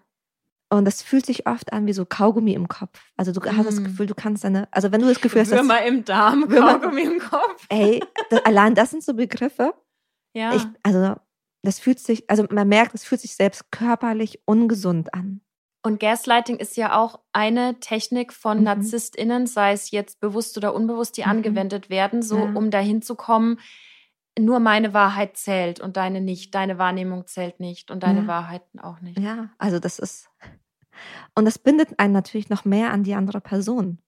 Und 0.68 0.84
das 0.84 1.02
fühlt 1.02 1.24
sich 1.24 1.46
oft 1.46 1.72
an 1.72 1.86
wie 1.86 1.92
so 1.92 2.04
Kaugummi 2.04 2.52
im 2.52 2.66
Kopf. 2.66 2.98
Also 3.16 3.32
du 3.32 3.40
hast 3.40 3.66
das 3.66 3.80
mm. 3.80 3.84
Gefühl, 3.84 4.06
du 4.06 4.14
kannst 4.14 4.42
deine, 4.42 4.66
also 4.72 4.90
wenn 4.90 5.00
du 5.00 5.06
das 5.06 5.20
Gefühl 5.20 5.42
hast, 5.42 5.52
Würmer 5.52 5.84
im 5.84 6.04
Darm, 6.04 6.50
Würmer, 6.50 6.80
Kaugummi 6.80 7.02
im 7.02 7.20
Kopf. 7.20 7.66
Ey, 7.68 8.02
das, 8.30 8.44
allein 8.44 8.74
das 8.74 8.90
sind 8.90 9.04
so 9.04 9.14
Begriffe. 9.14 9.74
Ja. 10.34 10.54
Ich, 10.56 10.62
also 10.82 11.14
das 11.62 11.78
fühlt 11.78 12.00
sich, 12.00 12.28
also 12.28 12.46
man 12.50 12.68
merkt, 12.68 12.94
es 12.94 13.04
fühlt 13.04 13.20
sich 13.20 13.36
selbst 13.36 13.70
körperlich 13.70 14.40
ungesund 14.44 15.14
an. 15.14 15.40
Und 15.84 16.00
Gaslighting 16.00 16.56
ist 16.56 16.76
ja 16.76 16.98
auch 16.98 17.20
eine 17.32 17.78
Technik 17.78 18.32
von 18.32 18.58
mhm. 18.58 18.64
NarzisstInnen, 18.64 19.46
sei 19.46 19.72
es 19.72 19.92
jetzt 19.92 20.18
bewusst 20.18 20.56
oder 20.56 20.74
unbewusst, 20.74 21.16
die 21.16 21.22
mhm. 21.22 21.30
angewendet 21.30 21.90
werden, 21.90 22.22
so 22.22 22.38
ja. 22.38 22.52
um 22.54 22.72
dahin 22.72 23.02
zu 23.02 23.14
kommen, 23.14 23.60
nur 24.38 24.60
meine 24.60 24.92
Wahrheit 24.94 25.36
zählt 25.36 25.80
und 25.80 25.96
deine 25.96 26.20
nicht, 26.20 26.54
deine 26.54 26.78
Wahrnehmung 26.78 27.26
zählt 27.26 27.60
nicht 27.60 27.90
und 27.90 28.02
deine 28.02 28.22
ja. 28.22 28.26
Wahrheiten 28.26 28.80
auch 28.80 29.00
nicht. 29.00 29.18
Ja, 29.18 29.50
also 29.58 29.78
das 29.78 29.98
ist. 29.98 30.28
Und 31.34 31.44
das 31.44 31.58
bindet 31.58 31.98
einen 31.98 32.12
natürlich 32.12 32.48
noch 32.48 32.64
mehr 32.64 32.92
an 32.92 33.02
die 33.02 33.14
andere 33.14 33.40
Person. 33.40 33.98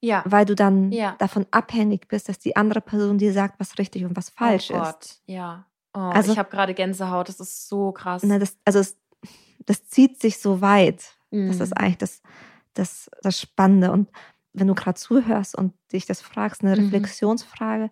Ja. 0.00 0.22
Weil 0.26 0.44
du 0.44 0.54
dann 0.54 0.92
ja. 0.92 1.16
davon 1.18 1.46
abhängig 1.50 2.08
bist, 2.08 2.28
dass 2.28 2.38
die 2.38 2.56
andere 2.56 2.80
Person 2.80 3.18
dir 3.18 3.32
sagt, 3.32 3.58
was 3.58 3.78
richtig 3.78 4.04
und 4.04 4.16
was 4.16 4.30
falsch 4.30 4.70
oh 4.70 4.78
Gott. 4.78 5.04
ist. 5.04 5.22
Ja. 5.26 5.66
Oh, 5.94 6.00
also, 6.00 6.32
ich 6.32 6.38
habe 6.38 6.50
gerade 6.50 6.74
Gänsehaut, 6.74 7.28
das 7.28 7.40
ist 7.40 7.68
so 7.68 7.92
krass. 7.92 8.22
Na, 8.22 8.38
das, 8.38 8.56
also 8.64 8.78
es, 8.78 8.96
das 9.66 9.88
zieht 9.88 10.20
sich 10.20 10.38
so 10.38 10.60
weit. 10.60 11.16
Mhm. 11.30 11.48
Das 11.48 11.60
ist 11.60 11.70
mhm. 11.70 11.78
eigentlich 11.78 11.98
das, 11.98 12.22
das, 12.74 13.10
das 13.22 13.40
Spannende. 13.40 13.90
Und 13.90 14.10
wenn 14.52 14.68
du 14.68 14.74
gerade 14.74 14.98
zuhörst 14.98 15.56
und 15.56 15.74
dich 15.92 16.06
das 16.06 16.20
fragst, 16.20 16.62
eine 16.62 16.76
mhm. 16.76 16.84
Reflexionsfrage, 16.84 17.90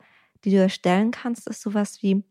die 0.51 0.57
du 0.57 0.69
stellen 0.69 1.11
kannst, 1.11 1.49
ist 1.49 1.63
sowas 1.63 2.03
wie, 2.03 2.25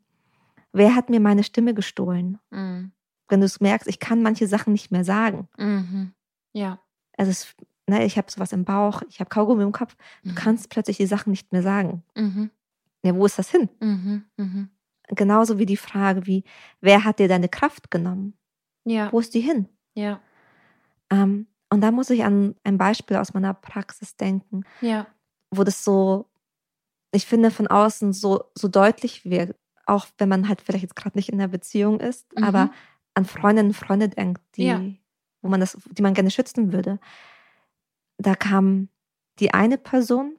wer 0.71 0.95
hat 0.95 1.09
mir 1.09 1.19
meine 1.19 1.43
Stimme 1.43 1.73
gestohlen? 1.73 2.39
Mhm. 2.51 2.91
Wenn 3.27 3.39
du 3.39 3.45
es 3.45 3.59
merkst, 3.59 3.87
ich 3.87 3.99
kann 3.99 4.21
manche 4.21 4.47
Sachen 4.47 4.73
nicht 4.73 4.91
mehr 4.91 5.03
sagen. 5.03 5.47
Mhm. 5.57 6.13
Ja. 6.53 6.79
Also 7.17 7.31
es, 7.31 7.55
ne, 7.87 8.05
ich 8.05 8.17
habe 8.17 8.31
sowas 8.31 8.51
im 8.53 8.65
Bauch, 8.65 9.01
ich 9.09 9.19
habe 9.19 9.29
Kaugummi 9.29 9.63
im 9.63 9.71
Kopf, 9.71 9.95
du 10.23 10.31
mhm. 10.31 10.35
kannst 10.35 10.69
plötzlich 10.69 10.97
die 10.97 11.05
Sachen 11.05 11.31
nicht 11.31 11.51
mehr 11.51 11.63
sagen. 11.63 12.03
Mhm. 12.15 12.51
Ja, 13.03 13.15
wo 13.15 13.25
ist 13.25 13.37
das 13.37 13.51
hin? 13.51 13.69
Mhm. 13.79 14.69
Genauso 15.09 15.59
wie 15.59 15.65
die 15.65 15.77
Frage, 15.77 16.25
wie, 16.25 16.43
wer 16.81 17.03
hat 17.03 17.19
dir 17.19 17.27
deine 17.27 17.49
Kraft 17.49 17.91
genommen? 17.91 18.37
Ja. 18.85 19.11
Wo 19.11 19.19
ist 19.19 19.33
die 19.33 19.41
hin? 19.41 19.67
Ja. 19.93 20.19
Ähm, 21.11 21.47
und 21.69 21.81
da 21.81 21.91
muss 21.91 22.09
ich 22.09 22.23
an 22.23 22.55
ein 22.63 22.77
Beispiel 22.77 23.17
aus 23.17 23.33
meiner 23.33 23.53
Praxis 23.53 24.15
denken, 24.15 24.63
ja. 24.81 25.07
wo 25.51 25.63
das 25.63 25.83
so, 25.83 26.29
ich 27.15 27.25
finde, 27.25 27.51
von 27.51 27.67
außen 27.67 28.13
so, 28.13 28.43
so 28.55 28.67
deutlich 28.67 29.25
wird, 29.25 29.55
auch 29.85 30.07
wenn 30.17 30.29
man 30.29 30.47
halt 30.47 30.61
vielleicht 30.61 30.83
jetzt 30.83 30.95
gerade 30.95 31.17
nicht 31.17 31.29
in 31.29 31.37
der 31.37 31.47
Beziehung 31.47 31.99
ist, 31.99 32.27
mhm. 32.37 32.43
aber 32.43 32.71
an 33.13 33.25
Freundinnen 33.25 33.69
und 33.69 33.75
Freunde 33.75 34.09
denkt, 34.09 34.41
die, 34.55 34.65
ja. 34.65 34.81
wo 35.41 35.49
man 35.49 35.59
das, 35.59 35.77
die 35.91 36.01
man 36.01 36.13
gerne 36.13 36.31
schützen 36.31 36.73
würde. 36.73 36.99
Da 38.17 38.35
kam 38.35 38.89
die 39.39 39.53
eine 39.53 39.77
Person 39.77 40.37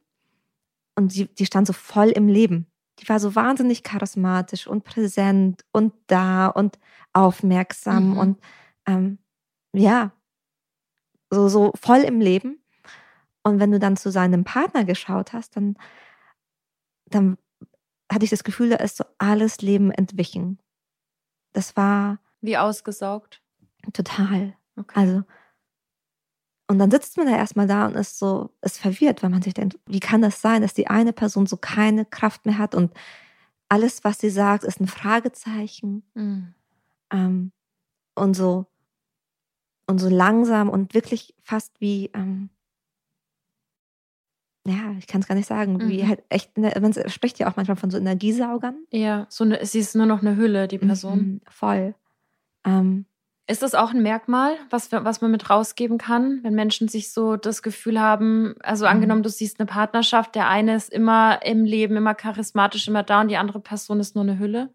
und 0.95 1.15
die, 1.15 1.27
die 1.27 1.47
stand 1.47 1.67
so 1.67 1.73
voll 1.73 2.09
im 2.09 2.29
Leben 2.29 2.67
die 2.99 3.09
war 3.09 3.21
so 3.21 3.35
wahnsinnig 3.35 3.83
charismatisch 3.83 4.67
und 4.67 4.85
präsent 4.85 5.65
und 5.73 5.93
da 6.07 6.49
und 6.49 6.79
aufmerksam 7.13 8.11
mhm. 8.11 8.19
und 8.19 8.39
ähm, 8.87 9.19
ja, 9.73 10.13
so, 11.31 11.49
so 11.49 11.73
voll 11.75 12.01
im 12.01 12.21
Leben. 12.21 12.63
Und 13.43 13.61
wenn 13.61 13.71
du 13.71 13.79
dann 13.79 13.97
zu 13.97 14.11
seinem 14.11 14.45
Partner 14.45 14.85
geschaut 14.85 15.33
hast, 15.33 15.57
dann, 15.57 15.77
dann 17.07 17.39
hatte 18.11 18.25
ich 18.25 18.31
das 18.31 18.45
Gefühl, 18.45 18.71
da 18.71 18.77
ist 18.77 18.97
so 18.97 19.05
alles 19.19 19.61
Leben 19.63 19.91
entwichen. 19.91 20.59
Das 21.53 21.77
war. 21.77 22.19
Wie 22.41 22.57
ausgesaugt? 22.57 23.43
Total. 23.93 24.55
Okay. 24.77 25.01
Also, 25.01 25.23
und 26.69 26.79
dann 26.79 26.91
sitzt 26.91 27.17
man 27.17 27.27
da 27.27 27.37
erstmal 27.37 27.67
da 27.67 27.87
und 27.87 27.95
ist 27.95 28.19
so, 28.19 28.51
ist 28.61 28.79
verwirrt, 28.79 29.23
weil 29.23 29.31
man 29.31 29.43
sich 29.43 29.55
denkt, 29.55 29.79
wie 29.87 30.01
kann 30.01 30.23
das 30.23 30.41
sein, 30.41 30.63
dass 30.63 30.75
die 30.75 30.89
eine 30.89 31.13
Person 31.13 31.47
so 31.47 31.57
keine 31.57 32.05
Kraft 32.05 32.45
mehr 32.45 32.59
hat 32.59 32.75
und 32.75 32.93
alles, 33.69 34.05
was 34.05 34.19
sie 34.19 34.31
sagt, 34.31 34.65
ist 34.65 34.81
ein 34.81 34.89
Fragezeichen. 34.89 36.05
Mhm. 36.15 36.55
Ähm, 37.13 37.53
und 38.15 38.35
so, 38.35 38.67
und 39.87 39.99
so 39.99 40.09
langsam 40.09 40.69
und 40.69 40.95
wirklich 40.95 41.35
fast 41.43 41.81
wie, 41.81 42.11
ähm, 42.15 42.51
ja, 44.67 44.95
ich 44.99 45.07
kann 45.07 45.21
es 45.21 45.29
gar 45.29 45.35
nicht 45.35 45.49
sagen, 45.49 45.75
mhm. 45.75 45.89
wie 45.89 46.07
halt 46.07 46.23
echt, 46.29 46.57
man 46.59 46.93
spricht 47.09 47.39
ja 47.39 47.49
auch 47.49 47.57
manchmal 47.57 47.77
von 47.77 47.91
so 47.91 47.99
Energiesaugern. 47.99 48.77
Ja, 48.91 49.27
so 49.29 49.45
eine, 49.45 49.65
sie 49.65 49.79
ist 49.79 49.95
nur 49.95 50.07
noch 50.07 50.21
eine 50.21 50.37
Hülle, 50.37 50.69
die 50.69 50.79
Person. 50.79 51.19
Mhm, 51.19 51.41
voll. 51.49 51.95
Ähm, 52.67 53.07
ist 53.49 53.63
das 53.63 53.77
auch 53.77 53.93
ein 53.93 54.03
Merkmal, 54.03 54.57
was, 54.71 54.91
was 54.91 55.21
man 55.21 55.31
mit 55.31 55.49
rausgeben 55.49 55.99
kann, 55.99 56.41
wenn 56.43 56.55
Menschen 56.55 56.89
sich 56.89 57.13
so 57.13 57.37
das 57.37 57.63
Gefühl 57.63 58.01
haben, 58.01 58.57
also 58.63 58.87
mhm. 58.87 58.91
angenommen, 58.91 59.23
du 59.23 59.29
siehst 59.29 59.61
eine 59.61 59.67
Partnerschaft, 59.67 60.35
der 60.35 60.49
eine 60.49 60.75
ist 60.75 60.93
immer 60.93 61.41
im 61.45 61.65
Leben, 61.65 61.97
immer 61.97 62.15
charismatisch, 62.15 62.89
immer 62.89 63.05
da 63.05 63.21
und 63.21 63.29
die 63.29 63.37
andere 63.37 63.61
Person 63.61 64.01
ist 64.01 64.17
nur 64.17 64.25
eine 64.25 64.41
Hülle? 64.41 64.75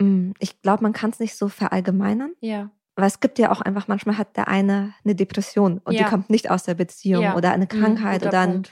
Mm, 0.00 0.30
ich 0.38 0.62
glaube, 0.62 0.84
man 0.84 0.92
kann 0.92 1.10
es 1.10 1.18
nicht 1.18 1.36
so 1.36 1.48
verallgemeinern. 1.48 2.34
Ja. 2.40 2.70
Weil 3.00 3.08
es 3.08 3.20
gibt 3.20 3.38
ja 3.38 3.50
auch 3.50 3.60
einfach, 3.60 3.88
manchmal 3.88 4.18
hat 4.18 4.36
der 4.36 4.48
eine 4.48 4.94
eine 5.04 5.14
Depression 5.14 5.78
und 5.78 5.94
ja. 5.94 6.04
die 6.04 6.10
kommt 6.10 6.30
nicht 6.30 6.50
aus 6.50 6.64
der 6.64 6.74
Beziehung 6.74 7.22
ja. 7.22 7.36
oder 7.36 7.52
eine 7.52 7.64
mhm, 7.64 7.68
Krankheit 7.68 8.22
mhm, 8.22 8.28
oder 8.28 8.40
ein. 8.40 8.62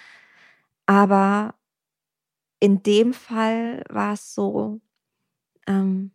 Aber 0.87 1.55
in 2.61 2.83
dem 2.83 3.13
Fall 3.13 3.85
war 3.89 4.15
es 4.15 4.35
so, 4.35 4.81
ähm, 5.67 6.13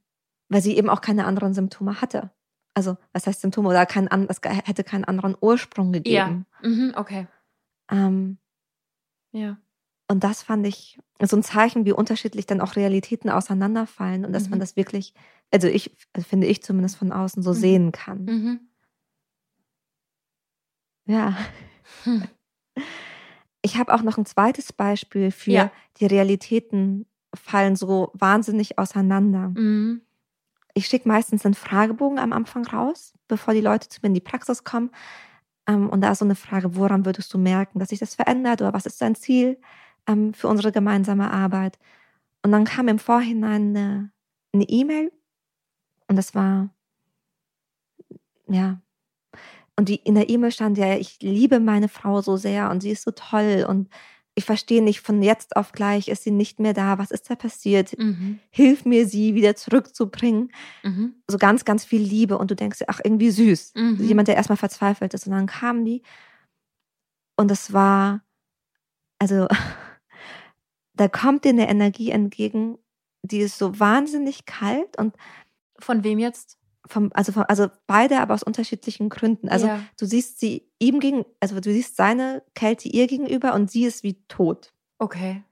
weil 0.49 0.61
sie 0.61 0.77
eben 0.77 0.89
auch 0.89 1.01
keine 1.01 1.25
anderen 1.25 1.53
Symptome 1.53 2.01
hatte 2.01 2.31
also 2.73 2.97
was 3.11 3.27
heißt 3.27 3.41
Symptome 3.41 3.69
oder 3.69 3.85
kein, 3.85 4.07
es 4.29 4.41
hätte 4.43 4.83
keinen 4.83 5.05
anderen 5.05 5.35
Ursprung 5.39 5.91
gegeben. 5.91 6.45
Ja, 6.61 6.69
mhm, 6.69 6.93
okay. 6.95 7.27
Ähm, 7.91 8.37
ja. 9.31 9.57
Und 10.07 10.23
das 10.23 10.43
fand 10.43 10.67
ich 10.67 10.99
so 11.21 11.35
ein 11.35 11.43
Zeichen, 11.43 11.85
wie 11.85 11.93
unterschiedlich 11.93 12.45
dann 12.45 12.61
auch 12.61 12.75
Realitäten 12.75 13.29
auseinanderfallen 13.29 14.25
und 14.25 14.33
dass 14.33 14.45
mhm. 14.45 14.51
man 14.51 14.59
das 14.59 14.75
wirklich, 14.75 15.13
also 15.51 15.67
ich, 15.67 15.95
also 16.13 16.27
finde 16.27 16.47
ich 16.47 16.61
zumindest 16.61 16.97
von 16.97 17.11
außen 17.11 17.41
so 17.41 17.51
mhm. 17.51 17.55
sehen 17.55 17.91
kann. 17.91 18.25
Mhm. 18.25 18.59
Ja. 21.05 21.37
Hm. 22.03 22.23
Ich 23.65 23.77
habe 23.77 23.93
auch 23.93 24.01
noch 24.01 24.17
ein 24.17 24.25
zweites 24.25 24.73
Beispiel 24.73 25.31
für 25.31 25.51
ja. 25.51 25.71
die 25.95 26.05
Realitäten 26.05 27.05
fallen 27.33 27.77
so 27.77 28.11
wahnsinnig 28.13 28.77
auseinander. 28.77 29.53
Mhm 29.55 30.01
ich 30.73 30.87
schicke 30.87 31.07
meistens 31.07 31.45
einen 31.45 31.53
Fragebogen 31.53 32.19
am 32.19 32.33
Anfang 32.33 32.65
raus, 32.65 33.13
bevor 33.27 33.53
die 33.53 33.61
Leute 33.61 33.89
zu 33.89 33.99
mir 34.01 34.07
in 34.07 34.13
die 34.13 34.21
Praxis 34.21 34.63
kommen. 34.63 34.91
Ähm, 35.67 35.89
und 35.89 36.01
da 36.01 36.11
ist 36.11 36.19
so 36.19 36.25
eine 36.25 36.35
Frage, 36.35 36.75
woran 36.75 37.05
würdest 37.05 37.33
du 37.33 37.37
merken, 37.37 37.79
dass 37.79 37.89
sich 37.89 37.99
das 37.99 38.15
verändert 38.15 38.61
oder 38.61 38.73
was 38.73 38.85
ist 38.85 39.01
dein 39.01 39.15
Ziel 39.15 39.59
ähm, 40.07 40.33
für 40.33 40.47
unsere 40.47 40.71
gemeinsame 40.71 41.31
Arbeit? 41.31 41.79
Und 42.43 42.51
dann 42.51 42.65
kam 42.65 42.87
im 42.87 42.99
Vorhinein 42.99 44.11
eine 44.53 44.69
E-Mail 44.69 45.11
und 46.07 46.15
das 46.15 46.35
war, 46.35 46.69
ja, 48.47 48.81
und 49.75 49.89
die, 49.89 49.95
in 49.95 50.15
der 50.15 50.29
E-Mail 50.29 50.51
stand 50.51 50.77
ja, 50.77 50.95
ich 50.97 51.17
liebe 51.21 51.59
meine 51.59 51.89
Frau 51.89 52.21
so 52.21 52.37
sehr 52.37 52.69
und 52.69 52.81
sie 52.81 52.91
ist 52.91 53.03
so 53.03 53.11
toll 53.11 53.65
und 53.67 53.89
ich 54.35 54.45
verstehe 54.45 54.83
nicht, 54.83 55.01
von 55.01 55.21
jetzt 55.21 55.55
auf 55.55 55.71
gleich 55.71 56.07
ist 56.07 56.23
sie 56.23 56.31
nicht 56.31 56.59
mehr 56.59 56.73
da, 56.73 56.97
was 56.97 57.11
ist 57.11 57.29
da 57.29 57.35
passiert? 57.35 57.97
Mhm. 57.97 58.39
Hilf 58.49 58.83
mir, 58.83 59.07
sie 59.07 59.35
wieder 59.35 59.55
zurückzubringen. 59.55 60.51
Mhm. 60.81 61.15
So 61.27 61.37
ganz, 61.37 61.65
ganz 61.65 61.85
viel 61.85 62.01
Liebe 62.01 62.37
und 62.37 62.49
du 62.49 62.55
denkst 62.55 62.79
ach, 62.87 62.99
irgendwie 63.03 63.29
süß. 63.29 63.73
Mhm. 63.75 64.03
Jemand, 64.03 64.27
der 64.27 64.35
erstmal 64.35 64.57
verzweifelt 64.57 65.13
ist. 65.13 65.27
Und 65.27 65.33
dann 65.33 65.45
kamen 65.45 65.85
die 65.85 66.01
und 67.35 67.51
es 67.51 67.73
war, 67.73 68.23
also, 69.19 69.47
da 70.95 71.07
kommt 71.07 71.45
dir 71.45 71.49
eine 71.49 71.67
Energie 71.69 72.11
entgegen, 72.11 72.77
die 73.23 73.39
ist 73.39 73.57
so 73.57 73.79
wahnsinnig 73.79 74.45
kalt 74.45 74.97
und. 74.97 75.15
Von 75.79 76.03
wem 76.03 76.19
jetzt? 76.19 76.57
vom, 76.85 77.11
also, 77.13 77.31
vom, 77.31 77.45
also 77.47 77.67
beide, 77.87 78.19
aber 78.19 78.33
aus 78.33 78.43
unterschiedlichen 78.43 79.07
Gründen. 79.07 79.47
Also 79.47 79.67
ja. 79.67 79.79
du 79.97 80.05
siehst 80.05 80.39
sie 80.41 80.69
ihm 80.79 80.99
gegen, 80.99 81.23
also 81.39 81.55
du 81.59 81.71
siehst 81.71 81.95
seine 81.95 82.43
Kälte 82.55 82.89
ihr 82.89 83.07
gegenüber 83.07 83.53
und 83.53 83.71
sie 83.71 83.85
ist 83.85 84.03
wie 84.03 84.21
tot. 84.27 84.73
Okay. 84.99 85.43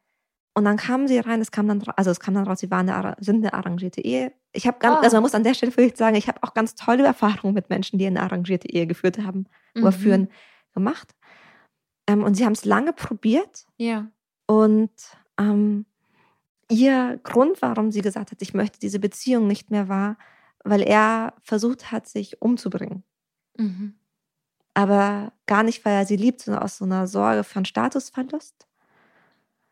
Und 0.53 0.65
dann 0.65 0.75
kamen 0.75 1.07
sie 1.07 1.19
rein, 1.19 1.39
es 1.39 1.51
kam 1.51 1.69
dann, 1.69 1.81
also 1.95 2.11
es 2.11 2.19
kam 2.19 2.33
dann 2.33 2.45
raus, 2.45 2.59
sie 2.59 2.69
waren 2.69 2.89
eine, 2.89 3.15
sind 3.21 3.37
eine 3.37 3.53
arrangierte 3.53 4.01
Ehe, 4.01 4.33
ich 4.51 4.67
habe 4.67 4.77
Ah. 4.85 4.99
also 4.99 5.15
man 5.15 5.23
muss 5.23 5.33
an 5.33 5.45
der 5.45 5.53
Stelle 5.53 5.71
vielleicht 5.71 5.95
sagen, 5.95 6.17
ich 6.17 6.27
habe 6.27 6.43
auch 6.43 6.53
ganz 6.53 6.75
tolle 6.75 7.05
Erfahrungen 7.05 7.53
mit 7.53 7.69
Menschen, 7.69 7.97
die 7.97 8.05
eine 8.05 8.21
arrangierte 8.21 8.69
Ehe 8.69 8.85
geführt 8.85 9.17
haben 9.19 9.45
oder 9.77 9.91
Mhm. 9.91 9.95
führen, 9.95 10.27
gemacht. 10.73 11.15
Ähm, 12.07 12.23
und 12.23 12.35
sie 12.35 12.43
haben 12.45 12.51
es 12.53 12.65
lange 12.65 12.91
probiert 12.91 13.65
Ja. 13.77 14.11
und 14.47 14.91
ähm, 15.41 15.85
ihr 16.69 17.19
Grund, 17.23 17.61
warum 17.61 17.91
sie 17.91 18.01
gesagt 18.01 18.31
hat, 18.31 18.41
ich 18.41 18.53
möchte 18.53 18.79
diese 18.79 18.99
Beziehung 18.99 19.47
nicht 19.47 19.71
mehr, 19.71 19.89
war, 19.89 20.17
weil 20.63 20.81
er 20.81 21.33
versucht 21.41 21.91
hat, 21.91 22.07
sich 22.07 22.41
umzubringen. 22.41 23.03
Mhm. 23.57 23.95
Aber 24.73 25.33
gar 25.47 25.63
nicht, 25.63 25.83
weil 25.83 25.93
er 25.93 26.05
sie 26.05 26.15
liebt, 26.15 26.41
sondern 26.41 26.63
aus 26.63 26.77
so 26.77 26.85
einer 26.85 27.07
Sorge 27.07 27.43
von 27.43 27.65
Statusverlust. 27.65 28.67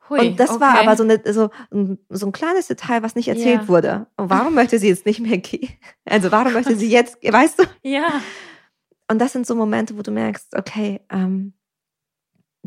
Hui, 0.09 0.19
und 0.29 0.39
das 0.39 0.59
war 0.59 0.75
okay. 0.75 0.87
aber 0.87 0.97
so, 0.97 1.03
eine, 1.03 1.21
so, 1.31 1.51
ein- 1.71 1.99
so 2.09 2.25
ein 2.25 2.31
kleines 2.31 2.67
Detail, 2.67 3.03
was 3.03 3.15
nicht 3.15 3.27
erzählt 3.27 3.61
Ja. 3.61 3.67
wurde. 3.67 4.07
Und 4.17 4.29
warum 4.29 4.55
möchte 4.55 4.79
sie 4.79 4.87
jetzt 4.89 5.05
nicht 5.05 5.19
mehr 5.19 5.37
gehen? 5.37 5.69
Also 6.05 6.31
warum 6.31 6.51
möchte 6.53 6.75
sie 6.75 6.89
jetzt, 6.89 7.17
weißt 7.23 7.59
du? 7.59 7.63
Ja. 7.83 8.07
Und 9.07 9.19
das 9.19 9.33
sind 9.33 9.45
so 9.45 9.55
Momente, 9.55 9.95
wo 9.97 10.01
du 10.01 10.11
merkst, 10.11 10.55
okay, 10.55 11.01
ähm, 11.11 11.53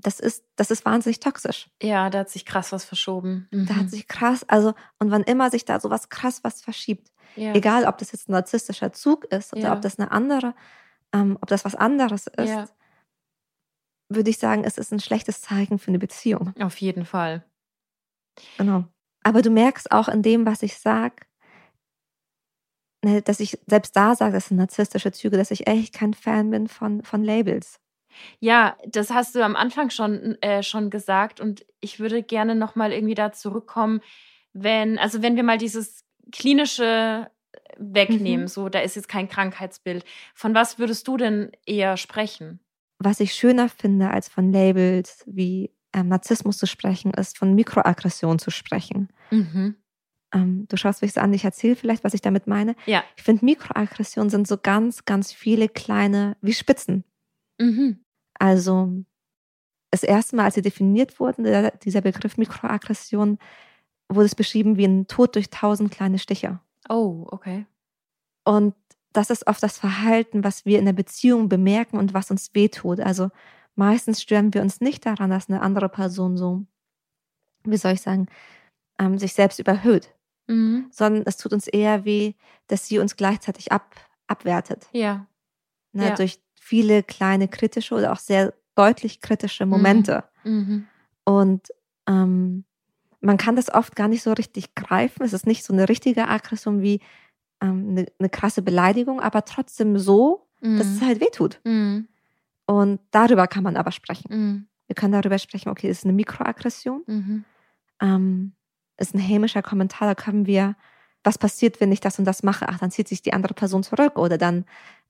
das 0.03 0.21
ist, 0.21 0.45
das 0.57 0.71
ist 0.71 0.85
wahnsinnig 0.85 1.21
toxisch. 1.21 1.71
Ja, 1.83 2.11
da 2.11 2.21
hat 2.21 2.31
sich 2.31 2.45
krass 2.45 2.73
was 2.73 2.85
verschoben. 2.85 3.49
Da 3.51 3.59
Mhm. 3.75 3.77
hat 3.79 3.91
sich 3.91 4.07
krass, 4.09 4.45
also, 4.49 4.75
und 4.99 5.11
wann 5.11 5.23
immer 5.23 5.51
sich 5.51 5.65
da 5.65 5.81
so 5.81 5.91
was 5.91 6.09
krass 6.09 6.43
was 6.45 6.61
verschiebt, 6.61 7.11
ja. 7.37 7.55
egal 7.55 7.85
ob 7.87 7.99
das 7.99 8.13
jetzt 8.13 8.29
ein 8.29 8.33
narzisstischer 8.33 8.93
Zug 8.93 9.25
ist 9.27 9.53
oder 9.53 9.63
Ja. 9.63 9.73
ob 9.75 9.81
das 9.83 9.99
eine 9.99 10.11
andere, 10.11 10.55
ähm, 11.15 11.39
ob 11.41 11.49
das 11.49 11.65
was 11.65 11.75
anderes 11.75 12.27
ist, 12.27 12.49
Ja. 12.49 12.67
würde 14.09 14.31
ich 14.31 14.39
sagen, 14.39 14.65
es 14.65 14.77
ist 14.79 14.93
ein 14.93 15.01
schlechtes 15.01 15.41
Zeichen 15.41 15.79
für 15.79 15.89
eine 15.89 15.99
Beziehung. 15.99 16.53
Auf 16.61 16.77
jeden 16.81 17.05
Fall. 17.07 17.45
Genau. 18.59 18.85
Aber 19.23 19.41
du 19.43 19.51
merkst 19.51 19.93
auch 19.93 20.09
in 20.09 20.23
dem, 20.23 20.45
was 20.47 20.63
ich 20.63 20.79
sag, 20.79 21.27
ne, 23.05 23.23
dass 23.23 23.41
ich 23.41 23.59
selbst 23.67 23.95
da 23.97 24.15
sage, 24.17 24.33
das 24.35 24.49
sind 24.49 24.57
narzisstische 24.57 25.13
Züge, 25.13 25.37
dass 25.37 25.51
ich 25.51 25.67
echt 25.67 25.95
kein 25.95 26.15
Fan 26.15 26.51
bin 26.51 26.69
von, 26.69 27.03
von 27.05 27.23
Labels. 27.23 27.79
Ja, 28.41 28.77
das 28.87 29.11
hast 29.11 29.35
du 29.35 29.45
am 29.45 29.57
Anfang 29.57 29.91
schon, 29.91 30.41
äh, 30.43 30.63
schon 30.63 30.91
gesagt 30.91 31.41
und 31.41 31.65
ich 31.81 31.99
würde 32.01 32.23
gerne 32.23 32.55
nochmal 32.55 32.93
irgendwie 32.93 33.15
da 33.15 33.33
zurückkommen, 33.33 34.01
wenn, 34.53 34.99
also 34.99 35.23
wenn 35.23 35.37
wir 35.37 35.43
mal 35.43 35.59
dieses 35.59 36.05
klinische 36.33 37.31
wegnehmen, 37.79 38.43
Mhm. 38.45 38.49
so, 38.49 38.69
da 38.69 38.81
ist 38.81 38.97
jetzt 38.97 39.09
kein 39.09 39.29
Krankheitsbild. 39.29 40.05
Von 40.35 40.55
was 40.55 40.79
würdest 40.79 41.09
du 41.09 41.17
denn 41.17 41.53
eher 41.67 41.97
sprechen? 41.97 42.61
Was 42.99 43.19
ich 43.21 43.35
schöner 43.35 43.69
finde, 43.69 44.11
als 44.11 44.29
von 44.29 44.53
Labels 44.53 45.25
wie 45.27 45.71
ähm, 45.95 46.09
Narzissmus 46.09 46.59
zu 46.59 46.67
sprechen, 46.67 47.13
ist 47.15 47.37
von 47.39 47.55
Mikroaggression 47.55 48.39
zu 48.39 48.51
sprechen. 48.51 49.09
Mhm. 49.31 49.77
Ähm, 50.35 50.67
du 50.69 50.77
schaust 50.77 51.03
mich 51.03 51.13
so 51.13 51.21
an, 51.21 51.33
ich 51.33 51.45
erzähle 51.45 51.77
vielleicht, 51.77 52.05
was 52.05 52.15
ich 52.15 52.21
damit 52.23 52.47
meine. 52.47 52.75
Ja. 52.87 53.03
Ich 53.17 53.23
finde, 53.23 53.45
Mikroaggressionen 53.45 54.31
sind 54.31 54.47
so 54.47 54.57
ganz, 54.57 55.05
ganz 55.05 55.33
viele 55.33 55.69
kleine, 55.69 56.37
wie 56.41 56.55
Spitzen. 56.55 57.05
Mhm. 57.59 58.02
Also 58.43 58.93
das 59.93 60.03
erste 60.03 60.35
Mal, 60.35 60.47
als 60.47 60.57
sie 60.57 60.63
definiert 60.63 61.21
wurden, 61.21 61.71
dieser 61.85 62.01
Begriff 62.01 62.39
Mikroaggression, 62.39 63.39
wurde 64.09 64.27
es 64.27 64.35
beschrieben 64.35 64.77
wie 64.77 64.85
ein 64.85 65.07
Tod 65.07 65.37
durch 65.37 65.49
tausend 65.51 65.93
kleine 65.93 66.19
Stiche. 66.19 66.59
Oh, 66.89 67.27
okay. 67.31 67.67
Und 68.45 68.75
das 69.13 69.31
ist 69.31 69.47
oft 69.47 69.63
das 69.63 69.79
Verhalten, 69.79 70.43
was 70.43 70.65
wir 70.65 70.81
in 70.81 70.87
der 70.87 70.93
Beziehung 70.93 71.49
bemerken 71.49 71.99
und 71.99 72.15
was 72.15 72.33
uns 72.33 72.53
wehtut. 72.53 72.99
Also 72.99 73.31
meistens 73.77 74.21
stören 74.21 74.53
wir 74.55 74.63
uns 74.63 74.81
nicht 74.81 75.07
daran, 75.07 75.31
dass 75.31 75.49
eine 75.49 75.61
andere 75.63 75.89
Person 75.89 76.37
so, 76.37 76.65
wie 77.65 77.77
soll 77.77 77.93
ich 77.93 78.01
sagen, 78.01 78.27
ähm, 78.99 79.19
sich 79.19 79.35
selbst 79.35 79.61
überhöht, 79.61 80.13
Mhm. 80.49 80.87
sondern 80.91 81.23
es 81.27 81.37
tut 81.37 81.53
uns 81.53 81.69
eher 81.69 82.05
weh, 82.05 82.35
dass 82.67 82.89
sie 82.89 82.99
uns 82.99 83.17
gleichzeitig 83.17 83.71
ab, 83.71 83.95
abwertet. 84.27 84.89
Ja. 84.93 85.27
Ne, 85.93 86.09
Ja. 86.09 86.15
Durch 86.17 86.41
viele 86.73 87.03
kleine 87.03 87.49
kritische 87.49 87.95
oder 87.95 88.13
auch 88.13 88.19
sehr 88.19 88.55
deutlich 88.77 89.21
kritische 89.21 89.67
Momente. 89.67 90.25
Mhm. 90.43 90.87
Und 91.25 91.69
ähm, 92.09 92.65
man 93.21 93.37
kann 93.37 93.57
das 93.57 93.69
oft 93.71 93.95
gar 93.95 94.09
nicht 94.09 94.23
so 94.23 94.33
richtig 94.33 94.75
greifen. 94.75 95.23
Es 95.23 95.35
ist 95.35 95.47
nicht 95.47 95.65
so 95.65 95.75
eine 95.75 95.87
richtige 95.91 96.29
Aggression 96.29 96.81
wie 96.81 97.01
ähm, 97.61 97.91
eine, 97.91 98.07
eine 98.19 98.31
krasse 98.31 98.63
Beleidigung, 98.63 99.21
aber 99.21 99.45
trotzdem 99.45 99.99
so, 99.99 100.47
dass 100.63 100.87
es 100.87 101.01
Mhm. 101.03 101.07
halt 101.07 101.21
wehtut. 101.21 101.61
Mhm. 101.65 102.09
Und 102.65 103.01
darüber 103.11 103.47
kann 103.49 103.65
man 103.65 103.77
aber 103.77 103.93
sprechen. 103.93 104.29
Mhm. 104.35 104.67
Wir 104.87 104.95
können 104.95 105.13
darüber 105.13 105.39
sprechen, 105.39 105.69
okay, 105.69 105.91
es 105.91 105.99
ist 105.99 106.05
eine 106.05 106.15
Mikroaggression, 106.15 107.03
Mhm. 107.07 107.45
ähm, 108.01 108.53
ist 108.97 109.15
ein 109.15 109.19
hämischer 109.19 109.61
Kommentar, 109.63 110.09
da 110.09 110.15
können 110.15 110.47
wir, 110.47 110.75
was 111.23 111.37
passiert, 111.37 111.81
wenn 111.83 111.93
ich 111.93 112.01
das 112.01 112.19
und 112.19 112.25
das 112.25 112.43
mache? 112.43 112.67
Ach, 112.69 112.79
dann 112.79 112.91
zieht 112.91 113.09
sich 113.09 113.21
die 113.21 113.35
andere 113.35 113.53
Person 113.53 113.83
zurück 113.83 114.17
oder 114.19 114.39
dann 114.39 114.65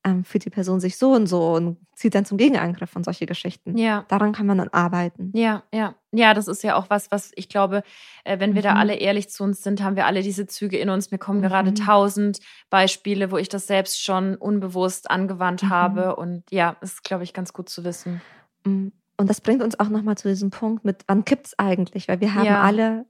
ähm, 0.04 0.24
fühlt 0.24 0.44
die 0.44 0.50
Person 0.50 0.80
sich 0.80 0.96
so 0.98 1.12
und 1.12 1.26
so 1.26 1.52
und 1.54 1.76
zieht 1.94 2.14
dann 2.14 2.24
zum 2.24 2.36
Gegenangriff 2.38 2.96
und 2.96 3.04
solche 3.04 3.24
Geschichten. 3.26 3.76
Ja. 3.76 4.04
Daran 4.08 4.32
kann 4.32 4.46
man 4.46 4.58
dann 4.58 4.68
arbeiten. 4.70 5.30
Ja, 5.34 5.62
ja. 5.72 5.94
Ja, 6.10 6.34
das 6.34 6.48
ist 6.48 6.62
ja 6.64 6.74
auch 6.76 6.90
was, 6.90 7.10
was 7.12 7.30
ich 7.36 7.48
glaube, 7.48 7.82
äh, 8.24 8.38
wenn 8.40 8.54
wir 8.54 8.62
da 8.62 8.72
Mhm. 8.72 8.78
alle 8.80 8.94
ehrlich 8.96 9.30
zu 9.30 9.44
uns 9.44 9.62
sind, 9.62 9.82
haben 9.82 9.94
wir 9.96 10.06
alle 10.06 10.22
diese 10.22 10.46
Züge 10.46 10.76
in 10.78 10.90
uns. 10.90 11.10
Mir 11.12 11.18
kommen 11.18 11.38
Mhm. 11.38 11.44
gerade 11.44 11.74
tausend 11.74 12.40
Beispiele, 12.68 13.30
wo 13.30 13.36
ich 13.38 13.48
das 13.48 13.66
selbst 13.66 14.02
schon 14.02 14.34
unbewusst 14.36 15.10
angewandt 15.10 15.62
Mhm. 15.62 15.70
habe. 15.70 16.16
Und 16.16 16.42
ja, 16.50 16.76
ist, 16.80 17.04
glaube 17.04 17.22
ich, 17.24 17.32
ganz 17.32 17.52
gut 17.52 17.68
zu 17.68 17.84
wissen. 17.84 18.20
Mm, 18.64 18.88
Und 19.18 19.30
das 19.30 19.40
bringt 19.40 19.62
uns 19.62 19.78
auch 19.78 19.88
nochmal 19.88 20.16
zu 20.18 20.26
diesem 20.28 20.50
Punkt 20.50 20.84
mit, 20.84 21.04
wann 21.06 21.24
kippt's 21.24 21.56
eigentlich? 21.58 22.08
Weil 22.08 22.20
wir 22.20 22.34
haben 22.34 22.46
Ja. 22.46 22.60
alle 22.62 23.04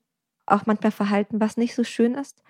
auch 0.44 0.66
manchmal 0.66 0.92
Verhalten, 0.92 1.40
was 1.40 1.56
nicht 1.56 1.74
so 1.74 1.84
schön 1.84 2.14
ist. 2.16 2.42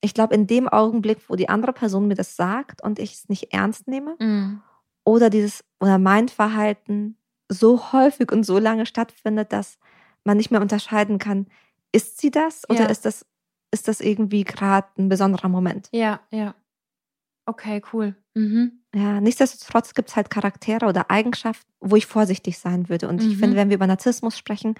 Ich 0.00 0.14
glaube, 0.14 0.34
in 0.34 0.46
dem 0.46 0.68
Augenblick, 0.68 1.18
wo 1.28 1.34
die 1.36 1.48
andere 1.48 1.72
Person 1.72 2.06
mir 2.08 2.14
das 2.14 2.36
sagt 2.36 2.82
und 2.82 2.98
ich 2.98 3.14
es 3.14 3.28
nicht 3.28 3.52
ernst 3.52 3.88
nehme, 3.88 4.16
Mhm. 4.20 4.62
oder 5.04 5.30
dieses 5.30 5.64
oder 5.80 5.98
mein 5.98 6.28
Verhalten 6.28 7.16
so 7.50 7.92
häufig 7.92 8.30
und 8.30 8.44
so 8.44 8.58
lange 8.58 8.84
stattfindet, 8.86 9.52
dass 9.52 9.78
man 10.24 10.36
nicht 10.36 10.50
mehr 10.50 10.60
unterscheiden 10.60 11.18
kann, 11.18 11.46
ist 11.92 12.18
sie 12.20 12.30
das 12.30 12.68
oder 12.68 12.80
Ja. 12.80 12.86
ist 12.86 13.04
das 13.04 13.24
ist 13.70 13.86
das 13.88 14.00
irgendwie 14.00 14.44
gerade 14.44 14.88
ein 14.98 15.08
besonderer 15.10 15.48
Moment? 15.48 15.88
Ja, 15.92 16.20
ja. 16.30 16.54
Okay, 17.46 17.82
cool. 17.92 18.14
Mhm. 18.34 18.80
Ja, 18.94 19.20
nichtsdestotrotz 19.20 19.92
gibt 19.94 20.08
es 20.10 20.16
halt 20.16 20.30
Charaktere 20.30 20.86
oder 20.86 21.10
Eigenschaften, 21.10 21.70
wo 21.80 21.96
ich 21.96 22.06
vorsichtig 22.06 22.58
sein 22.58 22.88
würde. 22.88 23.08
Und 23.08 23.22
ich 23.22 23.34
Mhm. 23.34 23.38
finde, 23.38 23.56
wenn 23.56 23.68
wir 23.68 23.76
über 23.76 23.86
Narzissmus 23.86 24.38
sprechen, 24.38 24.74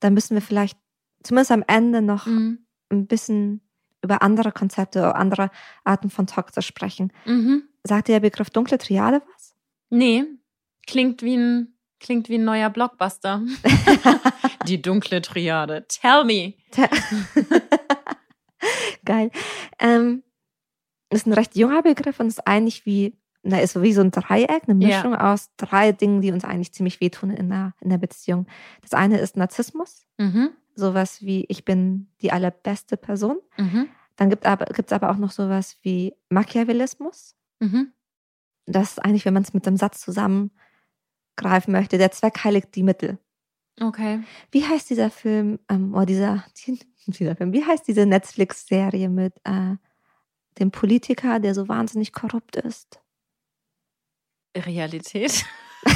dann 0.00 0.14
müssen 0.14 0.34
wir 0.34 0.40
vielleicht 0.42 0.78
zumindest 1.22 1.50
am 1.52 1.64
Ende 1.66 2.00
noch 2.00 2.24
Mhm. 2.26 2.64
ein 2.90 3.06
bisschen 3.06 3.60
über 4.02 4.22
andere 4.22 4.52
Konzepte 4.52 5.00
oder 5.00 5.16
andere 5.16 5.50
Arten 5.84 6.10
von 6.10 6.26
Toxisch 6.26 6.66
sprechen. 6.66 7.12
Mhm. 7.24 7.64
Sagt 7.84 8.08
dir 8.08 8.12
der 8.12 8.20
Begriff 8.20 8.50
dunkle 8.50 8.78
Triade 8.78 9.22
was? 9.34 9.54
Nee, 9.90 10.24
klingt 10.86 11.22
wie 11.22 11.36
ein, 11.36 11.74
klingt 11.98 12.28
wie 12.28 12.36
ein 12.36 12.44
neuer 12.44 12.70
Blockbuster. 12.70 13.42
Die 14.66 14.80
dunkle 14.80 15.22
Triade. 15.22 15.86
Tell 15.88 16.24
me. 16.24 16.54
Geil. 19.04 19.30
Ähm, 19.78 20.22
ist 21.10 21.26
ein 21.26 21.32
recht 21.32 21.56
junger 21.56 21.82
Begriff 21.82 22.20
und 22.20 22.28
ist 22.28 22.46
eigentlich 22.46 22.86
wie, 22.86 23.18
na, 23.42 23.58
ist 23.60 23.80
wie 23.80 23.92
so 23.92 24.00
ein 24.02 24.10
Dreieck, 24.10 24.64
eine 24.68 24.82
Ja. 24.86 24.96
Mischung 24.96 25.14
aus 25.14 25.50
drei 25.56 25.92
Dingen, 25.92 26.20
die 26.20 26.32
uns 26.32 26.44
eigentlich 26.44 26.72
ziemlich 26.72 27.00
wehtun 27.00 27.30
in 27.30 27.48
der, 27.48 27.74
in 27.80 27.88
der 27.90 27.98
Beziehung. 27.98 28.46
Das 28.82 28.92
eine 28.92 29.18
ist 29.18 29.36
Narzissmus, 29.36 30.06
Mhm. 30.18 30.50
sowas 30.74 31.22
wie 31.22 31.44
ich 31.48 31.64
bin 31.64 32.08
die 32.20 32.32
allerbeste 32.32 32.96
Person. 32.96 33.38
Mhm. 33.56 33.88
Dann 34.16 34.28
gibt 34.28 34.44
es 34.44 34.50
aber, 34.50 34.66
gibt's 34.66 34.92
aber 34.92 35.10
auch 35.10 35.16
noch 35.16 35.30
sowas 35.30 35.78
wie 35.82 36.14
Machiavellismus. 36.28 37.34
Mhm. 37.60 37.92
Das 38.66 38.90
ist 38.92 38.98
eigentlich, 38.98 39.24
wenn 39.24 39.34
man 39.34 39.42
es 39.42 39.54
mit 39.54 39.64
dem 39.64 39.76
Satz 39.78 40.00
zusammengreifen 40.00 41.72
möchte, 41.72 41.98
der 41.98 42.10
Zweck 42.12 42.44
heiligt 42.44 42.74
die 42.74 42.82
Mittel. 42.82 43.18
Okay. 43.80 44.20
Wie 44.50 44.64
heißt 44.66 44.90
dieser 44.90 45.10
Film, 45.10 45.58
ähm, 45.70 45.94
oder 45.94 46.04
dieser, 46.06 46.44
dieser 47.06 47.36
Film, 47.36 47.52
wie 47.54 47.64
heißt 47.64 47.88
diese 47.88 48.04
Netflix-Serie 48.04 49.08
mit 49.08 49.34
äh, 49.44 49.76
dem 50.58 50.70
Politiker, 50.70 51.40
der 51.40 51.54
so 51.54 51.68
wahnsinnig 51.68 52.12
korrupt 52.12 52.56
ist? 52.56 53.00
Realität. 54.56 55.44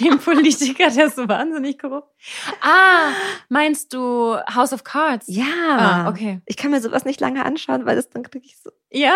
Dem 0.00 0.18
Politiker, 0.18 0.90
der 0.90 1.06
ist 1.06 1.16
so 1.16 1.28
wahnsinnig 1.28 1.78
korrupt. 1.78 2.12
Ah, 2.60 3.10
meinst 3.48 3.92
du 3.94 4.36
House 4.54 4.72
of 4.72 4.84
Cards? 4.84 5.26
Ja. 5.28 5.44
Ah, 5.78 6.08
okay. 6.08 6.40
Ich 6.46 6.56
kann 6.56 6.70
mir 6.70 6.80
sowas 6.80 7.04
nicht 7.04 7.20
lange 7.20 7.44
anschauen, 7.44 7.86
weil 7.86 7.96
das 7.96 8.10
dann 8.10 8.22
kriege 8.22 8.44
ich 8.44 8.58
so. 8.58 8.70
Ja? 8.90 9.14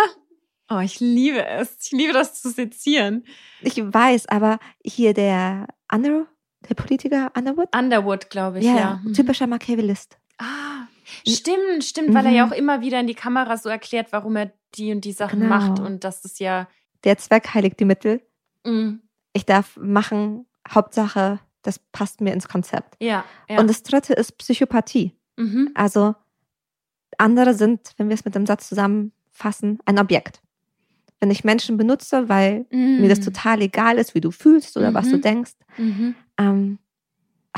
Oh, 0.70 0.78
ich 0.78 1.00
liebe 1.00 1.44
es. 1.46 1.76
Ich 1.82 1.90
liebe 1.92 2.12
das 2.12 2.40
zu 2.40 2.48
sezieren. 2.50 3.24
Ich 3.60 3.76
weiß, 3.76 4.28
aber 4.28 4.58
hier 4.84 5.12
der 5.12 5.66
Under, 5.92 6.26
der 6.68 6.74
Politiker 6.74 7.32
Underwood? 7.36 7.74
Underwood, 7.76 8.30
glaube 8.30 8.60
ich, 8.60 8.64
ja. 8.66 9.00
Mhm. 9.04 9.12
typischer 9.12 9.46
Machiavellist. 9.48 10.16
Ah, 10.38 10.86
stimmt, 11.26 11.84
stimmt, 11.84 12.14
weil 12.14 12.24
er 12.24 12.30
Mhm. 12.30 12.36
ja 12.36 12.46
auch 12.46 12.52
immer 12.52 12.80
wieder 12.80 13.00
in 13.00 13.06
die 13.08 13.14
Kamera 13.14 13.56
so 13.58 13.68
erklärt, 13.68 14.12
warum 14.12 14.36
er 14.36 14.52
die 14.76 14.92
und 14.92 15.04
die 15.04 15.12
Sachen 15.12 15.40
Genau. 15.40 15.56
macht 15.56 15.80
und 15.80 16.04
das 16.04 16.24
ist 16.24 16.38
ja. 16.40 16.68
Der 17.04 17.16
Zweck 17.18 17.54
heiligt 17.54 17.78
die 17.80 17.84
Mittel. 17.84 18.20
mm, 18.64 18.94
Ich 19.32 19.46
darf 19.46 19.76
machen, 19.76 20.46
Hauptsache, 20.68 21.40
das 21.62 21.78
passt 21.92 22.20
mir 22.20 22.32
ins 22.32 22.48
Konzept. 22.48 22.96
ja, 23.00 23.24
ja. 23.48 23.58
Und 23.60 23.68
das 23.68 23.82
dritte 23.82 24.12
ist 24.14 24.36
Psychopathie. 24.38 25.16
mhm. 25.36 25.70
Also 25.74 26.14
andere 27.18 27.54
sind, 27.54 27.92
wenn 27.96 28.08
wir 28.08 28.14
es 28.14 28.24
mit 28.24 28.34
dem 28.34 28.46
Satz 28.46 28.68
zusammenfassen, 28.68 29.78
ein 29.84 29.98
Objekt. 29.98 30.40
Wenn 31.20 31.30
ich 31.30 31.44
Menschen 31.44 31.76
benutze, 31.76 32.28
weil 32.30 32.66
mm. 32.70 33.00
mir 33.02 33.08
das 33.10 33.20
total 33.20 33.60
egal 33.60 33.98
ist, 33.98 34.14
wie 34.14 34.22
du 34.22 34.30
fühlst 34.30 34.76
oder 34.78 34.90
Mhm. 34.90 34.94
was 34.94 35.10
du 35.10 35.18
denkst, 35.18 35.52
Mhm. 35.76 36.14
ähm, 36.38 36.78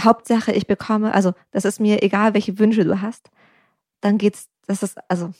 Hauptsache 0.00 0.52
ich 0.52 0.66
bekomme, 0.66 1.12
also 1.14 1.32
das 1.52 1.64
ist 1.64 1.78
mir 1.78 2.02
egal, 2.02 2.34
welche 2.34 2.58
Wünsche 2.58 2.84
du 2.84 3.00
hast, 3.02 3.30
dann 4.00 4.18
geht's, 4.18 4.48
das 4.66 4.82
ist, 4.82 4.98
also 5.08 5.32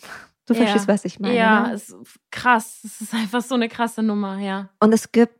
du 0.47 0.55
Ja. 0.55 0.61
verstehst, 0.61 0.89
was 0.89 1.05
ich 1.05 1.21
meine. 1.21 1.37
ja, 1.37 1.69
ne? 1.69 1.75
es 1.75 1.91
ist 1.91 2.19
krass. 2.31 2.81
Es 2.85 3.01
ist 3.01 3.15
einfach 3.15 3.43
so 3.43 3.55
eine 3.55 3.69
krasse 3.69 4.03
Nummer, 4.03 4.39
ja. 4.39 4.69
Und 4.81 4.93
es 4.93 5.13
gibt, 5.13 5.39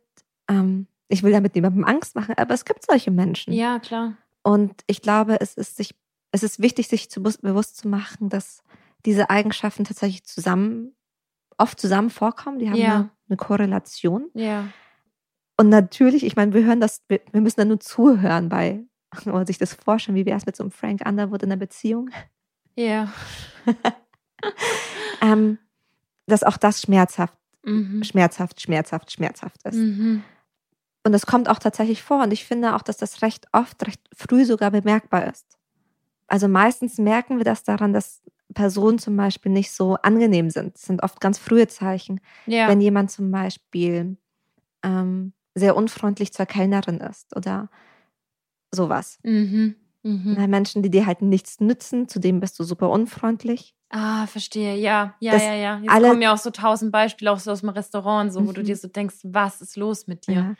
ähm, 0.49 0.87
ich 1.07 1.23
will 1.23 1.31
damit 1.31 1.55
niemandem 1.55 1.83
Angst 1.85 2.15
machen, 2.15 2.35
aber 2.37 2.53
es 2.53 2.65
gibt 2.65 2.85
solche 2.85 3.11
Menschen. 3.11 3.53
Ja, 3.53 3.79
klar. 3.79 4.13
Und 4.43 4.81
ich 4.87 5.01
glaube, 5.01 5.39
es 5.39 5.53
ist 5.55 5.77
sich, 5.77 5.95
es 6.31 6.43
ist 6.43 6.61
wichtig, 6.61 6.87
sich 6.87 7.09
zu, 7.09 7.21
bewusst 7.21 7.77
zu 7.77 7.87
machen, 7.87 8.29
dass 8.29 8.63
diese 9.05 9.29
Eigenschaften 9.29 9.83
tatsächlich 9.83 10.23
zusammen, 10.23 10.95
oft 11.57 11.79
zusammen 11.79 12.09
vorkommen. 12.09 12.59
Die 12.59 12.69
haben 12.69 12.75
Ja. 12.77 12.95
eine, 12.95 13.09
eine 13.29 13.37
Korrelation. 13.37 14.29
Ja. 14.33 14.67
Und 15.57 15.69
natürlich, 15.69 16.25
ich 16.25 16.35
meine, 16.35 16.53
wir 16.53 16.63
hören 16.63 16.79
das, 16.81 17.03
wir, 17.07 17.21
wir 17.31 17.41
müssen 17.41 17.59
da 17.59 17.65
nur 17.65 17.79
zuhören 17.79 18.49
bei, 18.49 18.83
oder 19.25 19.45
sich 19.45 19.57
das 19.59 19.73
vorstellen, 19.73 20.15
wie 20.15 20.25
wäre 20.25 20.37
es 20.37 20.45
mit 20.45 20.55
so 20.55 20.63
einem 20.63 20.71
Frank 20.71 21.01
Underwood 21.07 21.43
in 21.43 21.51
einer 21.51 21.59
Beziehung, 21.59 22.09
Ja. 22.75 23.13
ähm, 25.23 25.57
dass 26.27 26.43
auch 26.43 26.57
das 26.57 26.81
schmerzhaft, 26.81 27.37
Mhm. 27.65 28.03
schmerzhaft, 28.03 28.61
schmerzhaft, 28.61 29.11
schmerzhaft 29.11 29.63
ist. 29.63 29.75
Mhm. 29.77 30.23
Und 31.05 31.11
das 31.11 31.25
kommt 31.25 31.49
auch 31.49 31.59
tatsächlich 31.59 32.03
vor. 32.03 32.21
Und 32.23 32.31
ich 32.33 32.45
finde 32.45 32.75
auch, 32.75 32.81
dass 32.81 32.97
das 32.97 33.21
recht 33.21 33.47
oft, 33.53 33.85
recht 33.87 34.01
früh 34.15 34.45
sogar 34.45 34.71
bemerkbar 34.71 35.27
ist. 35.31 35.57
Also 36.27 36.47
meistens 36.47 36.97
merken 36.97 37.37
wir 37.37 37.45
das 37.45 37.63
daran, 37.63 37.93
dass 37.93 38.21
Personen 38.53 38.99
zum 38.99 39.15
Beispiel 39.17 39.51
nicht 39.51 39.71
so 39.71 39.95
angenehm 39.95 40.49
sind. 40.49 40.75
Das 40.75 40.83
sind 40.83 41.03
oft 41.03 41.19
ganz 41.19 41.37
frühe 41.39 41.67
Zeichen. 41.67 42.19
Ja. 42.45 42.67
Wenn 42.67 42.81
jemand 42.81 43.11
zum 43.11 43.31
Beispiel 43.31 44.17
ähm, 44.83 45.33
sehr 45.55 45.75
unfreundlich 45.75 46.33
zur 46.33 46.45
Kellnerin 46.45 46.99
ist 46.99 47.35
oder 47.35 47.69
sowas. 48.71 49.19
Mhm. 49.23 49.75
Mhm. 50.03 50.49
Menschen, 50.49 50.83
die 50.83 50.89
dir 50.89 51.05
halt 51.05 51.21
nichts 51.21 51.59
nützen, 51.59 52.07
zudem 52.09 52.39
bist 52.39 52.59
du 52.59 52.63
super 52.63 52.89
unfreundlich. 52.89 53.73
Ah, 53.95 54.25
verstehe. 54.25 54.75
Ja, 54.75 55.13
ja, 55.19 55.33
Das 55.33 55.43
ja, 55.43 55.53
ja. 55.53 55.77
Jetzt 55.77 55.91
alle- 55.91 56.07
kommen 56.09 56.21
ja 56.23 56.33
auch 56.33 56.37
so 56.39 56.49
tausend 56.49 56.91
Beispiele 56.91 57.31
auch 57.31 57.37
so 57.39 57.51
aus 57.51 57.59
dem 57.59 57.69
Restaurant, 57.69 58.33
so, 58.33 58.47
wo 58.47 58.51
du 58.51 58.61
Mhm. 58.61 58.65
dir 58.65 58.75
so 58.75 58.87
denkst, 58.87 59.17
was 59.23 59.61
ist 59.61 59.77
los 59.77 60.07
mit 60.07 60.25
dir? 60.25 60.33
Ja. 60.33 60.55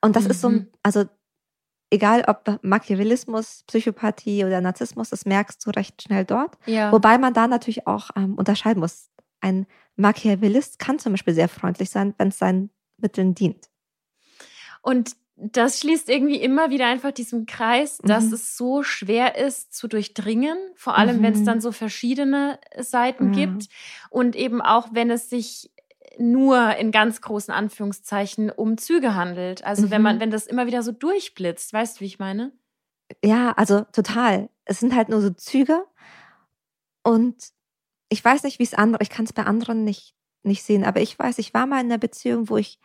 Und 0.00 0.14
das 0.14 0.26
ist 0.26 0.40
so, 0.40 0.50
Mhm. 0.50 0.68
also 0.84 1.04
egal 1.90 2.22
ob 2.28 2.60
Machiavellismus, 2.62 3.64
Psychopathie 3.66 4.44
oder 4.44 4.60
Narzissmus, 4.60 5.10
das 5.10 5.26
merkst 5.26 5.66
du 5.66 5.70
recht 5.70 6.00
schnell 6.00 6.24
dort. 6.24 6.56
Ja. 6.66 6.92
Wobei 6.92 7.18
man 7.18 7.34
da 7.34 7.48
natürlich 7.48 7.88
auch 7.88 8.10
ähm, 8.14 8.34
unterscheiden 8.34 8.78
muss. 8.80 9.10
Ein 9.40 9.66
Machiavellist 9.96 10.78
kann 10.78 11.00
zum 11.00 11.12
Beispiel 11.14 11.34
sehr 11.34 11.48
freundlich 11.48 11.90
sein, 11.90 12.14
wenn 12.18 12.28
es 12.28 12.38
seinen 12.38 12.70
Mitteln 12.98 13.34
dient. 13.34 13.68
Und 14.82 15.16
das 15.36 15.80
schließt 15.80 16.08
irgendwie 16.08 16.40
immer 16.40 16.70
wieder 16.70 16.86
einfach 16.86 17.12
diesen 17.12 17.44
Kreis, 17.46 17.98
dass 17.98 18.28
Mhm. 18.28 18.32
es 18.34 18.56
so 18.56 18.82
schwer 18.82 19.36
ist 19.36 19.74
zu 19.74 19.86
durchdringen, 19.86 20.56
vor 20.76 20.96
allem 20.96 21.22
wenn 21.22 21.34
es 21.34 21.40
Mhm. 21.40 21.44
dann 21.44 21.60
so 21.60 21.72
verschiedene 21.72 22.58
Seiten 22.78 23.26
Ja. 23.26 23.32
gibt 23.32 23.68
und 24.10 24.34
eben 24.34 24.62
auch 24.62 24.88
wenn 24.92 25.10
es 25.10 25.28
sich 25.28 25.70
nur 26.18 26.74
in 26.76 26.90
ganz 26.92 27.20
großen 27.20 27.52
Anführungszeichen 27.52 28.50
um 28.50 28.78
Züge 28.78 29.14
handelt. 29.14 29.62
Also 29.64 29.90
wenn 29.90 30.00
man, 30.00 30.16
Mhm. 30.16 30.20
wenn 30.20 30.30
das 30.30 30.46
immer 30.46 30.66
wieder 30.66 30.82
so 30.82 30.92
durchblitzt, 30.92 31.72
weißt 31.74 31.96
du, 31.98 32.00
wie 32.00 32.06
ich 32.06 32.18
meine? 32.18 32.52
Ja, 33.22 33.52
also 33.52 33.82
total. 33.92 34.48
Es 34.64 34.80
sind 34.80 34.94
halt 34.94 35.10
nur 35.10 35.20
so 35.20 35.28
Züge. 35.30 35.84
Und 37.02 37.36
ich 38.08 38.24
weiß 38.24 38.42
nicht, 38.44 38.58
wie 38.58 38.62
es 38.64 38.74
andere, 38.74 39.02
ich 39.02 39.10
kann 39.10 39.24
es 39.26 39.32
bei 39.32 39.44
anderen 39.44 39.84
nicht, 39.84 40.14
nicht 40.42 40.62
sehen, 40.62 40.84
aber 40.84 41.00
ich 41.00 41.18
weiß, 41.18 41.38
ich 41.38 41.54
war 41.54 41.66
mal 41.66 41.80
in 41.80 41.86
einer 41.86 41.98
Beziehung, 41.98 42.48
wo 42.48 42.56
ich 42.56 42.78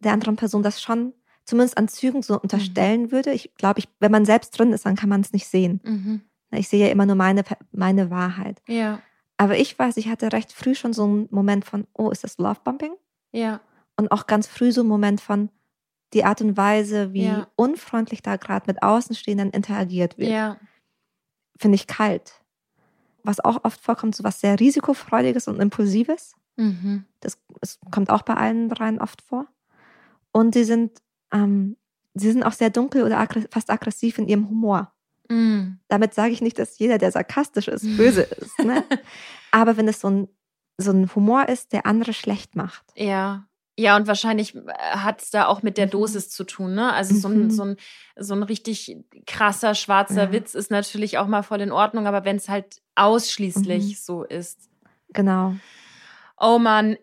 der 0.00 0.12
anderen 0.12 0.36
Person 0.36 0.62
das 0.62 0.82
schon 0.82 1.14
zumindest 1.44 1.76
an 1.78 1.88
Zügen 1.88 2.22
so 2.22 2.40
unterstellen 2.40 3.10
würde. 3.12 3.32
Ich 3.32 3.54
glaube, 3.54 3.78
ich, 3.80 3.88
wenn 4.00 4.12
man 4.12 4.24
selbst 4.24 4.58
drin 4.58 4.72
ist, 4.72 4.86
dann 4.86 4.96
kann 4.96 5.08
man 5.08 5.20
es 5.20 5.32
nicht 5.32 5.46
sehen. 5.46 5.80
Mhm. 5.84 6.20
Ich 6.52 6.68
sehe 6.68 6.86
ja 6.86 6.92
immer 6.92 7.06
nur 7.06 7.16
meine, 7.16 7.42
meine 7.72 8.10
Wahrheit. 8.10 8.62
Ja, 8.68 9.00
Aber 9.36 9.56
ich 9.58 9.76
weiß, 9.78 9.96
ich 9.96 10.08
hatte 10.08 10.32
recht 10.32 10.52
früh 10.52 10.74
schon 10.74 10.92
so 10.92 11.04
einen 11.04 11.28
Moment 11.30 11.64
von, 11.64 11.86
oh, 11.94 12.10
ist 12.10 12.22
das 12.24 12.38
Lovebombing? 12.38 12.92
ja, 13.32 13.60
Und 13.96 14.10
auch 14.12 14.26
ganz 14.26 14.46
früh 14.46 14.70
so 14.72 14.80
einen 14.82 14.88
Moment 14.88 15.20
von 15.20 15.50
die 16.12 16.24
Art 16.24 16.40
und 16.40 16.56
Weise, 16.56 17.12
wie 17.12 17.24
Ja. 17.24 17.48
unfreundlich 17.56 18.22
da 18.22 18.36
gerade 18.36 18.66
mit 18.68 18.82
Außenstehenden 18.82 19.50
interagiert 19.50 20.16
wird, 20.18 20.30
ja, 20.30 20.56
finde 21.58 21.74
ich 21.74 21.86
kalt. 21.88 22.40
Was 23.24 23.40
auch 23.40 23.64
oft 23.64 23.80
vorkommt, 23.80 24.14
so 24.14 24.22
was 24.22 24.40
sehr 24.40 24.60
risikofreudiges 24.60 25.48
und 25.48 25.60
impulsives. 25.60 26.34
mhm. 26.56 27.04
Das, 27.20 27.38
das 27.60 27.78
kommt 27.90 28.10
auch 28.10 28.22
bei 28.22 28.34
allen 28.34 28.68
dreien 28.68 29.00
oft 29.00 29.22
vor. 29.22 29.46
Und 30.30 30.54
sie 30.54 30.64
sind, 30.64 31.00
ähm, 31.32 31.76
sie 32.14 32.30
sind 32.30 32.42
auch 32.44 32.52
sehr 32.52 32.70
dunkel 32.70 33.02
oder 33.04 33.18
aggr 33.18 33.42
fast 33.50 33.70
aggressiv 33.70 34.18
in 34.18 34.28
ihrem 34.28 34.48
Humor. 34.48 34.92
Mhm. 35.28 35.78
Damit 35.88 36.14
sage 36.14 36.32
ich 36.32 36.42
nicht, 36.42 36.58
dass 36.58 36.78
jeder, 36.78 36.98
der 36.98 37.10
sarkastisch 37.10 37.68
ist, 37.68 37.84
böse 37.96 38.22
ist. 38.40 38.58
Ne? 38.58 38.84
Aber 39.50 39.76
wenn 39.76 39.88
es 39.88 40.00
so 40.00 40.08
ein, 40.10 40.28
so 40.78 40.90
ein 40.92 41.12
Humor 41.14 41.48
ist, 41.48 41.72
der 41.72 41.86
andere 41.86 42.12
schlecht 42.12 42.56
macht. 42.56 42.84
Ja. 42.96 43.46
Ja, 43.76 43.96
und 43.96 44.06
wahrscheinlich 44.06 44.54
hat 44.78 45.20
es 45.20 45.30
da 45.30 45.46
auch 45.46 45.62
mit 45.64 45.78
der 45.78 45.86
Mhm. 45.86 45.90
Dosis 45.90 46.30
zu 46.30 46.44
tun, 46.44 46.74
ne? 46.76 46.92
Also 46.92 47.16
so 47.16 47.26
ein, 47.26 47.44
Mhm. 47.46 47.50
so 47.50 47.64
ein, 47.64 47.76
so 48.16 48.34
ein 48.34 48.44
richtig 48.44 48.96
krasser, 49.26 49.74
schwarzer 49.74 50.24
Ja. 50.26 50.32
Witz 50.32 50.54
ist 50.54 50.70
natürlich 50.70 51.18
auch 51.18 51.26
mal 51.26 51.42
voll 51.42 51.60
in 51.60 51.72
Ordnung, 51.72 52.06
aber 52.06 52.24
wenn 52.24 52.36
es 52.36 52.48
halt 52.48 52.80
ausschließlich 52.94 53.84
Mhm. 53.84 53.94
so 53.98 54.22
ist. 54.22 54.68
Genau. 55.12 55.54
Oh 56.38 56.58
Mann, 56.60 56.96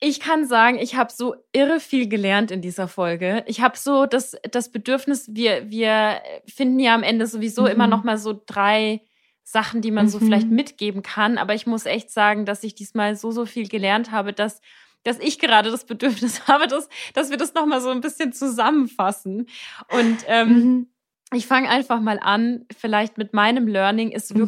ich 0.00 0.20
kann 0.20 0.46
sagen, 0.46 0.78
ich 0.78 0.94
habe 0.96 1.12
so 1.12 1.34
irre 1.52 1.80
viel 1.80 2.08
gelernt 2.08 2.50
in 2.50 2.62
dieser 2.62 2.86
Folge. 2.88 3.42
Ich 3.46 3.60
habe 3.60 3.76
so 3.76 4.06
das, 4.06 4.36
das 4.50 4.70
Bedürfnis, 4.70 5.28
wir, 5.34 5.68
wir 5.70 6.20
finden 6.46 6.78
ja 6.78 6.94
am 6.94 7.02
Ende 7.02 7.26
sowieso 7.26 7.62
Mhm. 7.62 7.68
immer 7.68 7.86
noch 7.88 8.04
mal 8.04 8.16
so 8.18 8.40
drei 8.46 9.00
Sachen, 9.42 9.80
die 9.80 9.90
man 9.90 10.08
so 10.08 10.18
Mhm. 10.18 10.24
vielleicht 10.26 10.50
mitgeben 10.50 11.02
kann. 11.02 11.38
Aber 11.38 11.54
ich 11.54 11.66
muss 11.66 11.86
echt 11.86 12.10
sagen, 12.10 12.44
dass 12.44 12.62
ich 12.62 12.74
diesmal 12.74 13.16
so, 13.16 13.30
so 13.32 13.44
viel 13.46 13.68
gelernt 13.68 14.10
habe, 14.12 14.32
dass 14.32 14.60
dass 15.04 15.20
ich 15.20 15.38
gerade 15.38 15.70
das 15.70 15.86
Bedürfnis 15.86 16.42
habe, 16.48 16.66
dass, 16.66 16.88
dass 17.14 17.30
wir 17.30 17.36
das 17.36 17.54
noch 17.54 17.64
mal 17.66 17.80
so 17.80 17.88
ein 17.88 18.00
bisschen 18.00 18.32
zusammenfassen. 18.32 19.46
Und 19.88 20.24
ähm, 20.26 20.48
Mhm. 20.48 20.86
ich 21.32 21.46
fange 21.46 21.68
einfach 21.70 22.00
mal 22.00 22.18
an. 22.20 22.66
Vielleicht 22.76 23.16
mit 23.16 23.32
meinem 23.32 23.68
Learning 23.68 24.10
ist 24.10 24.34
Mhm. 24.34 24.40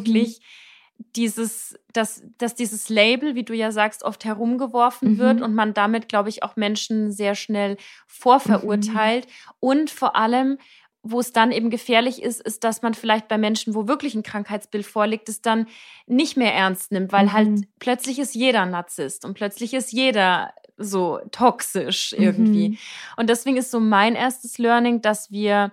Dieses, 1.15 1.75
dass, 1.93 2.23
dass 2.37 2.55
dieses 2.55 2.89
Label, 2.89 3.35
wie 3.35 3.43
du 3.43 3.53
ja 3.53 3.71
sagst, 3.71 4.03
oft 4.03 4.25
herumgeworfen 4.25 5.13
Mhm. 5.13 5.17
wird 5.17 5.41
und 5.41 5.53
man 5.55 5.73
damit, 5.73 6.09
glaube 6.09 6.29
ich, 6.29 6.43
auch 6.43 6.55
Menschen 6.55 7.11
sehr 7.11 7.35
schnell 7.35 7.77
vorverurteilt. 8.07 9.27
Und 9.59 9.89
vor 9.89 10.15
allem, 10.15 10.57
wo 11.03 11.19
es 11.19 11.33
dann 11.33 11.51
eben 11.51 11.69
gefährlich 11.71 12.21
ist, 12.21 12.41
ist, 12.41 12.63
dass 12.63 12.81
man 12.83 12.93
vielleicht 12.93 13.27
bei 13.27 13.37
Menschen, 13.37 13.73
wo 13.73 13.87
wirklich 13.87 14.13
ein 14.15 14.23
Krankheitsbild 14.23 14.85
vorliegt, 14.85 15.29
es 15.29 15.41
dann 15.41 15.67
nicht 16.05 16.37
mehr 16.37 16.53
ernst 16.53 16.91
nimmt, 16.91 17.11
weil 17.11 17.25
Mhm. 17.25 17.33
halt 17.33 17.49
plötzlich 17.79 18.19
ist 18.19 18.35
jeder 18.35 18.65
Narzisst 18.65 19.25
und 19.25 19.33
plötzlich 19.33 19.73
ist 19.73 19.91
jeder 19.91 20.53
so 20.77 21.19
toxisch 21.31 22.13
irgendwie. 22.13 22.69
Mhm. 22.69 22.77
Und 23.17 23.29
deswegen 23.29 23.57
ist 23.57 23.71
so 23.71 23.79
mein 23.79 24.15
erstes 24.15 24.57
Learning, 24.57 25.01
dass 25.01 25.31
wir 25.31 25.71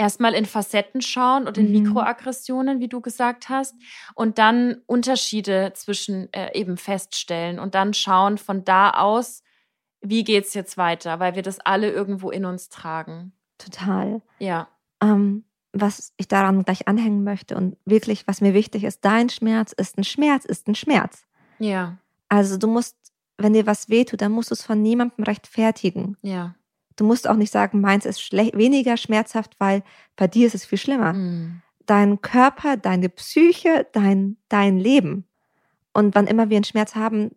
erstmal 0.00 0.32
in 0.32 0.46
Facetten 0.46 1.02
schauen 1.02 1.46
und 1.46 1.58
in 1.58 1.66
Mhm. 1.66 1.82
Mikroaggressionen, 1.82 2.80
wie 2.80 2.88
du 2.88 3.02
gesagt 3.02 3.50
hast, 3.50 3.74
und 4.14 4.38
dann 4.38 4.80
Unterschiede 4.86 5.72
zwischen 5.74 6.32
äh, 6.32 6.58
eben 6.58 6.78
feststellen 6.78 7.58
und 7.58 7.74
dann 7.74 7.92
schauen 7.92 8.38
von 8.38 8.64
da 8.64 8.92
aus, 8.92 9.42
wie 10.00 10.24
geht's 10.24 10.54
jetzt 10.54 10.78
weiter, 10.78 11.20
weil 11.20 11.34
wir 11.34 11.42
das 11.42 11.60
alle 11.60 11.90
irgendwo 11.90 12.30
in 12.30 12.46
uns 12.46 12.70
tragen. 12.70 13.32
Total. 13.58 14.22
Ja. 14.38 14.68
Ähm, 15.02 15.44
was 15.74 16.14
ich 16.16 16.28
daran 16.28 16.64
gleich 16.64 16.88
anhängen 16.88 17.22
möchte 17.22 17.54
und 17.54 17.76
wirklich, 17.84 18.26
was 18.26 18.40
mir 18.40 18.54
wichtig 18.54 18.84
ist, 18.84 19.04
dein 19.04 19.28
Schmerz 19.28 19.72
ist 19.72 19.98
ein 19.98 20.04
Schmerz, 20.04 20.46
ist 20.46 20.66
ein 20.66 20.74
Schmerz. 20.74 21.26
Ja. 21.58 21.98
Also 22.30 22.56
du 22.56 22.68
musst, 22.68 22.96
wenn 23.36 23.52
dir 23.52 23.66
was 23.66 23.90
wehtut, 23.90 24.22
dann 24.22 24.32
musst 24.32 24.50
du 24.50 24.54
es 24.54 24.64
von 24.64 24.80
niemandem 24.80 25.24
rechtfertigen. 25.24 26.16
Ja. 26.22 26.54
Du 27.00 27.06
musst 27.06 27.26
auch 27.26 27.36
nicht 27.36 27.50
sagen, 27.50 27.80
meins 27.80 28.04
ist 28.04 28.20
schle- 28.20 28.54
weniger 28.54 28.98
schmerzhaft, 28.98 29.56
weil 29.58 29.82
bei 30.16 30.26
dir 30.26 30.46
ist 30.46 30.54
es 30.54 30.66
viel 30.66 30.76
schlimmer. 30.76 31.14
Mm. 31.14 31.62
Dein 31.86 32.20
Körper, 32.20 32.76
deine 32.76 33.08
Psyche, 33.08 33.86
dein, 33.92 34.36
dein 34.50 34.76
Leben. 34.78 35.24
Und 35.94 36.14
wann 36.14 36.26
immer 36.26 36.50
wir 36.50 36.58
einen 36.58 36.64
Schmerz 36.64 36.94
haben, 36.94 37.30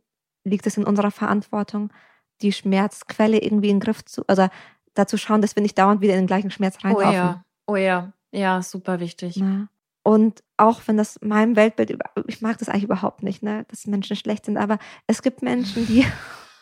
liegt 0.43 0.67
es 0.67 0.75
in 0.75 0.83
unserer 0.83 1.11
Verantwortung, 1.11 1.93
die 2.41 2.51
Schmerzquelle 2.51 3.37
irgendwie 3.41 3.69
in 3.69 3.77
den 3.77 3.79
Griff 3.79 4.03
zu, 4.03 4.23
also 4.27 4.49
dazu 4.95 5.15
schauen, 5.17 5.41
dass 5.41 5.55
wir 5.55 5.63
nicht 5.63 5.77
dauernd 5.77 6.01
wieder 6.01 6.13
in 6.15 6.19
den 6.23 6.27
gleichen 6.27 6.51
Schmerz 6.51 6.75
Oh 6.83 6.87
reinlaufen. 6.87 7.13
ja. 7.13 7.45
Oh 7.65 7.77
ja. 7.77 8.11
Ja, 8.31 8.61
super 8.61 8.99
wichtig. 8.99 9.37
Ne? 9.37 9.69
Und 10.03 10.43
auch 10.57 10.81
wenn 10.87 10.97
das 10.97 11.19
meinem 11.21 11.55
Weltbild, 11.55 11.89
über- 11.89 12.09
ich 12.27 12.41
mag 12.41 12.57
das 12.57 12.67
eigentlich 12.67 12.83
überhaupt 12.83 13.23
nicht, 13.23 13.41
ne, 13.43 13.65
dass 13.69 13.87
Menschen 13.87 14.17
schlecht 14.17 14.43
sind, 14.45 14.57
aber 14.57 14.77
es 15.07 15.21
gibt 15.21 15.41
Menschen, 15.41 15.87
die. 15.87 16.05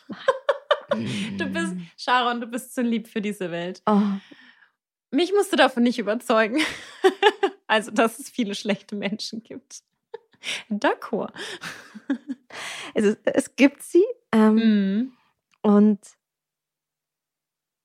Du 1.38 1.46
bist, 1.46 1.74
Sharon, 1.98 2.42
du 2.42 2.48
bist 2.48 2.74
zu 2.74 2.82
lieb 2.82 3.08
für 3.08 3.22
diese 3.22 3.52
Welt. 3.52 3.82
Oh, 3.86 4.02
Mich 5.12 5.34
musst 5.34 5.52
du 5.52 5.58
davon 5.58 5.84
nicht 5.84 6.00
überzeugen. 6.00 6.60
also, 7.68 7.92
dass 7.92 8.20
es 8.20 8.30
viele 8.30 8.56
schlechte 8.56 8.96
Menschen 8.96 9.44
gibt. 9.44 9.82
D'accord. 10.70 11.34
Es, 12.94 13.18
es 13.24 13.56
gibt 13.56 13.82
sie. 13.84 14.04
Ähm, 14.34 14.56
mm. 14.56 15.14
Und 15.62 16.00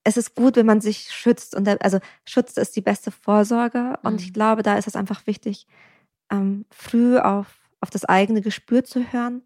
es 0.03 0.17
ist 0.17 0.35
gut, 0.35 0.57
wenn 0.57 0.67
man 0.67 0.81
sich 0.81 1.13
schützt. 1.13 1.55
Und 1.55 1.69
also 1.85 2.01
Schutz 2.25 2.57
ist 2.57 2.75
die 2.75 2.81
beste 2.81 3.13
Vorsorge. 3.13 3.97
Und 4.03 4.21
ich 4.21 4.31
mhm. 4.31 4.33
glaube, 4.33 4.63
da 4.65 4.77
ist 4.77 4.89
es 4.89 4.97
einfach 4.97 5.29
wichtig, 5.29 5.69
ähm, 6.33 6.65
früh 6.73 7.19
auf, 7.19 7.47
auf 7.81 7.91
das 7.91 8.05
eigene 8.05 8.41
Gespür 8.41 8.83
zu 8.83 9.13
hören 9.13 9.43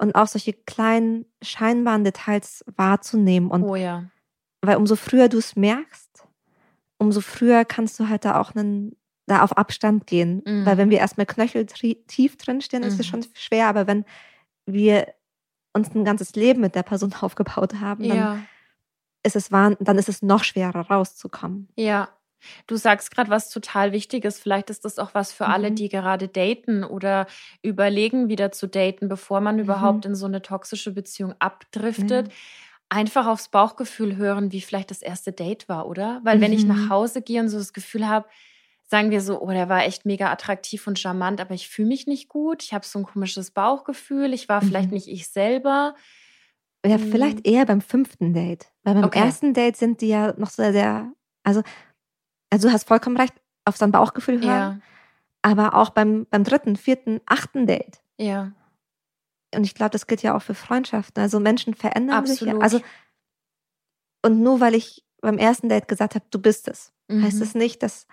und 0.00 0.14
auch 0.14 0.26
solche 0.26 0.54
kleinen, 0.54 1.26
scheinbaren 1.42 2.04
Details 2.04 2.64
wahrzunehmen. 2.76 3.50
Und 3.50 3.64
oh 3.64 3.76
ja. 3.76 4.04
Weil 4.62 4.76
umso 4.76 4.96
früher 4.96 5.28
du 5.28 5.38
es 5.38 5.56
merkst, 5.56 6.26
umso 6.98 7.20
früher 7.20 7.64
kannst 7.66 8.00
du 8.00 8.08
halt 8.08 8.24
da 8.24 8.40
auch 8.40 8.54
einen, 8.54 8.96
da 9.26 9.42
auf 9.42 9.56
Abstand 9.56 10.06
gehen. 10.06 10.42
Mhm. 10.44 10.64
Weil 10.64 10.78
wenn 10.78 10.90
wir 10.90 10.98
erstmal 10.98 11.26
knöcheltief 11.26 12.36
drinstehen, 12.38 12.82
ist 12.82 12.98
es 12.98 13.06
mhm. 13.06 13.10
schon 13.10 13.26
schwer. 13.34 13.68
Aber 13.68 13.86
wenn 13.86 14.06
wir 14.64 15.06
uns 15.74 15.94
ein 15.94 16.04
ganzes 16.04 16.34
Leben 16.34 16.62
mit 16.62 16.74
der 16.74 16.82
Person 16.82 17.14
aufgebaut 17.20 17.74
haben, 17.80 18.08
dann 18.08 18.16
ja. 18.16 18.38
ist 19.22 19.36
es 19.36 19.50
dann 19.50 19.98
ist 19.98 20.08
es 20.08 20.22
noch 20.22 20.44
schwerer 20.44 20.90
rauszukommen. 20.90 21.68
Ja. 21.76 22.08
Du 22.66 22.76
sagst 22.76 23.10
gerade 23.10 23.30
was 23.30 23.50
total 23.50 23.92
Wichtiges. 23.92 24.38
Vielleicht 24.38 24.70
ist 24.70 24.84
das 24.84 24.98
auch 24.98 25.14
was 25.14 25.32
für 25.32 25.46
mhm. 25.46 25.52
alle, 25.52 25.72
die 25.72 25.88
gerade 25.88 26.28
daten 26.28 26.84
oder 26.84 27.26
überlegen, 27.62 28.28
wieder 28.28 28.52
zu 28.52 28.66
daten, 28.66 29.08
bevor 29.08 29.40
man 29.40 29.56
mhm. 29.56 29.62
überhaupt 29.62 30.04
in 30.06 30.14
so 30.14 30.26
eine 30.26 30.42
toxische 30.42 30.92
Beziehung 30.92 31.34
abdriftet. 31.38 32.28
Mhm. 32.28 32.32
Einfach 32.88 33.26
aufs 33.26 33.48
Bauchgefühl 33.48 34.16
hören, 34.16 34.50
wie 34.52 34.60
vielleicht 34.60 34.90
das 34.90 35.02
erste 35.02 35.32
Date 35.32 35.68
war, 35.68 35.86
oder? 35.86 36.20
Weil 36.24 36.40
wenn 36.40 36.52
ich 36.52 36.64
nach 36.64 36.76
mhm. 36.76 36.90
Hause 36.90 37.22
gehe 37.22 37.40
und 37.40 37.48
so 37.48 37.58
das 37.58 37.72
Gefühl 37.72 38.08
habe, 38.08 38.26
sagen 38.90 39.10
wir 39.10 39.20
so, 39.20 39.40
oh, 39.40 39.50
der 39.50 39.68
war 39.68 39.84
echt 39.84 40.04
mega 40.04 40.32
attraktiv 40.32 40.88
und 40.88 40.98
charmant, 40.98 41.40
aber 41.40 41.54
ich 41.54 41.68
fühle 41.68 41.88
mich 41.88 42.08
nicht 42.08 42.28
gut. 42.28 42.64
Ich 42.64 42.74
habe 42.74 42.84
so 42.84 42.98
ein 42.98 43.04
komisches 43.04 43.52
Bauchgefühl. 43.52 44.34
Ich 44.34 44.48
war 44.48 44.60
vielleicht 44.60 44.88
mhm. 44.88 44.94
nicht 44.94 45.06
ich 45.06 45.28
selber. 45.28 45.94
Ja, 46.84 46.98
vielleicht 46.98 47.46
hm. 47.46 47.54
eher 47.54 47.66
beim 47.66 47.82
fünften 47.82 48.32
Date. 48.32 48.72
Weil 48.82 48.94
beim 48.94 49.04
okay. 49.04 49.18
ersten 49.18 49.52
Date 49.52 49.76
sind 49.76 50.00
die 50.00 50.08
ja 50.08 50.34
noch 50.38 50.48
sehr, 50.50 50.72
sehr, 50.72 51.12
also, 51.42 51.62
also 52.50 52.68
du 52.68 52.74
hast 52.74 52.88
vollkommen 52.88 53.16
recht, 53.16 53.34
auf 53.64 53.76
sein 53.76 53.92
Bauchgefühl 53.92 54.40
hören. 54.40 54.48
Ja. 54.48 54.80
Aber 55.42 55.74
auch 55.74 55.90
beim, 55.90 56.26
beim 56.30 56.44
dritten, 56.44 56.76
vierten, 56.76 57.20
achten 57.26 57.66
Date. 57.66 58.02
Ja. 58.18 58.52
Und 59.54 59.64
ich 59.64 59.74
glaube, 59.74 59.90
das 59.90 60.06
gilt 60.06 60.22
ja 60.22 60.36
auch 60.36 60.42
für 60.42 60.54
Freundschaften. 60.54 61.22
Also 61.22 61.40
Menschen 61.40 61.74
verändern 61.74 62.18
Absolut. 62.18 62.38
sich 62.38 62.48
ja. 62.48 62.58
Also, 62.58 62.80
und 64.22 64.42
nur 64.42 64.60
weil 64.60 64.74
ich 64.74 65.04
beim 65.20 65.38
ersten 65.38 65.68
Date 65.68 65.88
gesagt 65.88 66.14
habe, 66.14 66.24
du 66.30 66.40
bist 66.40 66.68
es, 66.68 66.92
mhm. 67.08 67.22
heißt 67.22 67.40
es 67.40 67.54
nicht, 67.54 67.82
dass 67.82 68.06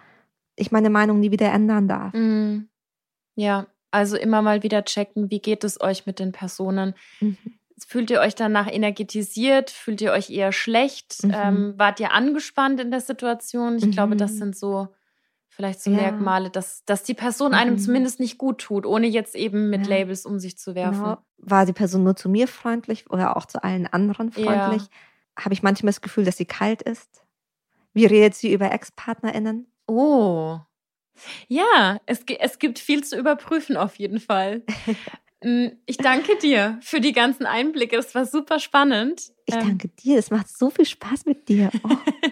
ich 0.56 0.72
meine 0.72 0.90
Meinung 0.90 1.20
nie 1.20 1.32
wieder 1.32 1.52
ändern 1.52 1.88
darf. 1.88 2.14
Mhm. 2.14 2.70
Ja, 3.36 3.68
also 3.92 4.18
immer 4.18 4.42
mal 4.42 4.64
wieder 4.64 4.84
checken, 4.84 5.30
wie 5.30 5.40
geht 5.40 5.64
es 5.64 5.80
euch 5.80 6.06
mit 6.06 6.20
den 6.20 6.32
Personen. 6.32 6.96
Mhm. 7.20 7.38
Fühlt 7.86 8.10
ihr 8.10 8.22
euch 8.22 8.36
danach 8.36 8.72
energetisiert? 8.72 9.70
Fühlt 9.70 10.02
ihr 10.02 10.12
euch 10.12 10.30
eher 10.30 10.52
schlecht? 10.52 11.24
Mhm. 11.24 11.34
Ähm, 11.34 11.74
wart 11.78 12.00
ihr 12.00 12.12
angespannt 12.12 12.80
in 12.80 12.92
der 12.92 13.02
Situation? 13.02 13.78
Ich 13.78 13.86
mhm. 13.86 13.92
glaube, 13.92 14.16
das 14.16 14.34
mhm. 14.34 14.38
sind 14.38 14.58
so 14.58 14.88
vielleicht 15.50 15.82
so 15.82 15.90
ja. 15.90 15.98
Merkmale, 15.98 16.50
dass, 16.52 16.86
dass 16.86 17.04
die 17.04 17.16
Person 17.16 17.54
einem 17.54 17.74
mhm. 17.76 17.80
zumindest 17.80 18.20
nicht 18.20 18.38
gut 18.38 18.60
tut, 18.60 18.86
ohne 18.86 19.08
jetzt 19.08 19.36
eben 19.36 19.70
mit 19.70 19.88
ja. 19.88 19.98
Labels 19.98 20.26
um 20.26 20.40
sich 20.40 20.58
zu 20.58 20.76
werfen. 20.76 21.04
Genau. 21.04 21.18
War 21.38 21.66
die 21.66 21.74
Person 21.74 22.04
nur 22.04 22.16
zu 22.16 22.30
mir 22.30 22.48
freundlich 22.48 23.10
oder 23.10 23.36
auch 23.36 23.46
zu 23.46 23.64
allen 23.64 23.88
anderen 23.88 24.32
freundlich? 24.32 24.84
Ja. 24.84 25.44
Habe 25.44 25.54
ich 25.54 25.64
manchmal 25.64 25.92
das 25.92 26.02
Gefühl, 26.02 26.26
dass 26.26 26.38
sie 26.38 26.46
kalt 26.46 26.82
ist? 26.84 27.24
Wie 27.94 28.06
redet 28.06 28.36
sie 28.36 28.54
über 28.54 28.72
Ex-PartnerInnen? 28.72 29.68
Oh. 29.88 30.60
Ja, 31.48 32.00
es, 32.06 32.24
es 32.40 32.60
gibt 32.60 32.78
viel 32.78 33.04
zu 33.04 33.18
überprüfen 33.18 33.78
auf 33.78 33.96
jeden 33.96 34.20
Fall. 34.20 34.64
Mm, 35.44 35.68
ich 35.86 35.98
danke 35.98 36.36
dir 36.38 36.80
für 36.82 37.00
die 37.00 37.14
ganzen 37.14 37.46
Einblicke. 37.46 37.96
Das 37.96 38.16
war 38.16 38.26
super 38.26 38.60
spannend. 38.60 39.32
Ich 39.46 39.54
ähm, 39.54 39.62
danke 39.62 39.88
dir. 39.90 40.18
Es 40.18 40.32
macht 40.32 40.50
so 40.50 40.72
viel 40.72 40.86
Spaß 40.86 41.26
mit 41.26 41.48
dir. 41.48 41.70
Oh. 41.84 41.90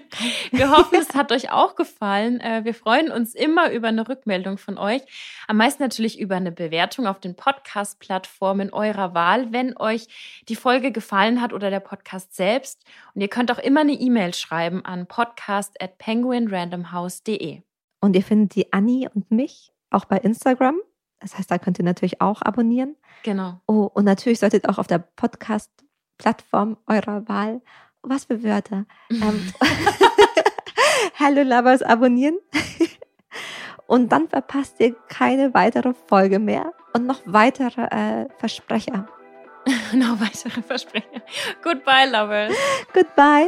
wir 0.51 0.71
hoffen, 0.71 0.97
es 0.99 1.13
hat 1.13 1.31
euch 1.31 1.51
auch 1.51 1.75
gefallen. 1.75 2.39
Äh, 2.39 2.65
wir 2.65 2.73
freuen 2.73 3.11
uns 3.11 3.35
immer 3.35 3.71
über 3.71 3.89
eine 3.89 4.09
Rückmeldung 4.09 4.57
von 4.57 4.79
euch. 4.79 5.01
Am 5.47 5.57
meisten 5.57 5.83
natürlich 5.83 6.19
über 6.19 6.35
eine 6.35 6.51
Bewertung 6.51 7.05
auf 7.05 7.19
den 7.19 7.35
Podcast-Plattformen 7.35 8.73
eurer 8.73 9.13
Wahl, 9.13 9.53
wenn 9.53 9.77
euch 9.77 10.07
die 10.49 10.55
Folge 10.55 10.91
gefallen 10.91 11.41
hat 11.41 11.53
oder 11.53 11.69
der 11.69 11.81
Podcast 11.81 12.35
selbst. 12.35 12.83
Und 13.13 13.21
ihr 13.21 13.29
könnt 13.29 13.51
auch 13.51 13.59
immer 13.59 13.81
eine 13.81 13.93
E-Mail 13.93 14.33
schreiben 14.33 14.83
an 14.83 15.05
podcast 15.05 15.79
at 15.79 15.99
penguinrandomhouse.de. 15.99 17.61
Und 18.01 18.15
ihr 18.15 18.23
findet 18.23 18.55
die 18.55 18.73
Annie 18.73 19.09
und 19.13 19.29
mich 19.29 19.71
auch 19.91 20.05
bei 20.05 20.17
Instagram 20.17 20.79
das 21.25 21.39
heißt, 21.39 21.49
da 21.49 21.57
könnt 21.57 21.79
ihr 21.79 21.85
natürlich 21.85 22.21
auch 22.21 22.43
abonnieren. 22.43 22.95
Genau. 23.23 23.59
Oh, 23.65 23.89
und 23.91 24.05
natürlich 24.05 24.39
solltet 24.39 24.63
ihr 24.63 24.69
auch 24.69 24.77
auf 24.77 24.85
der 24.85 24.99
Podcast-Plattform 24.99 26.77
eurer 26.85 27.27
Wahl, 27.27 27.63
was 28.03 28.25
für 28.25 28.43
Wörter, 28.43 28.85
ähm, 29.09 29.51
Hello 31.15 31.41
Lovers 31.41 31.81
abonnieren. 31.81 32.37
und 33.87 34.11
dann 34.11 34.29
verpasst 34.29 34.75
ihr 34.77 34.95
keine 35.09 35.55
weitere 35.55 35.95
Folge 35.95 36.37
mehr 36.37 36.73
und 36.93 37.07
noch 37.07 37.21
weitere 37.25 37.81
äh, 37.81 38.27
Versprecher. 38.37 39.07
noch 39.93 40.19
weitere 40.19 40.61
Versprecher. 40.61 41.23
Goodbye, 41.63 42.05
Lovers. 42.05 42.53
Goodbye. 42.93 43.47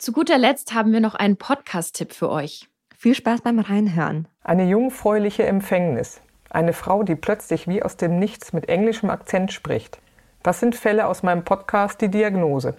Zu 0.00 0.12
guter 0.12 0.38
Letzt 0.38 0.72
haben 0.72 0.94
wir 0.94 1.00
noch 1.00 1.14
einen 1.14 1.36
Podcast-Tipp 1.36 2.14
für 2.14 2.30
euch. 2.30 2.70
Viel 2.96 3.14
Spaß 3.14 3.42
beim 3.42 3.58
Reinhören. 3.58 4.28
Eine 4.42 4.64
jungfräuliche 4.64 5.44
Empfängnis. 5.44 6.22
Eine 6.48 6.72
Frau, 6.72 7.02
die 7.02 7.16
plötzlich 7.16 7.68
wie 7.68 7.82
aus 7.82 7.98
dem 7.98 8.18
Nichts 8.18 8.54
mit 8.54 8.70
englischem 8.70 9.10
Akzent 9.10 9.52
spricht. 9.52 10.00
Das 10.42 10.58
sind 10.58 10.74
Fälle 10.74 11.06
aus 11.06 11.22
meinem 11.22 11.44
Podcast 11.44 12.00
Die 12.00 12.08
Diagnose. 12.08 12.76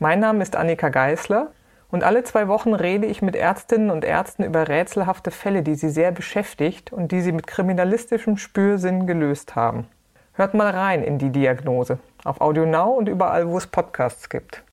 Mein 0.00 0.18
Name 0.18 0.42
ist 0.42 0.56
Annika 0.56 0.88
Geißler 0.88 1.52
und 1.92 2.02
alle 2.02 2.24
zwei 2.24 2.48
Wochen 2.48 2.74
rede 2.74 3.06
ich 3.06 3.22
mit 3.22 3.36
Ärztinnen 3.36 3.90
und 3.92 4.04
Ärzten 4.04 4.42
über 4.42 4.66
rätselhafte 4.66 5.30
Fälle, 5.30 5.62
die 5.62 5.76
sie 5.76 5.90
sehr 5.90 6.10
beschäftigt 6.10 6.92
und 6.92 7.12
die 7.12 7.20
sie 7.20 7.30
mit 7.30 7.46
kriminalistischem 7.46 8.36
Spürsinn 8.36 9.06
gelöst 9.06 9.54
haben. 9.54 9.86
Hört 10.32 10.54
mal 10.54 10.72
rein 10.72 11.04
in 11.04 11.18
die 11.18 11.30
Diagnose 11.30 12.00
auf 12.24 12.40
Audio 12.40 12.66
Now 12.66 12.90
und 12.94 13.08
überall, 13.08 13.46
wo 13.46 13.58
es 13.58 13.68
Podcasts 13.68 14.28
gibt. 14.28 14.64